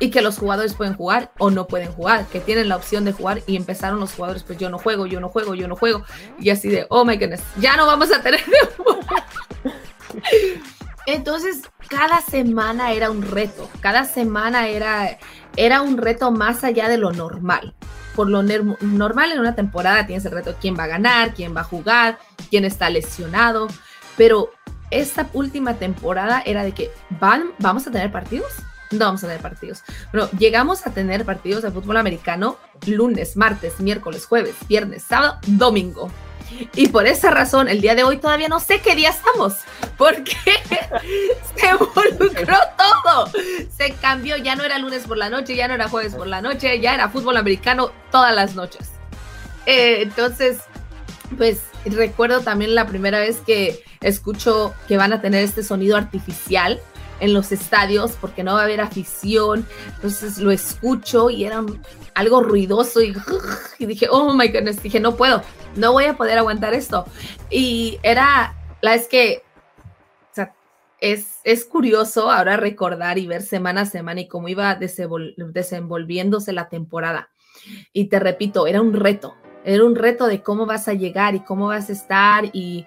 y 0.00 0.10
que 0.10 0.20
los 0.20 0.38
jugadores 0.38 0.74
pueden 0.74 0.94
jugar 0.94 1.30
o 1.38 1.52
no 1.52 1.68
pueden 1.68 1.92
jugar, 1.92 2.26
que 2.26 2.40
tienen 2.40 2.68
la 2.68 2.74
opción 2.74 3.04
de 3.04 3.12
jugar 3.12 3.42
y 3.46 3.54
empezaron 3.54 4.00
los 4.00 4.14
jugadores, 4.14 4.42
pues 4.42 4.58
yo 4.58 4.68
no 4.68 4.80
juego, 4.80 5.06
yo 5.06 5.20
no 5.20 5.28
juego, 5.28 5.54
yo 5.54 5.68
no 5.68 5.76
juego, 5.76 6.02
y 6.40 6.50
así 6.50 6.68
de, 6.68 6.86
oh 6.90 7.04
my 7.04 7.16
goodness, 7.16 7.44
ya 7.60 7.76
no 7.76 7.86
vamos 7.86 8.12
a 8.12 8.20
tener 8.20 8.40
Entonces, 11.06 11.62
cada 11.88 12.20
semana 12.20 12.92
era 12.92 13.10
un 13.10 13.22
reto, 13.22 13.68
cada 13.80 14.04
semana 14.04 14.68
era, 14.68 15.18
era 15.56 15.82
un 15.82 15.98
reto 15.98 16.30
más 16.30 16.64
allá 16.64 16.88
de 16.88 16.98
lo 16.98 17.12
normal. 17.12 17.74
Por 18.14 18.30
lo 18.30 18.42
normal 18.42 19.32
en 19.32 19.40
una 19.40 19.54
temporada 19.54 20.06
tienes 20.06 20.24
el 20.24 20.32
reto 20.32 20.54
quién 20.60 20.76
va 20.78 20.84
a 20.84 20.88
ganar, 20.88 21.34
quién 21.34 21.54
va 21.54 21.62
a 21.62 21.64
jugar, 21.64 22.18
quién 22.48 22.64
está 22.64 22.88
lesionado, 22.88 23.68
pero 24.16 24.52
esta 24.90 25.28
última 25.32 25.74
temporada 25.74 26.42
era 26.46 26.62
de 26.62 26.72
que 26.72 26.90
van, 27.20 27.50
vamos 27.58 27.86
a 27.86 27.90
tener 27.90 28.12
partidos 28.12 28.52
no 28.98 29.06
vamos 29.06 29.24
a 29.24 29.26
tener 29.26 29.42
partidos. 29.42 29.82
Bueno, 30.12 30.28
llegamos 30.38 30.86
a 30.86 30.92
tener 30.92 31.24
partidos 31.24 31.62
de 31.62 31.70
fútbol 31.70 31.96
americano 31.96 32.56
lunes, 32.86 33.36
martes, 33.36 33.80
miércoles, 33.80 34.26
jueves, 34.26 34.54
viernes, 34.68 35.02
sábado, 35.02 35.38
domingo. 35.46 36.10
Y 36.74 36.88
por 36.88 37.06
esa 37.06 37.30
razón, 37.30 37.68
el 37.68 37.80
día 37.80 37.94
de 37.94 38.04
hoy 38.04 38.18
todavía 38.18 38.48
no 38.48 38.60
sé 38.60 38.80
qué 38.80 38.94
día 38.94 39.10
estamos, 39.10 39.54
porque 39.96 40.36
se 41.56 41.68
involucró 41.68 42.56
todo. 42.76 43.30
Se 43.76 43.92
cambió, 44.00 44.36
ya 44.36 44.56
no 44.56 44.64
era 44.64 44.78
lunes 44.78 45.04
por 45.06 45.16
la 45.16 45.30
noche, 45.30 45.56
ya 45.56 45.68
no 45.68 45.74
era 45.74 45.88
jueves 45.88 46.14
por 46.14 46.26
la 46.26 46.40
noche, 46.40 46.80
ya 46.80 46.94
era 46.94 47.08
fútbol 47.08 47.36
americano 47.36 47.92
todas 48.10 48.34
las 48.34 48.54
noches. 48.54 48.90
Eh, 49.66 50.02
entonces, 50.02 50.58
pues 51.36 51.62
recuerdo 51.84 52.40
también 52.40 52.74
la 52.74 52.86
primera 52.86 53.18
vez 53.18 53.38
que 53.46 53.82
escucho 54.00 54.74
que 54.88 54.96
van 54.96 55.12
a 55.12 55.20
tener 55.20 55.42
este 55.44 55.62
sonido 55.62 55.96
artificial 55.96 56.80
en 57.24 57.34
los 57.34 57.52
estadios 57.52 58.12
porque 58.20 58.44
no 58.44 58.54
va 58.54 58.60
a 58.60 58.64
haber 58.64 58.80
afición. 58.80 59.66
Entonces 59.96 60.38
lo 60.38 60.50
escucho 60.50 61.30
y 61.30 61.44
era 61.44 61.64
algo 62.14 62.42
ruidoso 62.42 63.00
y, 63.78 63.86
dije, 63.86 64.08
oh 64.10 64.34
my 64.34 64.48
goodness, 64.48 64.82
dije, 64.82 65.00
no 65.00 65.16
puedo, 65.16 65.42
no 65.76 65.92
voy 65.92 66.04
a 66.04 66.16
poder 66.16 66.38
aguantar 66.38 66.74
esto. 66.74 67.06
Y 67.50 67.98
era, 68.02 68.54
la 68.80 68.94
es 68.94 69.08
que, 69.08 69.42
es, 71.00 71.40
es 71.44 71.66
curioso 71.66 72.30
ahora 72.30 72.56
recordar 72.56 73.18
y 73.18 73.26
ver 73.26 73.42
semana 73.42 73.82
a 73.82 73.86
semana 73.86 74.22
y 74.22 74.28
cómo 74.28 74.48
iba 74.48 74.74
desenvolviéndose 74.74 76.52
la 76.52 76.68
temporada. 76.68 77.30
Y 77.92 78.06
te 78.06 78.18
repito, 78.20 78.66
era 78.66 78.80
un 78.80 78.94
reto, 78.94 79.34
era 79.64 79.84
un 79.84 79.96
reto 79.96 80.26
de 80.26 80.42
cómo 80.42 80.66
vas 80.66 80.88
a 80.88 80.94
llegar 80.94 81.34
y 81.34 81.40
cómo 81.40 81.68
vas 81.68 81.88
a 81.88 81.92
estar 81.92 82.44
y 82.52 82.86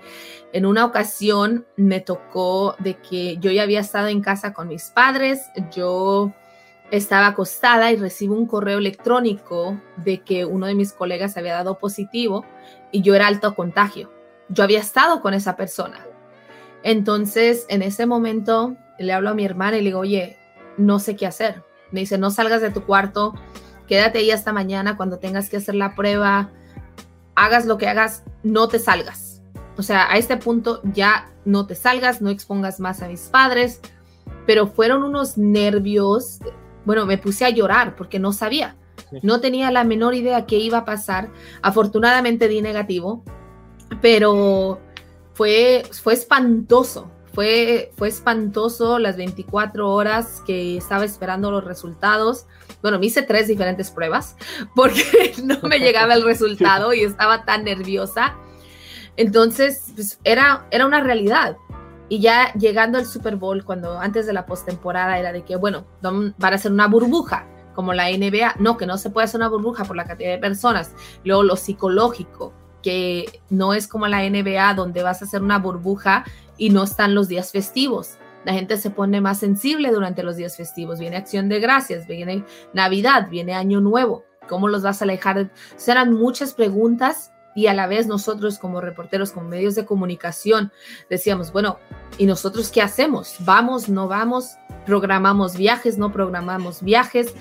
en 0.53 0.65
una 0.65 0.85
ocasión 0.85 1.65
me 1.75 1.99
tocó 1.99 2.75
de 2.79 2.95
que 2.95 3.37
yo 3.37 3.51
ya 3.51 3.63
había 3.63 3.79
estado 3.79 4.07
en 4.07 4.21
casa 4.21 4.53
con 4.53 4.67
mis 4.67 4.89
padres, 4.91 5.49
yo 5.75 6.31
estaba 6.91 7.27
acostada 7.27 7.91
y 7.91 7.97
recibo 7.97 8.35
un 8.35 8.47
correo 8.47 8.77
electrónico 8.77 9.79
de 9.97 10.21
que 10.21 10.45
uno 10.45 10.67
de 10.67 10.75
mis 10.75 10.93
colegas 10.93 11.35
había 11.35 11.53
dado 11.53 11.79
positivo 11.79 12.45
y 12.91 13.01
yo 13.01 13.13
era 13.15 13.27
alto 13.27 13.55
contagio. 13.55 14.11
Yo 14.49 14.63
había 14.63 14.79
estado 14.79 15.21
con 15.21 15.33
esa 15.33 15.57
persona. 15.57 16.05
Entonces, 16.83 17.65
en 17.69 17.81
ese 17.81 18.05
momento, 18.05 18.77
le 18.97 19.11
hablo 19.11 19.29
a 19.29 19.33
mi 19.33 19.43
hermana 19.43 19.77
y 19.77 19.81
le 19.81 19.89
digo, 19.89 19.99
oye, 19.99 20.37
no 20.77 20.99
sé 20.99 21.15
qué 21.15 21.25
hacer. 21.25 21.63
Me 21.91 22.01
dice, 22.01 22.17
no 22.17 22.31
salgas 22.31 22.61
de 22.61 22.71
tu 22.71 22.85
cuarto, 22.85 23.33
quédate 23.87 24.19
ahí 24.19 24.31
hasta 24.31 24.53
mañana 24.53 24.95
cuando 24.95 25.19
tengas 25.19 25.49
que 25.49 25.57
hacer 25.57 25.75
la 25.75 25.95
prueba, 25.95 26.51
hagas 27.37 27.67
lo 27.67 27.77
que 27.77 27.87
hagas, 27.87 28.23
no 28.43 28.67
te 28.67 28.79
salgas. 28.79 29.41
O 29.77 29.83
sea, 29.83 30.11
a 30.11 30.17
este 30.17 30.37
punto 30.37 30.81
ya 30.83 31.31
no 31.45 31.67
te 31.67 31.75
salgas, 31.75 32.19
no 32.19 32.31
expongas 32.31 32.79
más 32.79 33.03
a 33.03 33.07
mis 33.07 33.21
padres, 33.21 33.79
pero 34.47 34.67
fueron 34.67 35.03
unos 35.03 35.37
nervios, 35.37 36.39
bueno, 36.83 37.05
me 37.05 37.19
puse 37.19 37.45
a 37.45 37.51
llorar 37.51 37.95
porque 37.95 38.17
no 38.17 38.33
sabía, 38.33 38.75
no 39.21 39.39
tenía 39.39 39.69
la 39.71 39.83
menor 39.83 40.15
idea 40.15 40.47
qué 40.47 40.57
iba 40.57 40.79
a 40.79 40.85
pasar. 40.85 41.29
Afortunadamente 41.61 42.47
di 42.47 42.61
negativo, 42.61 43.23
pero 44.01 44.79
fue, 45.33 45.83
fue 45.91 46.13
espantoso, 46.13 47.11
fue, 47.33 47.91
fue 47.95 48.07
espantoso 48.07 48.97
las 48.97 49.15
24 49.15 49.91
horas 49.91 50.41
que 50.47 50.75
estaba 50.75 51.05
esperando 51.05 51.51
los 51.51 51.63
resultados. 51.63 52.47
Bueno, 52.87 52.99
me 52.99 53.07
hice 53.07 53.21
tres 53.21 53.47
diferentes 53.47 53.91
pruebas 53.91 54.37
porque 54.75 55.33
no 55.43 55.59
me 55.67 55.79
llegaba 55.79 56.13
el 56.13 56.23
resultado 56.23 56.93
y 56.93 57.01
estaba 57.01 57.43
tan 57.43 57.65
nerviosa. 57.65 58.37
Entonces, 59.17 59.91
pues, 59.93 60.21
era, 60.23 60.65
era 60.71 60.85
una 60.85 61.01
realidad. 61.01 61.57
Y 62.07 62.21
ya 62.21 62.53
llegando 62.53 62.97
al 62.97 63.05
Super 63.05 63.35
Bowl, 63.35 63.65
cuando 63.65 63.99
antes 63.99 64.25
de 64.25 64.31
la 64.31 64.45
postemporada 64.45 65.19
era 65.19 65.33
de 65.33 65.43
que, 65.43 65.57
bueno, 65.57 65.85
van 66.01 66.33
a 66.39 66.55
hacer 66.55 66.71
una 66.71 66.87
burbuja, 66.87 67.45
como 67.75 67.93
la 67.93 68.09
NBA. 68.09 68.55
No, 68.59 68.77
que 68.77 68.85
no 68.85 68.97
se 68.97 69.09
puede 69.09 69.25
hacer 69.25 69.41
una 69.41 69.49
burbuja 69.49 69.83
por 69.83 69.97
la 69.97 70.05
cantidad 70.05 70.31
de 70.31 70.37
personas. 70.37 70.93
Luego 71.25 71.43
lo 71.43 71.57
psicológico, 71.57 72.53
que 72.81 73.41
no 73.49 73.73
es 73.73 73.89
como 73.89 74.07
la 74.07 74.21
NBA, 74.29 74.75
donde 74.75 75.03
vas 75.03 75.21
a 75.21 75.25
hacer 75.25 75.41
una 75.41 75.59
burbuja 75.59 76.23
y 76.57 76.69
no 76.69 76.83
están 76.83 77.13
los 77.13 77.27
días 77.27 77.51
festivos. 77.51 78.17
La 78.45 78.53
gente 78.53 78.77
se 78.77 78.89
pone 78.89 79.21
más 79.21 79.39
sensible 79.39 79.91
durante 79.91 80.23
los 80.23 80.35
días 80.35 80.55
festivos. 80.55 80.99
Viene 80.99 81.17
acción 81.17 81.49
de 81.49 81.59
gracias, 81.59 82.07
viene 82.07 82.43
Navidad, 82.73 83.27
viene 83.29 83.53
Año 83.53 83.81
Nuevo. 83.81 84.23
¿Cómo 84.47 84.67
los 84.67 84.83
vas 84.83 85.01
a 85.01 85.05
alejar? 85.05 85.51
Serán 85.75 86.13
muchas 86.13 86.53
preguntas 86.53 87.31
y 87.57 87.65
a 87.65 87.73
la 87.73 87.87
vez 87.87 88.05
nosotros 88.05 88.59
como 88.59 88.81
reporteros, 88.81 89.31
como 89.31 89.49
medios 89.49 89.73
de 89.73 89.83
comunicación, 89.83 90.71
decíamos, 91.09 91.51
bueno, 91.51 91.79
¿y 92.19 92.27
nosotros 92.27 92.69
qué 92.69 92.83
hacemos? 92.83 93.37
¿Vamos, 93.39 93.89
no 93.89 94.07
vamos? 94.07 94.57
¿Programamos 94.85 95.57
viajes, 95.57 95.97
no 95.97 96.11
programamos 96.11 96.83
viajes? 96.83 97.33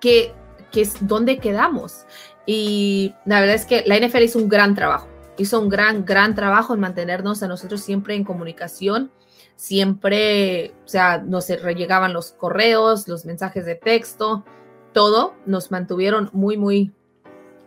¿Qué, 0.00 0.34
qué, 0.72 0.88
¿Dónde 1.00 1.38
quedamos? 1.38 2.04
Y 2.46 3.14
la 3.24 3.38
verdad 3.38 3.54
es 3.54 3.64
que 3.64 3.84
la 3.86 3.96
NFL 3.96 4.24
hizo 4.24 4.40
un 4.40 4.48
gran 4.48 4.74
trabajo, 4.74 5.06
hizo 5.38 5.60
un 5.60 5.68
gran, 5.68 6.04
gran 6.04 6.34
trabajo 6.34 6.74
en 6.74 6.80
mantenernos 6.80 7.44
a 7.44 7.46
nosotros 7.46 7.80
siempre 7.80 8.16
en 8.16 8.24
comunicación 8.24 9.12
siempre, 9.56 10.74
o 10.84 10.88
sea, 10.88 11.18
nos 11.18 11.48
rellegaban 11.48 12.12
los 12.12 12.32
correos, 12.32 13.08
los 13.08 13.24
mensajes 13.24 13.64
de 13.66 13.74
texto, 13.74 14.44
todo, 14.92 15.34
nos 15.46 15.70
mantuvieron 15.70 16.30
muy, 16.32 16.56
muy 16.56 16.92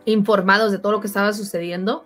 informados 0.04 0.72
de 0.72 0.78
todo 0.78 0.92
lo 0.92 1.00
que 1.00 1.06
estaba 1.06 1.32
sucediendo. 1.32 2.04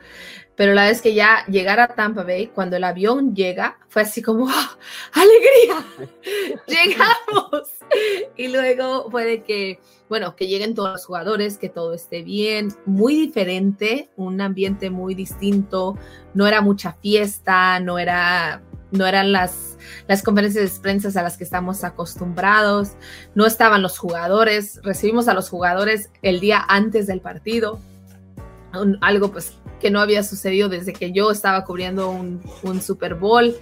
Pero 0.54 0.74
la 0.74 0.84
vez 0.84 1.00
que 1.00 1.14
ya 1.14 1.46
llegar 1.46 1.80
a 1.80 1.88
Tampa 1.94 2.24
Bay, 2.24 2.48
cuando 2.48 2.76
el 2.76 2.84
avión 2.84 3.34
llega, 3.34 3.78
fue 3.88 4.02
así 4.02 4.20
como, 4.20 4.48
¡Ah, 4.50 4.76
¡alegría! 5.12 6.62
¡Llegamos! 6.66 7.70
y 8.36 8.48
luego 8.48 9.10
fue 9.10 9.24
de 9.24 9.42
que, 9.42 9.80
bueno, 10.08 10.36
que 10.36 10.46
lleguen 10.46 10.74
todos 10.74 10.92
los 10.92 11.06
jugadores, 11.06 11.58
que 11.58 11.68
todo 11.68 11.94
esté 11.94 12.22
bien, 12.22 12.68
muy 12.84 13.14
diferente, 13.14 14.10
un 14.16 14.40
ambiente 14.40 14.90
muy 14.90 15.14
distinto, 15.14 15.96
no 16.34 16.46
era 16.46 16.60
mucha 16.60 16.92
fiesta, 16.94 17.80
no 17.80 17.98
era, 17.98 18.62
no 18.92 19.06
eran 19.06 19.32
las, 19.32 19.76
las 20.06 20.22
conferencias 20.22 20.74
de 20.74 20.80
prensa 20.80 21.18
a 21.18 21.22
las 21.22 21.36
que 21.36 21.44
estamos 21.44 21.84
acostumbrados, 21.84 22.92
no 23.34 23.46
estaban 23.46 23.82
los 23.82 23.98
jugadores, 23.98 24.80
recibimos 24.82 25.28
a 25.28 25.34
los 25.34 25.48
jugadores 25.48 26.10
el 26.22 26.40
día 26.40 26.64
antes 26.68 27.06
del 27.06 27.20
partido, 27.20 27.80
algo 29.00 29.32
pues 29.32 29.54
que 29.80 29.90
no 29.90 30.00
había 30.00 30.22
sucedido 30.22 30.68
desde 30.68 30.92
que 30.92 31.12
yo 31.12 31.30
estaba 31.30 31.64
cubriendo 31.64 32.10
un, 32.10 32.40
un 32.62 32.80
Super 32.80 33.14
Bowl. 33.14 33.54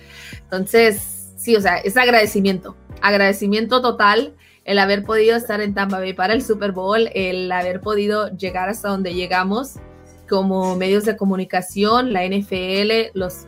Entonces, 0.43 1.33
sí, 1.37 1.57
o 1.57 1.61
sea, 1.61 1.78
es 1.78 1.97
agradecimiento, 1.97 2.76
agradecimiento 3.01 3.81
total 3.81 4.35
el 4.64 4.78
haber 4.78 5.05
podido 5.05 5.37
estar 5.37 5.61
en 5.61 5.74
Tampa 5.74 5.99
Bay 5.99 6.12
para 6.12 6.35
el 6.35 6.43
Super 6.43 6.72
Bowl, 6.72 7.09
el 7.14 7.51
haber 7.51 7.81
podido 7.81 8.28
llegar 8.37 8.68
hasta 8.68 8.89
donde 8.89 9.14
llegamos 9.14 9.76
como 10.31 10.76
medios 10.76 11.05
de 11.05 11.16
comunicación, 11.16 12.12
la 12.12 12.24
NFL, 12.24 13.11
los 13.14 13.47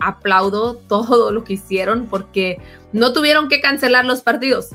aplaudo 0.00 0.74
todo 0.74 1.30
lo 1.30 1.44
que 1.44 1.52
hicieron 1.52 2.06
porque 2.06 2.58
no 2.92 3.12
tuvieron 3.12 3.48
que 3.48 3.60
cancelar 3.60 4.04
los 4.04 4.22
partidos. 4.22 4.70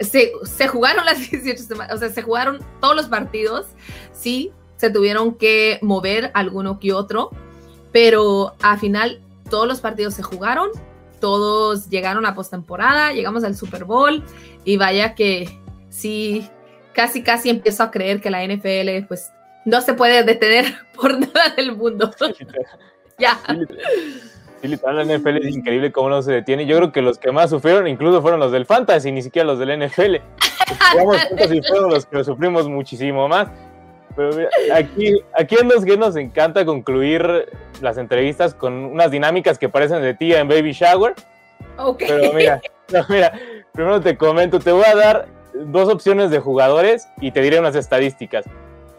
Se, 0.00 0.32
se 0.44 0.68
jugaron 0.68 1.04
las 1.04 1.18
18 1.30 1.62
semanas, 1.62 1.94
o 1.94 1.98
sea, 1.98 2.08
se 2.08 2.22
jugaron 2.22 2.58
todos 2.80 2.96
los 2.96 3.06
partidos, 3.06 3.66
sí, 4.12 4.50
se 4.76 4.88
tuvieron 4.88 5.34
que 5.34 5.78
mover 5.82 6.30
alguno 6.32 6.80
que 6.80 6.94
otro, 6.94 7.30
pero 7.92 8.54
al 8.62 8.78
final 8.78 9.20
todos 9.50 9.68
los 9.68 9.80
partidos 9.80 10.14
se 10.14 10.22
jugaron, 10.22 10.70
todos 11.20 11.90
llegaron 11.90 12.24
a 12.24 12.34
postemporada, 12.34 13.12
llegamos 13.12 13.44
al 13.44 13.54
Super 13.54 13.84
Bowl 13.84 14.24
y 14.64 14.78
vaya 14.78 15.14
que 15.14 15.60
sí, 15.90 16.48
casi 16.94 17.22
casi 17.22 17.50
empiezo 17.50 17.82
a 17.82 17.90
creer 17.90 18.22
que 18.22 18.30
la 18.30 18.42
NFL 18.42 19.06
pues 19.06 19.30
no 19.64 19.80
se 19.80 19.94
puede 19.94 20.24
detener 20.24 20.66
por 20.94 21.18
nada 21.18 21.54
del 21.56 21.76
mundo. 21.76 22.10
ya. 23.18 23.38
Sí, 24.60 24.68
literal, 24.68 24.96
la 24.96 25.16
NFL 25.16 25.36
es 25.38 25.56
increíble 25.56 25.92
cómo 25.92 26.08
no 26.08 26.22
se 26.22 26.32
detiene. 26.32 26.66
Yo 26.66 26.76
creo 26.76 26.92
que 26.92 27.02
los 27.02 27.18
que 27.18 27.32
más 27.32 27.50
sufrieron 27.50 27.88
incluso 27.88 28.22
fueron 28.22 28.40
los 28.40 28.52
del 28.52 28.66
Fantasy, 28.66 29.10
ni 29.10 29.22
siquiera 29.22 29.46
los 29.46 29.58
del 29.58 29.86
NFL. 29.86 30.16
y 30.16 31.62
fueron 31.62 31.90
los 31.90 32.06
que 32.06 32.24
sufrimos 32.24 32.68
muchísimo 32.68 33.28
más. 33.28 33.48
Pero 34.14 34.30
mira, 34.36 34.50
aquí, 34.74 35.14
aquí 35.34 35.56
en 35.58 35.68
los 35.68 35.84
que 35.84 35.96
nos 35.96 36.16
encanta 36.16 36.64
concluir 36.64 37.48
las 37.80 37.96
entrevistas 37.96 38.54
con 38.54 38.72
unas 38.72 39.10
dinámicas 39.10 39.58
que 39.58 39.68
parecen 39.68 40.02
de 40.02 40.14
tía 40.14 40.40
en 40.40 40.48
Baby 40.48 40.72
Shower. 40.72 41.14
Okay. 41.78 42.08
Pero 42.08 42.32
mira, 42.34 42.60
mira, 43.08 43.32
primero 43.72 44.00
te 44.00 44.16
comento, 44.16 44.58
te 44.58 44.70
voy 44.70 44.84
a 44.84 44.94
dar 44.94 45.28
dos 45.54 45.88
opciones 45.88 46.30
de 46.30 46.38
jugadores 46.38 47.08
y 47.20 47.30
te 47.30 47.40
diré 47.40 47.58
unas 47.58 47.74
estadísticas. 47.74 48.44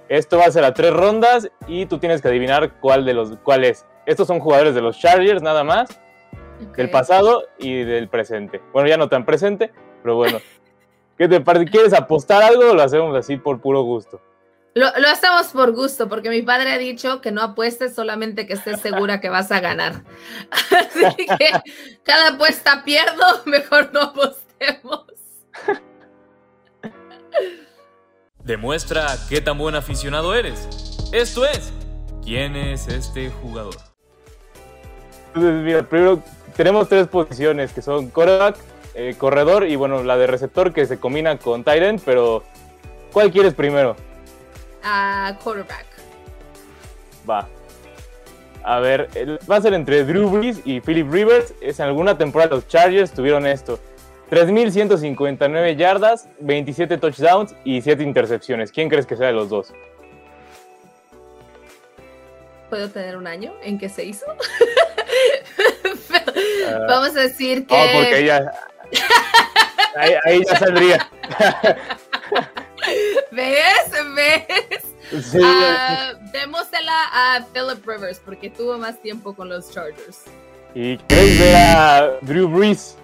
Esto 0.10 0.38
va 0.38 0.46
a 0.46 0.52
ser 0.52 0.64
a 0.64 0.74
tres 0.74 0.94
rondas 0.94 1.50
y 1.68 1.86
tú 1.86 1.98
tienes 1.98 2.22
que 2.22 2.28
adivinar 2.28 2.80
cuál 2.80 3.06
de 3.06 3.14
los 3.14 3.38
cuál 3.44 3.64
es. 3.64 3.86
Estos 4.06 4.28
son 4.28 4.40
jugadores 4.40 4.76
de 4.76 4.82
los 4.82 5.00
Chargers 5.00 5.42
nada 5.42 5.64
más, 5.64 6.00
del 6.76 6.90
pasado 6.90 7.44
y 7.58 7.84
del 7.84 8.10
presente. 8.10 8.62
Bueno, 8.74 8.90
ya 8.90 8.98
no 8.98 9.10
tan 9.10 9.26
presente, 9.26 9.72
pero 10.02 10.16
bueno. 10.16 10.40
¿Qué 11.18 11.28
te 11.28 11.40
parece? 11.42 11.66
¿Quieres 11.66 11.94
apostar 11.94 12.44
algo 12.44 12.72
o 12.72 12.74
lo 12.74 12.82
hacemos 12.82 13.16
así 13.16 13.38
por 13.38 13.62
puro 13.62 13.84
gusto? 13.84 14.20
Lo, 14.76 14.88
lo, 14.98 15.08
hacemos 15.08 15.48
por 15.50 15.72
gusto, 15.72 16.10
porque 16.10 16.32
mi 16.32 16.42
padre 16.42 16.72
ha 16.72 16.80
dicho 16.80 17.22
que 17.22 17.32
no 17.32 17.44
apuestes 17.44 17.94
solamente 17.94 18.48
que 18.48 18.54
estés 18.54 18.82
segura 18.82 19.22
que 19.22 19.30
vas 19.30 19.52
a 19.52 19.60
ganar. 19.60 20.04
Así 21.06 21.28
que 21.28 21.52
cada 22.04 22.30
apuesta 22.30 22.84
pierdo, 22.84 23.24
mejor 23.46 23.94
no 23.94 24.02
apostemos. 24.02 25.06
Demuestra 28.44 29.08
qué 29.30 29.40
tan 29.40 29.58
buen 29.58 29.74
aficionado 29.74 30.36
eres. 30.36 30.68
Esto 31.14 31.46
es, 31.46 31.72
¿quién 32.24 32.58
es 32.58 32.90
este 32.90 33.30
jugador? 33.30 33.76
Entonces, 35.28 35.64
mira, 35.64 35.84
primero 35.84 36.22
tenemos 36.56 36.90
tres 36.90 37.08
posiciones 37.08 37.72
que 37.72 37.82
son 37.82 38.10
quarterback, 38.10 38.58
eh, 38.96 39.16
corredor 39.18 39.66
y 39.66 39.78
bueno, 39.78 40.04
la 40.04 40.18
de 40.18 40.28
receptor 40.28 40.74
que 40.74 40.86
se 40.86 41.00
combina 41.00 41.38
con 41.38 41.64
tight 41.64 41.84
end, 41.84 42.02
pero 42.04 42.44
¿cuál 43.14 43.32
quieres 43.32 43.54
primero? 43.54 43.96
Uh, 44.84 45.34
quarterback. 45.42 45.86
Va. 47.28 47.48
A 48.62 48.80
ver, 48.80 49.10
va 49.50 49.56
a 49.56 49.62
ser 49.62 49.74
entre 49.74 50.04
Drew 50.04 50.30
Brees 50.30 50.60
y 50.66 50.82
Philip 50.82 51.10
Rivers. 51.10 51.54
Es 51.62 51.80
en 51.80 51.86
alguna 51.86 52.18
temporada 52.18 52.56
los 52.56 52.68
Chargers 52.68 53.12
tuvieron 53.12 53.48
esto. 53.48 53.80
3.159 54.34 55.76
yardas, 55.76 56.28
27 56.40 56.98
touchdowns 56.98 57.54
y 57.64 57.84
7 57.84 58.02
intercepciones. 58.02 58.72
¿Quién 58.72 58.90
crees 58.90 59.06
que 59.06 59.16
sea 59.16 59.28
de 59.28 59.34
los 59.34 59.50
dos? 59.50 59.72
¿Puedo 62.72 62.90
tener 62.90 63.16
un 63.16 63.28
año 63.28 63.54
en 63.62 63.78
que 63.78 63.90
se 63.90 64.06
hizo? 64.06 64.26
Vamos 66.88 67.16
a 67.16 67.22
decir 67.22 67.68
que... 67.68 67.76
Porque 67.94 68.20
ella... 68.22 68.52
ahí, 69.96 70.14
ahí 70.26 70.42
ya 70.44 70.58
saldría. 70.58 71.08
¿Ves? 73.32 73.92
¿Ves? 74.16 75.26
Sí. 75.30 75.38
Uh, 75.38 76.32
démosela 76.32 77.04
a 77.12 77.46
Philip 77.54 77.86
Rivers 77.86 78.20
porque 78.20 78.50
tuvo 78.50 78.80
más 78.80 79.00
tiempo 79.00 79.36
con 79.36 79.50
los 79.50 79.72
Chargers. 79.72 80.24
¿Y 80.74 80.98
crees 80.98 81.40
ver 81.40 81.56
a 81.56 82.18
Drew 82.22 82.48
Brees? 82.48 82.98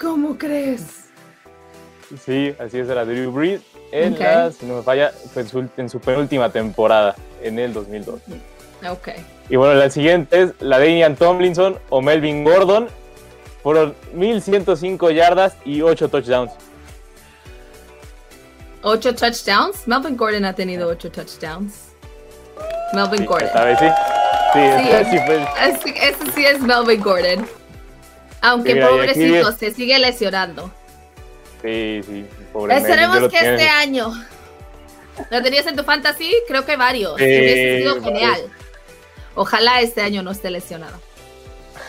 ¿Cómo 0.00 0.36
crees? 0.36 1.08
Sí, 2.24 2.54
así 2.58 2.78
es, 2.78 2.88
era 2.88 3.04
Drew 3.04 3.30
Brees 3.30 3.62
en 3.90 4.14
okay. 4.14 4.26
la, 4.26 4.52
si 4.52 4.66
no 4.66 4.76
me 4.76 4.82
falla, 4.82 5.12
en 5.34 5.48
su, 5.48 5.68
en 5.76 5.88
su, 5.88 6.00
penúltima 6.00 6.50
temporada, 6.50 7.14
en 7.42 7.58
el 7.58 7.72
2002. 7.72 8.20
Ok. 8.90 9.08
Y 9.48 9.56
bueno, 9.56 9.74
la 9.74 9.90
siguiente 9.90 10.42
es 10.42 10.52
la 10.60 10.78
de 10.78 10.98
Ian 10.98 11.16
Tomlinson 11.16 11.78
o 11.88 12.02
Melvin 12.02 12.44
Gordon. 12.44 12.88
Fueron 13.62 13.94
1105 14.14 15.10
yardas 15.10 15.56
y 15.64 15.82
8 15.82 16.08
touchdowns. 16.08 16.52
¿Ocho 18.84 19.14
touchdowns? 19.14 19.86
Melvin 19.86 20.16
Gordon 20.16 20.44
ha 20.44 20.54
tenido 20.54 20.88
ocho 20.88 21.08
touchdowns. 21.08 21.92
Melvin 22.92 23.20
sí, 23.20 23.26
Gordon. 23.26 23.48
¿Sabes? 23.52 23.78
Sí. 23.78 23.86
Sí, 24.52 24.60
Sí, 24.60 25.10
sí, 25.10 25.18
pues. 25.24 25.48
Ese, 25.60 26.08
ese 26.08 26.32
sí 26.32 26.44
es 26.44 26.60
Melvin 26.60 27.00
Gordon. 27.00 27.48
Aunque 28.42 28.74
Mira, 28.74 28.86
aquí 28.86 28.94
pobrecito, 28.96 29.52
se 29.52 29.70
sigue 29.70 29.98
lesionando. 29.98 30.70
sí, 31.62 32.00
sí, 32.06 32.26
pobre 32.52 32.76
Esperemos 32.76 33.18
que 33.20 33.28
tiene. 33.28 33.54
este 33.54 33.68
año. 33.68 34.12
¿Lo 35.30 35.42
tenías 35.42 35.66
en 35.66 35.76
tu 35.76 35.84
fantasy? 35.84 36.32
Creo 36.48 36.64
que 36.66 36.76
varios. 36.76 37.16
Sí, 37.18 37.24
Hubiese 37.24 37.78
sido 37.78 37.94
varios. 38.00 38.04
genial. 38.04 38.40
Ojalá 39.34 39.80
este 39.80 40.00
año 40.02 40.22
no 40.22 40.30
esté 40.32 40.50
lesionado. 40.50 40.98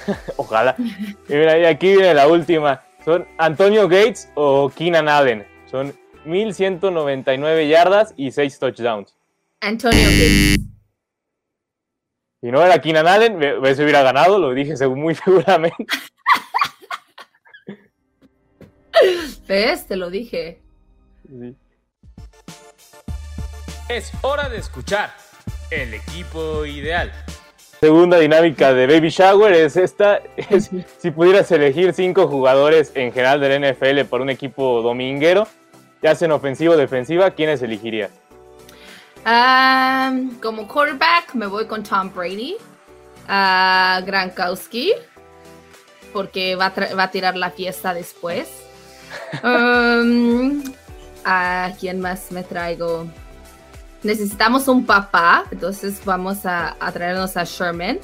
Ojalá. 0.38 0.76
Y 0.78 1.34
mira, 1.34 1.58
y 1.58 1.66
aquí 1.66 1.93
viene 1.95 2.14
la 2.14 2.28
última. 2.28 2.84
Son 3.04 3.28
Antonio 3.38 3.88
Gates 3.88 4.30
o 4.36 4.70
Keenan 4.76 5.10
Allen. 5.10 5.45
Son 5.70 5.93
1199 6.26 7.68
yardas 7.68 8.14
y 8.16 8.32
6 8.32 8.60
touchdowns. 8.60 9.16
Antonio 9.62 10.04
Gates. 10.06 10.60
Si 12.41 12.51
no 12.51 12.62
era 12.64 12.80
Keenan 12.82 13.08
Allen, 13.08 13.38
me- 13.38 13.60
me 13.60 13.74
se 13.74 13.84
hubiera 13.84 14.04
ganado, 14.04 14.38
lo 14.38 14.54
dije 14.54 14.76
según- 14.78 14.99
muy 15.01 15.16
seguramente. 15.26 15.86
¿Ves? 19.54 19.86
Te 19.86 19.95
lo 19.97 20.10
dije. 20.10 20.60
Sí. 21.30 21.56
Es 23.88 24.12
hora 24.24 24.49
de 24.49 24.58
escuchar 24.58 25.14
el 25.70 25.93
equipo 25.93 26.66
ideal. 26.66 27.12
Segunda 27.80 28.18
dinámica 28.18 28.74
de 28.74 28.88
Baby 28.88 29.10
Shower 29.10 29.54
es 29.54 29.78
esta. 29.78 30.22
Es, 30.38 30.72
si 30.97 31.12
pudieras 31.12 31.51
elegir 31.51 31.93
cinco 31.93 32.28
jugadores 32.28 32.93
en 32.95 33.14
general 33.14 33.39
del 33.41 33.62
NFL 33.76 34.06
para 34.10 34.24
un 34.24 34.32
equipo 34.32 34.82
dominguero, 34.82 35.47
ya 36.01 36.16
sea 36.16 36.26
en 36.26 36.32
ofensiva 36.32 36.74
o 36.74 36.78
defensiva, 36.78 37.30
¿quiénes 37.30 37.62
elegirías? 37.62 38.10
Um, 39.24 40.39
como 40.39 40.68
quarterback 40.68 41.36
me 41.36 41.45
voy 41.45 41.68
con 41.68 41.84
Tom 41.84 42.12
Brady. 42.12 42.56
A 43.28 44.01
Gronkowski. 44.04 44.93
Porque 46.12 46.56
va 46.56 46.66
a, 46.68 46.74
tra- 46.74 46.97
va 46.97 47.04
a 47.04 47.12
tirar 47.12 47.36
la 47.38 47.51
fiesta 47.51 47.93
después. 47.93 48.62
Um, 49.43 50.64
¿A 51.26 51.72
quién 51.80 51.99
más 51.99 52.32
me 52.32 52.43
traigo? 52.43 53.07
Necesitamos 54.03 54.68
un 54.68 54.86
papá. 54.86 55.45
Entonces 55.51 56.01
vamos 56.05 56.45
a, 56.45 56.76
a 56.80 56.91
traernos 56.91 57.38
a 57.38 57.43
Sherman. 57.43 57.99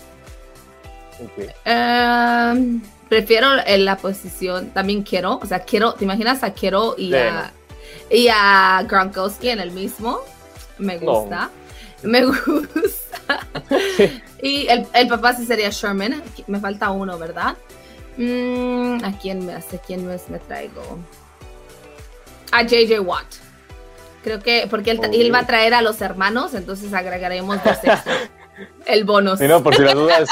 Um, 1.66 2.82
prefiero 3.10 3.48
en 3.66 3.86
la 3.86 3.98
posición. 3.98 4.70
También 4.70 5.04
quiero. 5.04 5.40
O 5.42 5.46
sea, 5.46 5.60
quiero. 5.60 5.94
¿Te 5.94 6.06
imaginas 6.06 6.44
a 6.44 6.54
Quiero 6.54 6.96
y 6.98 7.14
a, 7.14 7.52
y 8.10 8.28
a 8.30 8.84
Gronkowski 8.88 9.50
en 9.50 9.60
el 9.60 9.72
mismo? 9.72 10.20
Me 10.78 10.98
No. 11.00 11.12
gusta. 11.22 11.50
Me 12.04 12.24
gusta. 12.26 13.40
y 14.42 14.68
el, 14.68 14.88
el 14.94 15.08
papá 15.10 15.34
sí 15.34 15.46
sería 15.46 15.70
Sherman. 15.70 16.24
Me 16.48 16.60
falta 16.60 16.92
uno, 16.92 17.18
¿verdad? 17.18 17.58
Mm, 18.20 19.02
¿A 19.06 19.18
quién 19.18 19.46
me 19.46 19.54
hace? 19.54 19.80
¿Quién 19.80 20.06
más 20.06 20.30
me 20.30 20.40
traigo? 20.40 21.00
A 22.52 22.64
JJ 22.64 23.00
Watt. 23.00 23.26
Creo 24.24 24.42
que, 24.42 24.68
porque 24.70 24.92
él, 24.92 25.34
va 25.34 25.40
a 25.40 25.48
traer 25.48 25.74
a 25.74 25.82
los 25.82 26.02
hermanos, 26.02 26.54
entonces 26.54 26.94
agregaremos 26.94 27.64
dos 27.64 27.78
extras. 27.78 28.04
El 28.86 29.06
bonus. 29.06 29.40
Si 29.40 29.48
no, 29.48 29.64
por 29.64 29.74
si 29.74 29.84
las 29.84 29.94
dudas, 29.94 30.30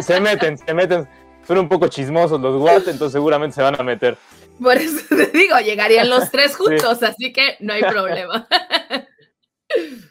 se, 0.00 0.20
meten, 0.20 0.58
se 0.58 0.74
meten. 0.74 1.08
Son 1.46 1.58
un 1.58 1.68
poco 1.68 1.86
chismosos 1.86 2.40
los 2.40 2.60
Watt, 2.60 2.88
entonces 2.88 3.12
seguramente 3.12 3.54
se 3.54 3.62
van 3.62 3.80
a 3.80 3.84
meter. 3.84 4.18
Por 4.60 4.76
eso 4.76 5.04
te 5.08 5.26
digo, 5.26 5.56
llegarían 5.60 6.10
los 6.10 6.32
tres 6.32 6.56
juntos, 6.56 7.04
así 7.04 7.32
que 7.32 7.56
no 7.60 7.72
hay 7.72 7.82
problema. 7.82 8.48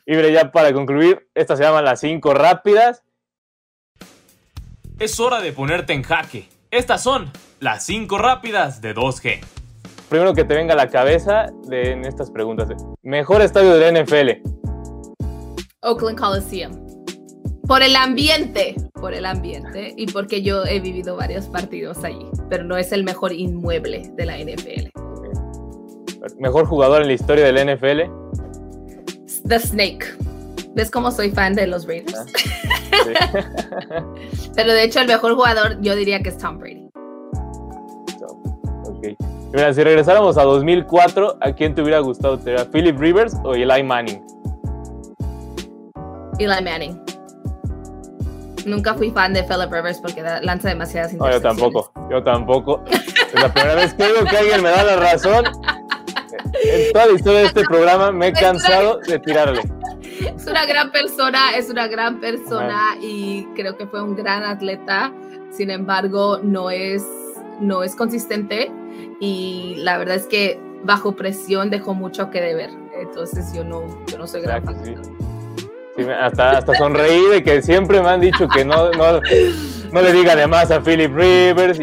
Y 0.06 0.32
ya 0.32 0.52
para 0.52 0.72
concluir, 0.72 1.28
estas 1.34 1.58
se 1.58 1.64
llaman 1.66 1.84
las 1.84 2.00
cinco 2.00 2.36
rápidas. 2.36 3.02
Es 5.00 5.20
hora 5.20 5.42
de 5.42 5.52
ponerte 5.52 5.94
en 5.94 6.04
jaque. 6.04 6.48
Estas 6.70 7.02
son 7.02 7.32
las 7.62 7.86
cinco 7.86 8.18
rápidas 8.18 8.82
de 8.82 8.94
2G. 8.94 9.40
Primero 10.10 10.34
que 10.34 10.44
te 10.44 10.54
venga 10.54 10.74
a 10.74 10.78
la 10.78 10.90
cabeza 10.90 11.46
de, 11.66 11.92
en 11.94 12.04
estas 12.04 12.30
preguntas. 12.30 12.68
Mejor 13.04 13.42
estadio 13.42 13.76
del 13.76 14.04
NFL. 14.04 14.46
Oakland 15.82 16.20
Coliseum. 16.20 16.74
Por 17.66 17.84
el 17.84 17.96
ambiente, 17.96 18.76
por 18.94 19.14
el 19.14 19.26
ambiente 19.26 19.94
y 19.96 20.08
porque 20.08 20.42
yo 20.42 20.66
he 20.66 20.82
vivido 20.82 21.16
varios 21.16 21.46
partidos 21.46 22.04
allí, 22.04 22.26
pero 22.50 22.66
no 22.66 22.76
es 22.76 22.92
el 22.92 23.06
mejor 23.06 23.32
inmueble 23.32 24.12
de 24.16 24.26
la 24.26 24.38
NFL. 24.38 24.90
Mejor 26.38 26.66
jugador 26.66 27.02
en 27.02 27.08
la 27.08 27.14
historia 27.14 27.46
del 27.50 27.78
NFL. 27.78 28.12
The 29.48 29.60
Snake. 29.60 30.06
¿Ves 30.78 30.92
cómo 30.92 31.10
soy 31.10 31.32
fan 31.32 31.56
de 31.56 31.66
los 31.66 31.88
Raiders? 31.88 32.16
Ah, 32.16 33.34
Pero 34.56 34.74
de 34.74 34.84
hecho 34.84 35.00
el 35.00 35.08
mejor 35.08 35.34
jugador 35.34 35.82
yo 35.82 35.96
diría 35.96 36.22
que 36.22 36.30
es 36.30 36.38
Tom 36.38 36.60
Brady. 36.60 36.88
Ok. 38.86 39.08
Mira, 39.54 39.74
si 39.74 39.84
regresáramos 39.84 40.38
a 40.38 40.44
2004, 40.44 41.40
¿a 41.42 41.52
quién 41.54 41.74
te 41.74 41.82
hubiera 41.82 41.98
gustado? 41.98 42.40
¿Sería 42.40 42.64
Philip 42.70 42.96
Rivers 43.00 43.36
o 43.44 43.56
Eli 43.56 43.82
Manning? 43.82 44.24
Eli 46.38 46.64
Manning. 46.64 47.02
Nunca 48.68 48.94
fui 48.94 49.10
fan 49.10 49.34
de 49.34 49.42
Philip 49.46 49.72
Rivers 49.72 49.98
porque 50.00 50.22
lanza 50.44 50.70
demasiadas 50.70 51.12
No, 51.14 51.32
yo 51.32 51.42
tampoco, 51.42 51.92
yo 52.12 52.24
tampoco. 52.24 52.84
Es 53.34 53.42
la 53.42 53.52
primera 53.52 53.76
vez 53.76 53.94
que 53.96 54.06
digo 54.06 54.24
que 54.30 54.38
alguien 54.38 54.62
me 54.62 54.70
da 54.70 54.84
la 54.84 54.96
razón. 54.98 55.46
En 56.64 56.92
toda 56.92 57.08
la 57.08 57.14
historia 57.14 57.40
de 57.40 57.46
este 57.46 57.64
programa 57.64 58.12
me 58.12 58.28
he 58.28 58.34
cansado 58.34 59.00
de 59.00 59.20
tirarle 59.20 59.62
es 60.20 60.48
una 60.48 60.66
gran 60.66 60.92
persona, 60.92 61.56
es 61.56 61.70
una 61.70 61.88
gran 61.88 62.20
persona 62.20 62.98
y 63.02 63.46
creo 63.56 63.78
que 63.78 63.88
fue 63.88 64.02
un 64.02 64.16
gran 64.16 64.44
atleta. 64.44 65.12
Sin 65.52 65.70
embargo, 65.70 66.40
no 66.44 66.70
es, 66.70 67.04
no 67.60 67.84
es 67.84 67.96
consistente 67.96 68.72
y 69.20 69.76
la 69.78 69.98
verdad 69.98 70.16
es 70.16 70.28
que 70.28 70.60
bajo 70.84 71.16
presión 71.16 71.70
dejó 71.70 71.94
mucho 71.94 72.30
que 72.30 72.42
deber. 72.42 72.70
Entonces 73.00 73.54
yo 73.54 73.64
no, 73.64 73.84
yo 74.08 74.18
no 74.18 74.28
soy 74.28 74.42
gran 74.42 74.64
fan. 74.64 74.78
hasta, 76.20 76.58
hasta 76.58 76.74
sonreí 76.76 77.26
de 77.30 77.44
que 77.44 77.62
siempre 77.62 78.02
me 78.02 78.10
han 78.10 78.22
dicho 78.22 78.48
que 78.48 78.66
no, 78.66 78.92
no, 78.92 79.22
no 79.98 80.04
le 80.04 80.14
diga 80.14 80.36
de 80.36 80.46
más 80.46 80.70
a 80.70 80.80
Philip 80.80 81.12
Rivers. 81.12 81.80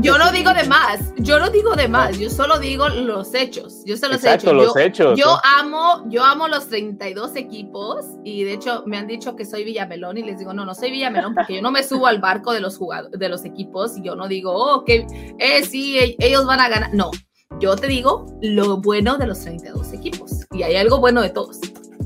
yo 0.00 0.16
no 0.16 0.32
digo 0.32 0.54
de 0.54 0.64
más, 0.64 1.12
yo 1.16 1.38
no 1.38 1.50
digo 1.50 1.74
de 1.76 1.86
más, 1.86 2.18
yo 2.18 2.30
solo 2.30 2.58
digo 2.58 2.88
los 2.88 3.34
hechos. 3.34 3.82
Yo 3.84 3.96
solo 3.98 4.14
Exacto, 4.14 4.54
los 4.54 4.74
hechos. 4.74 5.18
Yo 5.18 5.38
amo, 5.58 6.02
yo 6.08 6.24
amo 6.24 6.48
los 6.48 6.68
32 6.68 7.36
equipos 7.36 8.06
y 8.24 8.44
de 8.44 8.54
hecho 8.54 8.84
me 8.86 8.96
han 8.96 9.06
dicho 9.06 9.36
que 9.36 9.44
soy 9.44 9.64
Villamelón 9.64 10.16
y 10.16 10.22
les 10.22 10.38
digo, 10.38 10.54
no, 10.54 10.64
no 10.64 10.74
soy 10.74 10.92
Villamelón 10.92 11.34
porque 11.34 11.56
yo 11.56 11.62
no 11.62 11.70
me 11.70 11.82
subo 11.82 12.06
al 12.06 12.20
barco 12.20 12.52
de 12.52 12.60
los 12.60 12.78
jugadores, 12.78 13.18
de 13.18 13.28
los 13.28 13.44
equipos 13.44 13.98
y 13.98 14.02
yo 14.02 14.16
no 14.16 14.28
digo, 14.28 14.52
oh, 14.54 14.82
que 14.84 15.06
eh, 15.38 15.62
sí, 15.62 15.98
e-, 15.98 16.16
ellos 16.20 16.46
van 16.46 16.60
a 16.60 16.70
ganar. 16.70 16.94
No, 16.94 17.10
yo 17.60 17.76
te 17.76 17.86
digo 17.86 18.26
lo 18.40 18.78
bueno 18.78 19.18
de 19.18 19.26
los 19.26 19.40
32 19.40 19.92
equipos 19.92 20.46
y 20.52 20.62
hay 20.62 20.76
algo 20.76 21.00
bueno 21.00 21.20
de 21.20 21.28
todos. 21.28 21.58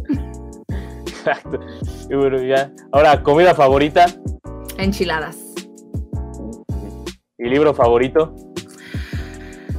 Exacto. 1.07 1.61
Y 2.11 2.15
bueno, 2.17 2.43
ya. 2.43 2.73
Ahora, 2.91 3.23
comida 3.23 3.55
favorita. 3.55 4.07
Enchiladas. 4.79 5.37
¿Y 7.39 7.49
libro 7.49 7.75
favorito? 7.75 8.35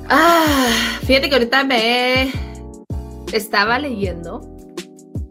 Ah, 0.09 0.99
fíjate 1.03 1.29
que 1.29 1.35
ahorita 1.35 1.63
me 1.63 2.31
estaba 3.33 3.77
leyendo 3.79 4.41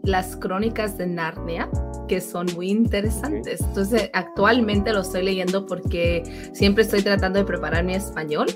las 0.03 0.35
crónicas 0.35 0.97
de 0.97 1.07
Narnia, 1.07 1.69
que 2.07 2.21
son 2.21 2.47
muy 2.55 2.69
interesantes. 2.69 3.61
Entonces, 3.61 4.09
actualmente 4.13 4.93
lo 4.93 5.01
estoy 5.01 5.23
leyendo 5.23 5.65
porque 5.65 6.23
siempre 6.53 6.83
estoy 6.83 7.01
tratando 7.01 7.39
de 7.39 7.45
preparar 7.45 7.83
mi 7.83 7.95
español 7.95 8.47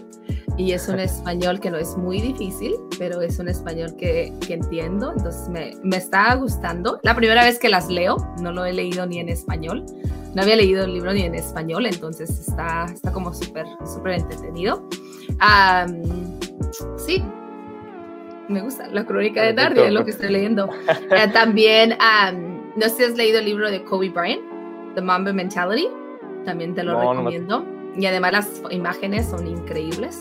y 0.57 0.73
es 0.73 0.87
un 0.87 0.99
español 0.99 1.59
que 1.59 1.71
no 1.71 1.77
es 1.77 1.97
muy 1.97 2.21
difícil, 2.21 2.75
pero 2.99 3.21
es 3.21 3.39
un 3.39 3.47
español 3.47 3.95
que, 3.97 4.33
que 4.45 4.53
entiendo, 4.53 5.13
entonces 5.15 5.49
me, 5.49 5.73
me, 5.83 5.97
está 5.97 6.33
gustando. 6.35 6.99
La 7.03 7.15
primera 7.15 7.43
vez 7.43 7.57
que 7.57 7.69
las 7.69 7.89
leo, 7.89 8.17
no 8.41 8.51
lo 8.51 8.65
he 8.65 8.73
leído 8.73 9.05
ni 9.05 9.19
en 9.19 9.29
español, 9.29 9.85
no 10.33 10.41
había 10.41 10.55
leído 10.55 10.85
el 10.85 10.93
libro 10.93 11.13
ni 11.13 11.23
en 11.23 11.35
español, 11.35 11.85
entonces 11.85 12.29
está, 12.29 12.85
está 12.85 13.11
como 13.11 13.33
súper, 13.33 13.65
súper 13.85 14.13
entretenido. 14.13 14.87
sí, 16.97 17.23
me 18.47 18.61
gusta 18.61 18.87
la 18.87 19.05
crónica 19.05 19.43
de 19.43 19.53
Narnia, 19.53 19.87
es 19.87 19.93
lo 19.93 20.05
que 20.05 20.11
estoy 20.11 20.29
leyendo. 20.29 20.69
Eh, 21.11 21.27
también, 21.33 21.97
no 22.75 22.83
sé 22.83 22.95
si 22.95 23.03
has 23.03 23.15
leído 23.15 23.39
el 23.39 23.45
libro 23.45 23.69
de 23.69 23.83
Kobe 23.83 24.09
Bryant, 24.09 24.41
The 24.95 25.01
Mamba 25.01 25.33
Mentality, 25.33 25.87
también 26.45 26.73
te 26.73 26.83
lo 26.83 26.99
recomiendo. 26.99 27.65
Y 27.95 28.05
además 28.05 28.31
las 28.31 28.61
imágenes 28.71 29.27
son 29.27 29.47
increíbles. 29.47 30.17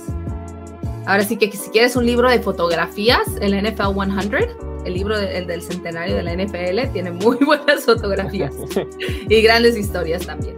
Ahora 1.07 1.25
sí 1.25 1.37
que 1.37 1.51
si 1.53 1.71
quieres 1.71 1.97
un 1.97 2.05
libro 2.05 2.29
de 2.29 2.41
fotografías, 2.41 3.27
el 3.41 3.55
NFL 3.55 3.95
100, 3.95 4.49
el 4.85 4.95
libro 4.95 5.19
el 5.19 5.47
del 5.47 5.63
centenario 5.63 6.17
de 6.17 6.23
la 6.23 6.35
NFL, 6.35 6.93
tiene 6.93 7.11
muy 7.13 7.37
buenas 7.45 7.85
fotografías 7.85 8.55
y 9.29 9.43
grandes 9.43 9.77
historias 9.77 10.27
también. 10.27 10.57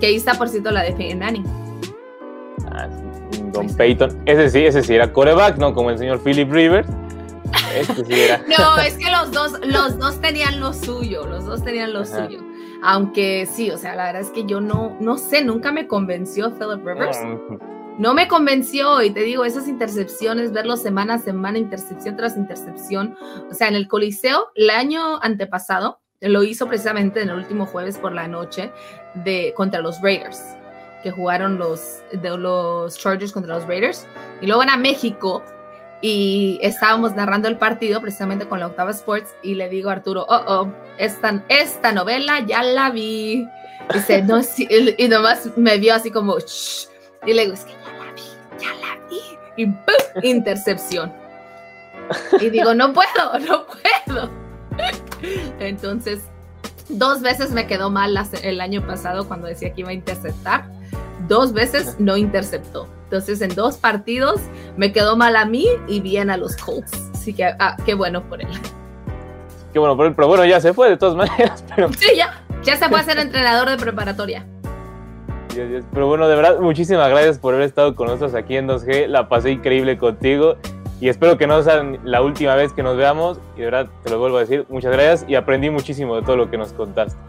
Que 0.00 0.06
ahí 0.06 0.16
está, 0.16 0.34
por 0.34 0.48
cierto, 0.48 0.70
la 0.70 0.82
de 0.82 0.92
Peyton 0.92 1.18
Manning. 1.18 1.44
Ah, 2.70 2.88
Don 3.52 3.68
Peyton. 3.76 4.22
Ese 4.26 4.48
sí, 4.48 4.64
ese 4.64 4.82
sí 4.82 4.94
era 4.94 5.12
coreback, 5.12 5.58
¿no? 5.58 5.74
Como 5.74 5.90
el 5.90 5.98
señor 5.98 6.20
Philip 6.22 6.50
Rivers. 6.50 6.88
Este 7.74 8.04
sí 8.04 8.20
era. 8.20 8.44
no, 8.58 8.78
es 8.78 8.96
que 8.96 9.10
los 9.10 9.32
dos, 9.32 9.52
los 9.64 9.98
dos 9.98 10.20
tenían 10.20 10.60
lo 10.60 10.72
suyo, 10.72 11.26
los 11.26 11.44
dos 11.44 11.62
tenían 11.62 11.92
lo 11.92 12.04
suyo. 12.04 12.40
Aunque 12.82 13.46
sí, 13.46 13.70
o 13.70 13.78
sea, 13.78 13.94
la 13.94 14.06
verdad 14.06 14.22
es 14.22 14.30
que 14.30 14.44
yo 14.44 14.60
no, 14.60 14.96
no 15.00 15.16
sé, 15.16 15.44
nunca 15.44 15.70
me 15.70 15.86
convenció 15.86 16.52
Philip 16.52 16.84
Rivers. 16.84 17.18
No 17.98 18.14
me 18.14 18.26
convenció 18.26 19.02
y 19.02 19.10
te 19.10 19.20
digo, 19.20 19.44
esas 19.44 19.68
intercepciones, 19.68 20.52
verlo 20.52 20.76
semana 20.76 21.14
a 21.14 21.18
semana, 21.18 21.58
intercepción 21.58 22.16
tras 22.16 22.36
intercepción. 22.36 23.16
O 23.50 23.54
sea, 23.54 23.68
en 23.68 23.76
el 23.76 23.86
Coliseo, 23.86 24.48
el 24.54 24.70
año 24.70 25.22
antepasado, 25.22 26.00
lo 26.20 26.42
hizo 26.42 26.66
precisamente 26.66 27.20
en 27.20 27.30
el 27.30 27.36
último 27.36 27.66
jueves 27.66 27.98
por 27.98 28.12
la 28.12 28.28
noche 28.28 28.72
de, 29.14 29.52
contra 29.56 29.80
los 29.80 30.00
Raiders, 30.00 30.40
que 31.02 31.10
jugaron 31.10 31.58
los, 31.58 32.02
de 32.12 32.36
los 32.38 32.98
Chargers 32.98 33.32
contra 33.32 33.56
los 33.56 33.66
Raiders. 33.66 34.06
Y 34.40 34.46
luego 34.46 34.62
a 34.62 34.76
México 34.76 35.42
y 36.02 36.58
estábamos 36.62 37.14
narrando 37.14 37.46
el 37.46 37.56
partido 37.56 38.00
precisamente 38.00 38.48
con 38.48 38.58
la 38.58 38.66
Octava 38.66 38.90
Sports 38.90 39.34
y 39.40 39.54
le 39.54 39.68
digo 39.68 39.88
a 39.88 39.92
Arturo, 39.92 40.26
oh, 40.28 40.42
oh, 40.48 40.72
esta, 40.98 41.44
esta 41.48 41.92
novela 41.92 42.40
ya 42.40 42.64
la 42.64 42.90
vi. 42.90 43.48
Y, 43.88 43.94
dice, 43.94 44.20
no, 44.22 44.40
y 44.98 45.08
nomás 45.08 45.56
me 45.56 45.78
vio 45.78 45.94
así 45.94 46.10
como, 46.10 46.38
Shh. 46.40 46.88
y 47.24 47.32
le 47.32 47.42
digo, 47.42 47.54
es 47.54 47.64
que 47.64 47.72
ya 47.72 48.04
la 48.04 48.12
vi, 48.12 48.22
ya 48.58 48.74
la 48.74 49.08
vi. 49.08 49.20
Y 49.56 49.66
¡pum! 49.66 50.24
intercepción. 50.24 51.12
Y 52.40 52.50
digo, 52.50 52.74
no 52.74 52.92
puedo, 52.92 53.38
no 53.38 53.64
puedo. 53.66 54.28
Entonces, 55.60 56.20
dos 56.88 57.22
veces 57.22 57.52
me 57.52 57.68
quedó 57.68 57.90
mal 57.90 58.18
el 58.42 58.60
año 58.60 58.84
pasado 58.84 59.28
cuando 59.28 59.46
decía 59.46 59.72
que 59.72 59.82
iba 59.82 59.90
a 59.90 59.94
interceptar. 59.94 60.64
Dos 61.28 61.52
veces 61.52 61.96
no 62.00 62.16
interceptó. 62.16 62.88
Entonces, 63.12 63.42
en 63.42 63.54
dos 63.54 63.76
partidos 63.76 64.40
me 64.78 64.90
quedó 64.90 65.18
mal 65.18 65.36
a 65.36 65.44
mí 65.44 65.66
y 65.86 66.00
bien 66.00 66.30
a 66.30 66.38
los 66.38 66.56
Colts. 66.56 67.10
Así 67.12 67.34
que, 67.34 67.44
ah, 67.44 67.76
qué 67.84 67.92
bueno 67.92 68.26
por 68.26 68.40
él. 68.40 68.48
Qué 69.70 69.78
bueno 69.78 69.98
por 69.98 70.06
él, 70.06 70.14
pero 70.14 70.28
bueno, 70.28 70.46
ya 70.46 70.62
se 70.62 70.72
fue 70.72 70.88
de 70.88 70.96
todas 70.96 71.14
maneras. 71.14 71.62
Pero... 71.76 71.92
Sí, 71.92 72.16
ya. 72.16 72.42
Ya 72.62 72.78
se 72.78 72.88
fue 72.88 72.98
a 72.98 73.02
ser 73.02 73.18
entrenador 73.18 73.68
de 73.68 73.76
preparatoria. 73.76 74.46
Pero 75.92 76.06
bueno, 76.06 76.26
de 76.26 76.36
verdad, 76.36 76.58
muchísimas 76.60 77.10
gracias 77.10 77.38
por 77.38 77.52
haber 77.52 77.66
estado 77.66 77.94
con 77.94 78.06
nosotros 78.06 78.34
aquí 78.34 78.56
en 78.56 78.66
2G. 78.66 79.08
La 79.08 79.28
pasé 79.28 79.50
increíble 79.50 79.98
contigo 79.98 80.56
y 80.98 81.10
espero 81.10 81.36
que 81.36 81.46
no 81.46 81.62
sea 81.62 81.84
la 82.04 82.22
última 82.22 82.54
vez 82.54 82.72
que 82.72 82.82
nos 82.82 82.96
veamos. 82.96 83.40
Y 83.56 83.58
de 83.58 83.66
verdad, 83.66 83.90
te 84.04 84.10
lo 84.10 84.18
vuelvo 84.20 84.38
a 84.38 84.40
decir, 84.40 84.64
muchas 84.70 84.90
gracias 84.90 85.26
y 85.28 85.34
aprendí 85.34 85.68
muchísimo 85.68 86.16
de 86.16 86.22
todo 86.22 86.38
lo 86.38 86.50
que 86.50 86.56
nos 86.56 86.72
contaste. 86.72 87.20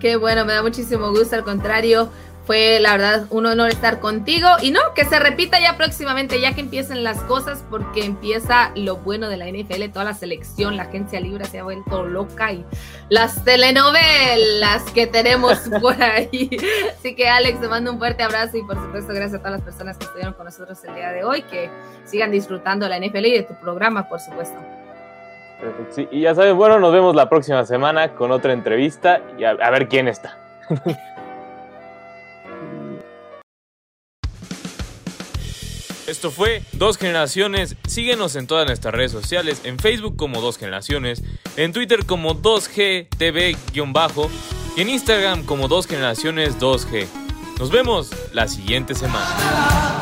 Qué 0.00 0.16
bueno, 0.16 0.44
me 0.44 0.52
da 0.52 0.62
muchísimo 0.62 1.10
gusto, 1.10 1.36
al 1.36 1.44
contrario. 1.44 2.10
Fue 2.46 2.78
la 2.78 2.92
verdad 2.92 3.26
un 3.30 3.44
honor 3.46 3.70
estar 3.70 3.98
contigo 3.98 4.48
y 4.62 4.70
no, 4.70 4.80
que 4.94 5.04
se 5.04 5.18
repita 5.18 5.58
ya 5.58 5.76
próximamente, 5.76 6.40
ya 6.40 6.54
que 6.54 6.60
empiecen 6.60 7.02
las 7.02 7.20
cosas, 7.22 7.64
porque 7.68 8.04
empieza 8.04 8.70
lo 8.76 8.98
bueno 8.98 9.28
de 9.28 9.36
la 9.36 9.46
NFL, 9.48 9.90
toda 9.92 10.04
la 10.04 10.14
selección, 10.14 10.76
la 10.76 10.84
agencia 10.84 11.18
libre 11.18 11.44
se 11.46 11.58
ha 11.58 11.64
vuelto 11.64 12.04
loca 12.04 12.52
y 12.52 12.64
las 13.08 13.42
telenovelas 13.42 14.84
que 14.94 15.08
tenemos 15.08 15.58
por 15.80 16.00
ahí. 16.00 16.48
Así 16.96 17.16
que 17.16 17.28
Alex, 17.28 17.60
te 17.60 17.66
mando 17.66 17.90
un 17.90 17.98
fuerte 17.98 18.22
abrazo 18.22 18.58
y 18.58 18.62
por 18.62 18.76
supuesto 18.76 19.12
gracias 19.12 19.34
a 19.34 19.38
todas 19.38 19.52
las 19.54 19.62
personas 19.62 19.98
que 19.98 20.04
estuvieron 20.04 20.34
con 20.34 20.44
nosotros 20.44 20.78
el 20.84 20.94
día 20.94 21.10
de 21.10 21.24
hoy, 21.24 21.42
que 21.42 21.68
sigan 22.04 22.30
disfrutando 22.30 22.88
de 22.88 22.90
la 22.90 23.04
NFL 23.04 23.26
y 23.26 23.32
de 23.32 23.42
tu 23.42 23.54
programa, 23.54 24.08
por 24.08 24.20
supuesto. 24.20 24.56
Sí, 25.90 26.06
y 26.12 26.20
ya 26.20 26.34
sabes, 26.34 26.54
bueno, 26.54 26.78
nos 26.78 26.92
vemos 26.92 27.16
la 27.16 27.28
próxima 27.28 27.64
semana 27.64 28.14
con 28.14 28.30
otra 28.30 28.52
entrevista 28.52 29.20
y 29.36 29.42
a, 29.42 29.50
a 29.50 29.70
ver 29.70 29.88
quién 29.88 30.06
está. 30.06 30.38
Esto 36.06 36.30
fue 36.30 36.62
Dos 36.72 36.98
Generaciones. 36.98 37.76
Síguenos 37.88 38.36
en 38.36 38.46
todas 38.46 38.66
nuestras 38.66 38.94
redes 38.94 39.10
sociales, 39.12 39.60
en 39.64 39.78
Facebook 39.78 40.16
como 40.16 40.40
Dos 40.40 40.56
Generaciones, 40.56 41.22
en 41.56 41.72
Twitter 41.72 42.06
como 42.06 42.34
2GTV- 42.34 43.56
y 43.72 43.80
en 44.80 44.88
Instagram 44.88 45.44
como 45.44 45.68
Dos 45.68 45.86
Generaciones 45.86 46.58
2G. 46.58 47.06
Nos 47.58 47.70
vemos 47.70 48.10
la 48.32 48.46
siguiente 48.46 48.94
semana. 48.94 49.96